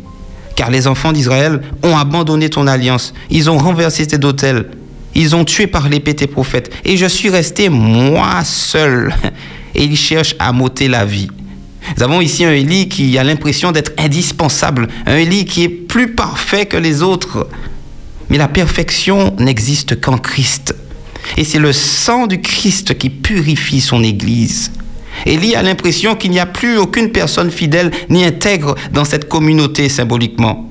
car 0.54 0.70
les 0.70 0.86
enfants 0.86 1.12
d'Israël 1.12 1.60
ont 1.82 1.96
abandonné 1.96 2.50
ton 2.50 2.66
alliance, 2.66 3.14
ils 3.30 3.50
ont 3.50 3.58
renversé 3.58 4.06
tes 4.06 4.24
autels, 4.24 4.70
ils 5.14 5.34
ont 5.34 5.44
tué 5.44 5.66
par 5.66 5.88
l'épée 5.88 6.14
tes 6.14 6.26
prophètes, 6.26 6.72
et 6.84 6.96
je 6.96 7.06
suis 7.06 7.30
resté 7.30 7.68
moi 7.68 8.44
seul, 8.44 9.14
et 9.74 9.84
ils 9.84 9.96
cherchent 9.96 10.36
à 10.38 10.52
m'ôter 10.52 10.88
la 10.88 11.04
vie. 11.04 11.28
Nous 11.96 12.02
avons 12.02 12.20
ici 12.20 12.44
un 12.44 12.52
Élie 12.52 12.88
qui 12.88 13.18
a 13.18 13.24
l'impression 13.24 13.72
d'être 13.72 13.92
indispensable, 13.98 14.88
un 15.06 15.16
Élie 15.16 15.44
qui 15.44 15.64
est 15.64 15.68
plus 15.68 16.14
parfait 16.14 16.66
que 16.66 16.76
les 16.76 17.02
autres. 17.02 17.48
Mais 18.30 18.38
la 18.38 18.48
perfection 18.48 19.34
n'existe 19.38 20.00
qu'en 20.00 20.18
Christ. 20.18 20.74
Et 21.36 21.44
c'est 21.44 21.58
le 21.58 21.72
sang 21.72 22.26
du 22.26 22.40
Christ 22.40 22.96
qui 22.96 23.10
purifie 23.10 23.80
son 23.80 24.02
Église. 24.02 24.72
Élie 25.26 25.54
a 25.54 25.62
l'impression 25.62 26.16
qu'il 26.16 26.30
n'y 26.30 26.40
a 26.40 26.46
plus 26.46 26.78
aucune 26.78 27.10
personne 27.10 27.50
fidèle 27.50 27.90
ni 28.08 28.24
intègre 28.24 28.74
dans 28.92 29.04
cette 29.04 29.28
communauté 29.28 29.88
symboliquement. 29.88 30.68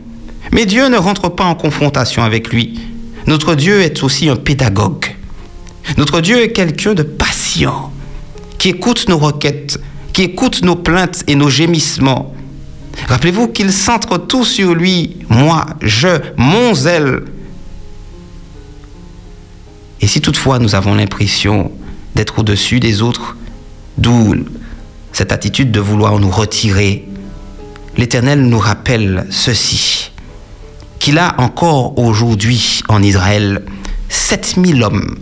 Mais 0.52 0.66
Dieu 0.66 0.90
ne 0.90 0.98
rentre 0.98 1.30
pas 1.30 1.46
en 1.46 1.56
confrontation 1.56 2.24
avec 2.24 2.52
lui. 2.52 2.80
Notre 3.28 3.56
Dieu 3.56 3.82
est 3.82 4.04
aussi 4.04 4.28
un 4.28 4.36
pédagogue. 4.36 5.16
Notre 5.98 6.22
Dieu 6.22 6.42
est 6.42 6.52
quelqu'un 6.52 6.94
de 6.94 7.04
patient, 7.04 7.92
qui 8.58 8.70
écoute 8.70 9.08
nos 9.08 9.18
requêtes, 9.18 9.80
qui 10.14 10.24
écoute 10.24 10.62
nos 10.62 10.76
plaintes 10.76 11.24
et 11.28 11.36
nos 11.36 11.50
gémissements. 11.50 12.34
Rappelez-vous 13.08 13.48
qu'il 13.50 13.72
centre 13.72 14.18
tout 14.18 14.46
sur 14.46 14.76
lui, 14.76 15.18
moi, 15.30 15.66
je, 15.82 16.20
mon 16.38 16.74
zèle. 16.74 17.24
Et 20.02 20.08
si 20.08 20.22
toutefois 20.22 20.60
nous 20.60 20.76
avons 20.76 20.96
l'impression 20.96 21.72
d'être 22.16 22.40
au-dessus 22.40 22.80
des 22.80 23.02
autres, 23.02 23.38
D'où 23.98 24.36
cette 25.12 25.32
attitude 25.32 25.72
de 25.72 25.80
vouloir 25.80 26.18
nous 26.20 26.32
retirer. 26.32 27.08
L'Éternel 27.98 28.42
nous 28.42 28.60
rappelle 28.60 29.28
ceci, 29.30 30.12
qu'il 31.00 31.18
a 31.18 31.36
encore 31.40 32.00
aujourd'hui 32.00 32.82
en 32.88 33.04
Israël 33.04 33.64
7000 34.10 34.82
hommes, 34.84 35.18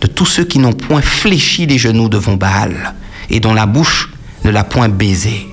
de 0.00 0.06
tous 0.06 0.26
ceux 0.26 0.44
qui 0.44 0.58
n'ont 0.58 0.72
point 0.72 1.02
fléchi 1.02 1.66
les 1.66 1.78
genoux 1.78 2.08
devant 2.08 2.36
Baal 2.36 2.94
et 3.30 3.40
dont 3.40 3.54
la 3.54 3.66
bouche 3.66 4.10
ne 4.44 4.50
l'a 4.50 4.64
point 4.64 4.88
baisé. 4.88 5.48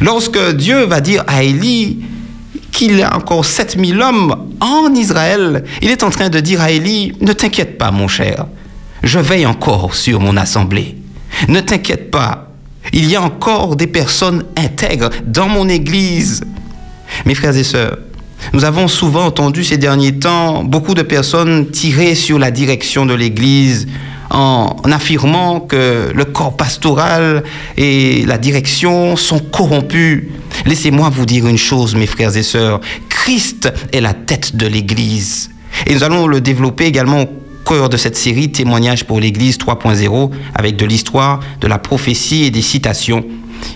Lorsque 0.00 0.38
Dieu 0.56 0.84
va 0.84 1.00
dire 1.00 1.24
à 1.26 1.42
Élie 1.42 2.04
qu'il 2.72 2.96
y 2.96 3.02
a 3.02 3.14
encore 3.14 3.44
7000 3.44 4.00
hommes 4.00 4.50
en 4.60 4.92
Israël, 4.94 5.64
il 5.82 5.90
est 5.90 6.02
en 6.02 6.10
train 6.10 6.28
de 6.28 6.40
dire 6.40 6.60
à 6.60 6.70
Élie, 6.70 7.12
ne 7.20 7.32
t'inquiète 7.32 7.78
pas 7.78 7.90
mon 7.90 8.08
cher, 8.08 8.46
je 9.02 9.18
veille 9.18 9.46
encore 9.46 9.94
sur 9.94 10.20
mon 10.20 10.36
assemblée. 10.36 10.96
Ne 11.48 11.60
t'inquiète 11.60 12.10
pas, 12.10 12.50
il 12.92 13.08
y 13.08 13.16
a 13.16 13.22
encore 13.22 13.76
des 13.76 13.86
personnes 13.86 14.44
intègres 14.56 15.10
dans 15.24 15.48
mon 15.48 15.68
Église. 15.68 16.42
Mes 17.26 17.34
frères 17.34 17.56
et 17.56 17.64
sœurs, 17.64 17.98
Nous 18.52 18.64
avons 18.64 18.88
souvent 18.88 19.26
entendu 19.26 19.64
ces 19.64 19.78
derniers 19.78 20.12
temps 20.12 20.64
beaucoup 20.64 20.94
de 20.94 21.02
personnes 21.02 21.70
tirer 21.70 22.14
sur 22.14 22.38
la 22.38 22.50
direction 22.50 23.06
de 23.06 23.14
l'Église 23.14 23.88
en, 24.30 24.76
affirmant 24.84 25.60
que 25.60 26.12
le 26.14 26.24
corps 26.24 26.56
pastoral 26.56 27.44
et 27.76 28.24
la 28.26 28.38
direction 28.38 29.16
sont 29.16 29.38
corrompus. 29.38 30.24
Laissez-moi 30.66 31.08
vous 31.08 31.26
dire 31.26 31.46
une 31.46 31.58
chose, 31.58 31.94
mes 31.94 32.06
frères 32.06 32.36
et 32.36 32.42
sœurs. 32.42 32.80
Christ 33.08 33.72
est 33.92 34.00
la 34.00 34.14
tête 34.14 34.56
de 34.56 34.66
l'Église. 34.66 35.50
Et 35.86 35.94
nous 35.94 36.04
allons 36.04 36.26
le 36.26 36.40
développer 36.40 36.84
également 36.86 37.22
au 37.22 37.28
cœur 37.64 37.88
de 37.88 37.96
cette 37.96 38.16
série 38.16 38.52
Témoignages 38.52 39.04
pour 39.04 39.20
l'Église 39.20 39.58
3.0 39.58 40.30
avec 40.54 40.76
de 40.76 40.86
l'histoire, 40.86 41.40
de 41.60 41.66
la 41.66 41.78
prophétie 41.78 42.44
et 42.44 42.50
des 42.50 42.62
citations 42.62 43.24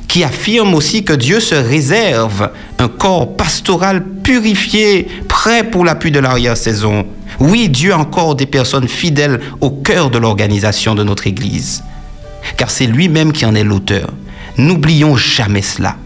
qui 0.08 0.24
affirme 0.24 0.74
aussi 0.74 1.04
que 1.04 1.12
Dieu 1.12 1.40
se 1.40 1.54
réserve 1.54 2.50
un 2.78 2.88
corps 2.88 3.36
pastoral 3.36 4.04
purifié, 4.22 5.06
prêt 5.28 5.64
pour 5.64 5.84
l'appui 5.84 6.10
de 6.10 6.18
l'arrière-saison. 6.18 7.06
Oui, 7.40 7.68
Dieu 7.68 7.92
a 7.92 7.98
encore 7.98 8.34
des 8.34 8.46
personnes 8.46 8.88
fidèles 8.88 9.40
au 9.60 9.70
cœur 9.70 10.10
de 10.10 10.18
l'organisation 10.18 10.94
de 10.94 11.04
notre 11.04 11.26
Église, 11.26 11.82
car 12.56 12.70
c'est 12.70 12.86
lui-même 12.86 13.32
qui 13.32 13.44
en 13.44 13.54
est 13.54 13.64
l'auteur. 13.64 14.10
N'oublions 14.56 15.16
jamais 15.16 15.62
cela. 15.62 15.96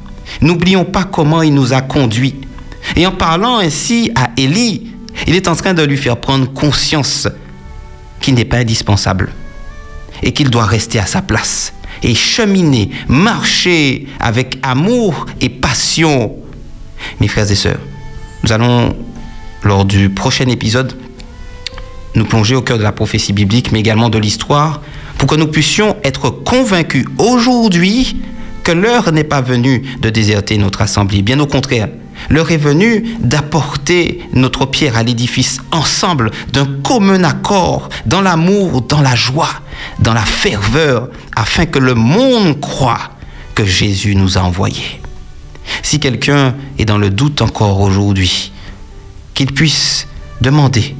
N'oublions 0.41 0.85
pas 0.85 1.05
comment 1.05 1.43
il 1.43 1.55
nous 1.55 1.73
a 1.73 1.81
conduits. 1.81 2.37
Et 2.97 3.07
en 3.07 3.13
parlant 3.13 3.59
ainsi 3.59 4.11
à 4.15 4.31
Élie, 4.37 4.93
il 5.27 5.35
est 5.35 5.49
en 5.49 5.55
train 5.55 5.75
de 5.75 5.83
lui 5.83 5.97
faire 5.97 6.17
prendre 6.17 6.53
conscience 6.53 7.29
qu'il 8.21 8.35
n'est 8.35 8.45
pas 8.45 8.59
indispensable 8.59 9.33
et 10.23 10.33
qu'il 10.33 10.51
doit 10.51 10.65
rester 10.65 10.99
à 10.99 11.07
sa 11.07 11.23
place 11.23 11.73
et 12.03 12.15
cheminer, 12.15 12.91
marcher 13.09 14.07
avec 14.19 14.59
amour 14.63 15.27
et 15.41 15.49
passion. 15.49 16.33
Mes 17.21 17.29
frères 17.29 17.51
et 17.51 17.55
sœurs, 17.55 17.81
nous 18.45 18.53
allons, 18.53 18.97
lors 19.63 19.85
du 19.85 20.11
prochain 20.11 20.49
épisode, 20.49 20.97
nous 22.15 22.25
plonger 22.25 22.55
au 22.55 22.63
cœur 22.63 22.79
de 22.79 22.83
la 22.83 22.93
prophétie 22.93 23.33
biblique, 23.33 23.73
mais 23.73 23.81
également 23.81 24.11
de 24.11 24.19
l'histoire, 24.19 24.83
pour 25.19 25.29
que 25.29 25.35
nous 25.35 25.47
puissions 25.47 25.97
être 26.05 26.31
convaincus 26.31 27.07
aujourd'hui 27.19 28.17
que 28.65 28.73
l'heure 28.73 29.13
n'est 29.13 29.25
pas 29.25 29.41
venue 29.41 29.83
de 30.01 30.11
déserter 30.11 30.59
notre 30.59 30.83
assemblée. 30.83 31.23
Bien 31.23 31.41
au 31.41 31.47
contraire, 31.47 31.89
L'heure 32.29 32.51
est 32.51 32.57
venue 32.57 33.17
d'apporter 33.21 34.23
notre 34.33 34.67
pierre 34.67 34.97
à 34.97 35.03
l'édifice 35.03 35.59
ensemble, 35.71 36.31
d'un 36.53 36.67
commun 36.83 37.25
accord, 37.25 37.89
dans 38.07 38.21
l'amour, 38.21 38.83
dans 38.83 39.01
la 39.01 39.15
joie, 39.15 39.51
dans 39.99 40.15
la 40.15 40.25
ferveur, 40.25 41.09
afin 41.37 41.67
que 41.67 41.79
le 41.79 41.95
monde 41.95 42.61
croit 42.61 43.11
que 43.55 43.65
Jésus 43.65 44.15
nous 44.15 44.39
a 44.39 44.43
envoyés. 44.43 45.01
Si 45.83 46.01
quelqu'un 46.01 46.55
est 46.79 46.85
dans 46.85 46.99
le 46.99 47.11
doute 47.11 47.43
encore 47.43 47.81
aujourd'hui, 47.81 48.53
qu'il 49.35 49.53
puisse 49.53 50.07
demander 50.41 50.95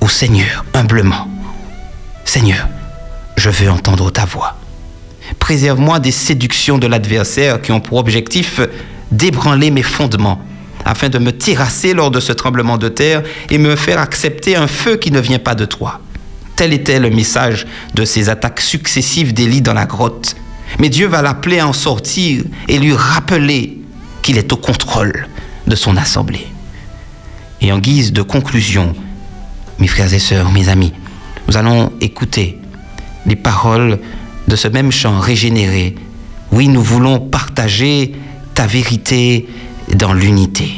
au 0.00 0.08
Seigneur 0.08 0.64
humblement, 0.74 1.28
Seigneur, 2.24 2.68
je 3.36 3.50
veux 3.50 3.70
entendre 3.70 4.10
ta 4.10 4.24
voix. 4.24 4.56
Préserve-moi 5.38 5.98
des 6.00 6.10
séductions 6.10 6.78
de 6.78 6.86
l'adversaire 6.86 7.60
qui 7.62 7.72
ont 7.72 7.80
pour 7.80 7.98
objectif 7.98 8.60
d'ébranler 9.10 9.70
mes 9.70 9.82
fondements 9.82 10.40
afin 10.84 11.08
de 11.08 11.18
me 11.18 11.32
terrasser 11.32 11.94
lors 11.94 12.10
de 12.10 12.20
ce 12.20 12.32
tremblement 12.32 12.78
de 12.78 12.88
terre 12.88 13.22
et 13.50 13.58
me 13.58 13.76
faire 13.76 13.98
accepter 13.98 14.56
un 14.56 14.66
feu 14.66 14.96
qui 14.96 15.10
ne 15.10 15.20
vient 15.20 15.38
pas 15.38 15.54
de 15.54 15.64
toi. 15.64 16.00
Tel 16.56 16.72
était 16.72 17.00
le 17.00 17.10
message 17.10 17.66
de 17.94 18.04
ces 18.04 18.28
attaques 18.28 18.60
successives 18.60 19.32
d'Élie 19.32 19.62
dans 19.62 19.74
la 19.74 19.86
grotte. 19.86 20.36
Mais 20.78 20.88
Dieu 20.88 21.06
va 21.06 21.22
l'appeler 21.22 21.58
à 21.58 21.68
en 21.68 21.72
sortir 21.72 22.44
et 22.68 22.78
lui 22.78 22.94
rappeler 22.94 23.78
qu'il 24.22 24.38
est 24.38 24.52
au 24.52 24.56
contrôle 24.56 25.28
de 25.66 25.76
son 25.76 25.96
assemblée. 25.96 26.46
Et 27.60 27.72
en 27.72 27.78
guise 27.78 28.12
de 28.12 28.22
conclusion, 28.22 28.94
mes 29.78 29.86
frères 29.86 30.12
et 30.12 30.18
sœurs, 30.18 30.50
mes 30.50 30.68
amis, 30.68 30.92
nous 31.48 31.56
allons 31.56 31.92
écouter 32.00 32.58
les 33.26 33.36
paroles 33.36 33.98
de 34.48 34.56
ce 34.56 34.68
même 34.68 34.90
chant 34.90 35.18
régénéré. 35.18 35.94
Oui, 36.50 36.68
nous 36.68 36.82
voulons 36.82 37.20
partager 37.20 38.14
ta 38.54 38.66
vérité 38.66 39.48
dans 39.88 40.12
l'unité. 40.14 40.70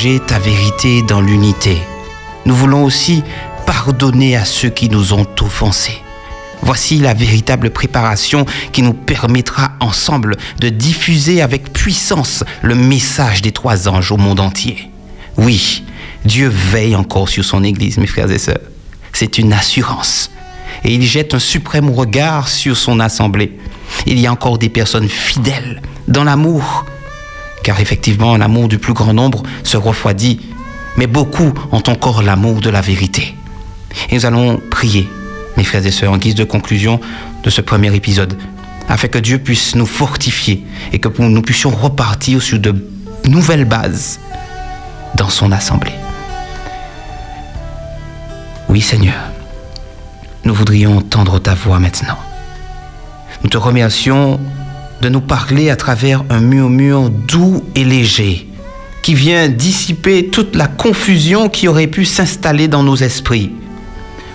Ta 0.00 0.38
vérité 0.38 1.02
dans 1.02 1.20
l'unité. 1.20 1.76
Nous 2.46 2.54
voulons 2.54 2.84
aussi 2.84 3.22
pardonner 3.66 4.34
à 4.34 4.46
ceux 4.46 4.70
qui 4.70 4.88
nous 4.88 5.12
ont 5.12 5.26
offensés. 5.42 5.98
Voici 6.62 6.96
la 6.96 7.12
véritable 7.12 7.68
préparation 7.68 8.46
qui 8.72 8.80
nous 8.80 8.94
permettra 8.94 9.72
ensemble 9.78 10.38
de 10.58 10.70
diffuser 10.70 11.42
avec 11.42 11.74
puissance 11.74 12.44
le 12.62 12.74
message 12.74 13.42
des 13.42 13.52
trois 13.52 13.88
anges 13.88 14.10
au 14.10 14.16
monde 14.16 14.40
entier. 14.40 14.90
Oui, 15.36 15.84
Dieu 16.24 16.48
veille 16.48 16.96
encore 16.96 17.28
sur 17.28 17.44
son 17.44 17.62
Église, 17.62 17.98
mes 17.98 18.06
frères 18.06 18.30
et 18.30 18.38
sœurs. 18.38 18.60
C'est 19.12 19.36
une 19.36 19.52
assurance. 19.52 20.30
et 20.82 20.94
il 20.94 21.02
jette 21.02 21.34
un 21.34 21.38
suprême 21.38 21.90
regard 21.90 22.48
sur 22.48 22.74
son 22.74 23.00
assemblée. 23.00 23.58
Il 24.06 24.18
y 24.18 24.26
a 24.26 24.32
encore 24.32 24.56
des 24.56 24.70
personnes 24.70 25.10
fidèles 25.10 25.82
dans 26.08 26.24
l'amour, 26.24 26.86
car 27.62 27.80
effectivement 27.80 28.36
l'amour 28.36 28.68
du 28.68 28.78
plus 28.78 28.92
grand 28.92 29.12
nombre 29.12 29.42
se 29.62 29.76
refroidit, 29.76 30.40
mais 30.96 31.06
beaucoup 31.06 31.52
ont 31.72 31.82
encore 31.88 32.22
l'amour 32.22 32.60
de 32.60 32.70
la 32.70 32.80
vérité. 32.80 33.34
Et 34.10 34.14
nous 34.14 34.26
allons 34.26 34.60
prier, 34.70 35.08
mes 35.56 35.64
frères 35.64 35.84
et 35.84 35.90
sœurs, 35.90 36.12
en 36.12 36.18
guise 36.18 36.34
de 36.34 36.44
conclusion 36.44 37.00
de 37.42 37.50
ce 37.50 37.60
premier 37.60 37.94
épisode, 37.94 38.36
afin 38.88 39.08
que 39.08 39.18
Dieu 39.18 39.38
puisse 39.38 39.74
nous 39.74 39.86
fortifier 39.86 40.64
et 40.92 40.98
que 40.98 41.08
nous 41.20 41.42
puissions 41.42 41.70
repartir 41.70 42.42
sur 42.42 42.58
de 42.58 42.74
nouvelles 43.24 43.64
bases 43.64 44.20
dans 45.14 45.28
son 45.28 45.52
assemblée. 45.52 45.94
Oui 48.68 48.80
Seigneur, 48.80 49.20
nous 50.44 50.54
voudrions 50.54 50.98
entendre 50.98 51.38
ta 51.38 51.54
voix 51.54 51.78
maintenant. 51.78 52.18
Nous 53.42 53.50
te 53.50 53.58
remercions 53.58 54.38
de 55.00 55.08
nous 55.08 55.20
parler 55.20 55.70
à 55.70 55.76
travers 55.76 56.24
un 56.30 56.40
murmure 56.40 57.10
doux 57.10 57.64
et 57.74 57.84
léger 57.84 58.46
qui 59.02 59.14
vient 59.14 59.48
dissiper 59.48 60.28
toute 60.28 60.54
la 60.54 60.66
confusion 60.66 61.48
qui 61.48 61.68
aurait 61.68 61.86
pu 61.86 62.04
s'installer 62.04 62.68
dans 62.68 62.82
nos 62.82 62.96
esprits. 62.96 63.52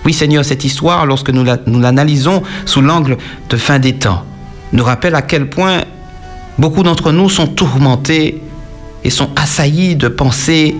Oui 0.04 0.12
Seigneur, 0.12 0.44
cette 0.44 0.64
histoire, 0.64 1.06
lorsque 1.06 1.30
nous 1.30 1.44
l'analysons 1.44 2.42
sous 2.64 2.80
l'angle 2.80 3.16
de 3.48 3.56
fin 3.56 3.78
des 3.78 3.94
temps, 3.94 4.24
nous 4.72 4.84
rappelle 4.84 5.14
à 5.14 5.22
quel 5.22 5.48
point 5.48 5.82
beaucoup 6.58 6.82
d'entre 6.82 7.12
nous 7.12 7.28
sont 7.28 7.46
tourmentés 7.46 8.40
et 9.04 9.10
sont 9.10 9.30
assaillis 9.36 9.94
de 9.94 10.08
pensées 10.08 10.76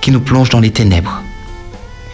qui 0.00 0.10
nous 0.10 0.20
plongent 0.20 0.50
dans 0.50 0.60
les 0.60 0.70
ténèbres. 0.70 1.22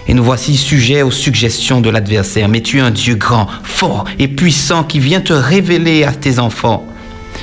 Et 0.09 0.14
nous 0.14 0.24
voici 0.24 0.57
sujets 0.57 1.03
aux 1.03 1.11
suggestions 1.11 1.80
de 1.80 1.90
l'adversaire. 1.90 2.48
Mais 2.48 2.61
tu 2.61 2.78
es 2.78 2.80
un 2.80 2.90
Dieu 2.90 3.14
grand, 3.14 3.46
fort 3.62 4.05
et 4.18 4.28
puissant 4.28 4.84
qui 4.84 4.98
vient 4.98 5.20
te 5.20 5.32
révéler 5.32 6.05
à 6.05 6.12
tes 6.12 6.38
enfants. 6.38 6.86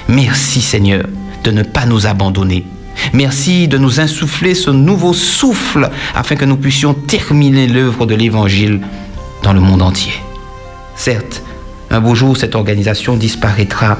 Merci 0.07 0.61
Seigneur 0.61 1.05
de 1.43 1.51
ne 1.51 1.63
pas 1.63 1.85
nous 1.85 2.05
abandonner. 2.05 2.65
Merci 3.13 3.67
de 3.67 3.77
nous 3.77 3.99
insuffler 3.99 4.55
ce 4.55 4.69
nouveau 4.69 5.13
souffle 5.13 5.89
afin 6.15 6.35
que 6.35 6.45
nous 6.45 6.57
puissions 6.57 6.93
terminer 6.93 7.67
l'œuvre 7.67 8.05
de 8.05 8.15
l'Évangile 8.15 8.81
dans 9.41 9.53
le 9.53 9.61
monde 9.61 9.81
entier. 9.81 10.13
Certes, 10.95 11.41
un 11.89 12.01
beau 12.01 12.13
jour, 12.13 12.35
cette 12.35 12.55
organisation 12.55 13.15
disparaîtra. 13.15 13.97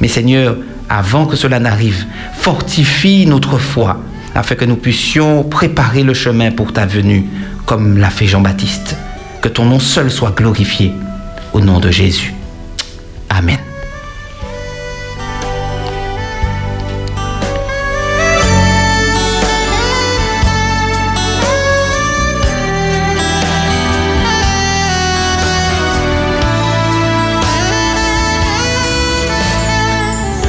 Mais 0.00 0.08
Seigneur, 0.08 0.56
avant 0.88 1.26
que 1.26 1.36
cela 1.36 1.60
n'arrive, 1.60 2.04
fortifie 2.34 3.26
notre 3.26 3.58
foi 3.58 4.00
afin 4.34 4.54
que 4.54 4.64
nous 4.64 4.76
puissions 4.76 5.44
préparer 5.44 6.02
le 6.02 6.12
chemin 6.12 6.50
pour 6.50 6.72
ta 6.72 6.84
venue, 6.84 7.26
comme 7.66 7.98
l'a 7.98 8.10
fait 8.10 8.26
Jean-Baptiste. 8.26 8.96
Que 9.42 9.48
ton 9.48 9.64
nom 9.66 9.80
seul 9.80 10.10
soit 10.10 10.30
glorifié. 10.30 10.92
Au 11.52 11.60
nom 11.60 11.80
de 11.80 11.90
Jésus. 11.90 12.32
Amen. 13.28 13.58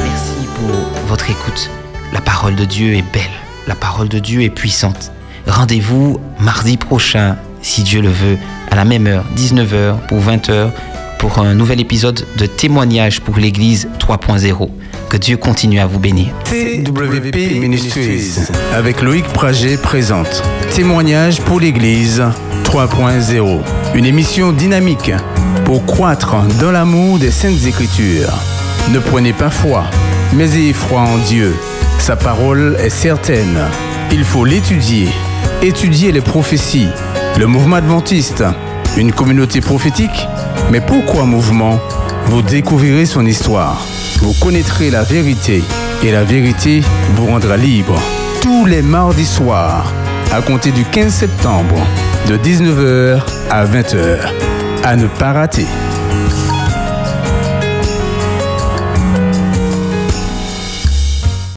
Merci 0.02 0.46
pour 0.54 1.08
votre 1.08 1.30
écoute. 1.30 1.70
La 2.12 2.20
parole 2.20 2.54
de 2.54 2.64
Dieu 2.64 2.94
est 2.94 3.12
belle. 3.12 3.22
La 3.66 3.74
parole 3.74 4.08
de 4.08 4.18
Dieu 4.18 4.42
est 4.42 4.50
puissante. 4.50 5.12
Rendez-vous 5.48 6.20
mardi 6.38 6.76
prochain, 6.76 7.36
si 7.62 7.82
Dieu 7.82 8.02
le 8.02 8.10
veut, 8.10 8.36
à 8.70 8.76
la 8.76 8.84
même 8.84 9.06
heure, 9.06 9.24
19h 9.36 9.96
pour 10.06 10.20
20h, 10.20 10.70
pour 11.18 11.38
un 11.38 11.54
nouvel 11.54 11.80
épisode 11.80 12.24
de 12.36 12.46
témoignage 12.46 13.20
pour 13.20 13.36
l'Église 13.36 13.88
3.0. 13.98 14.68
Que 15.08 15.16
Dieu 15.16 15.38
continue 15.38 15.80
à 15.80 15.86
vous 15.86 15.98
bénir. 15.98 16.28
TWP 16.44 17.58
Ministries 17.58 18.50
avec 18.74 19.00
Loïc 19.00 19.24
Prager 19.24 19.78
présente 19.78 20.42
Témoignage 20.74 21.40
pour 21.40 21.60
l'Église 21.60 22.22
3.0. 22.64 23.60
Une 23.94 24.04
émission 24.04 24.52
dynamique 24.52 25.10
pour 25.64 25.84
croître 25.86 26.36
dans 26.60 26.70
l'amour 26.70 27.18
des 27.18 27.30
Saintes 27.30 27.64
Écritures. 27.66 28.32
Ne 28.92 28.98
prenez 28.98 29.32
pas 29.32 29.50
foi, 29.50 29.84
mais 30.34 30.54
ayez 30.56 30.74
foi 30.74 31.00
en 31.00 31.16
Dieu. 31.18 31.54
Sa 31.98 32.16
parole 32.16 32.76
est 32.78 32.90
certaine. 32.90 33.58
Il 34.12 34.24
faut 34.24 34.44
l'étudier. 34.44 35.08
Étudier 35.60 36.12
les 36.12 36.20
prophéties. 36.20 36.86
Le 37.36 37.48
mouvement 37.48 37.76
adventiste, 37.76 38.44
une 38.96 39.10
communauté 39.10 39.60
prophétique. 39.60 40.28
Mais 40.70 40.80
pourquoi 40.80 41.24
mouvement? 41.24 41.80
Vous 42.26 42.42
découvrirez 42.42 43.06
son 43.06 43.26
histoire. 43.26 43.84
Vous 44.20 44.34
connaîtrez 44.34 44.90
la 44.90 45.02
vérité 45.02 45.64
et 46.04 46.12
la 46.12 46.22
vérité 46.22 46.80
vous 47.16 47.26
rendra 47.26 47.56
libre. 47.56 48.00
Tous 48.40 48.66
les 48.66 48.82
mardis 48.82 49.26
soirs, 49.26 49.92
à 50.32 50.42
compter 50.42 50.70
du 50.70 50.84
15 50.84 51.12
septembre, 51.12 51.84
de 52.28 52.36
19h 52.36 53.20
à 53.50 53.64
20h. 53.64 54.28
À 54.84 54.94
ne 54.94 55.08
pas 55.08 55.32
rater. 55.32 55.66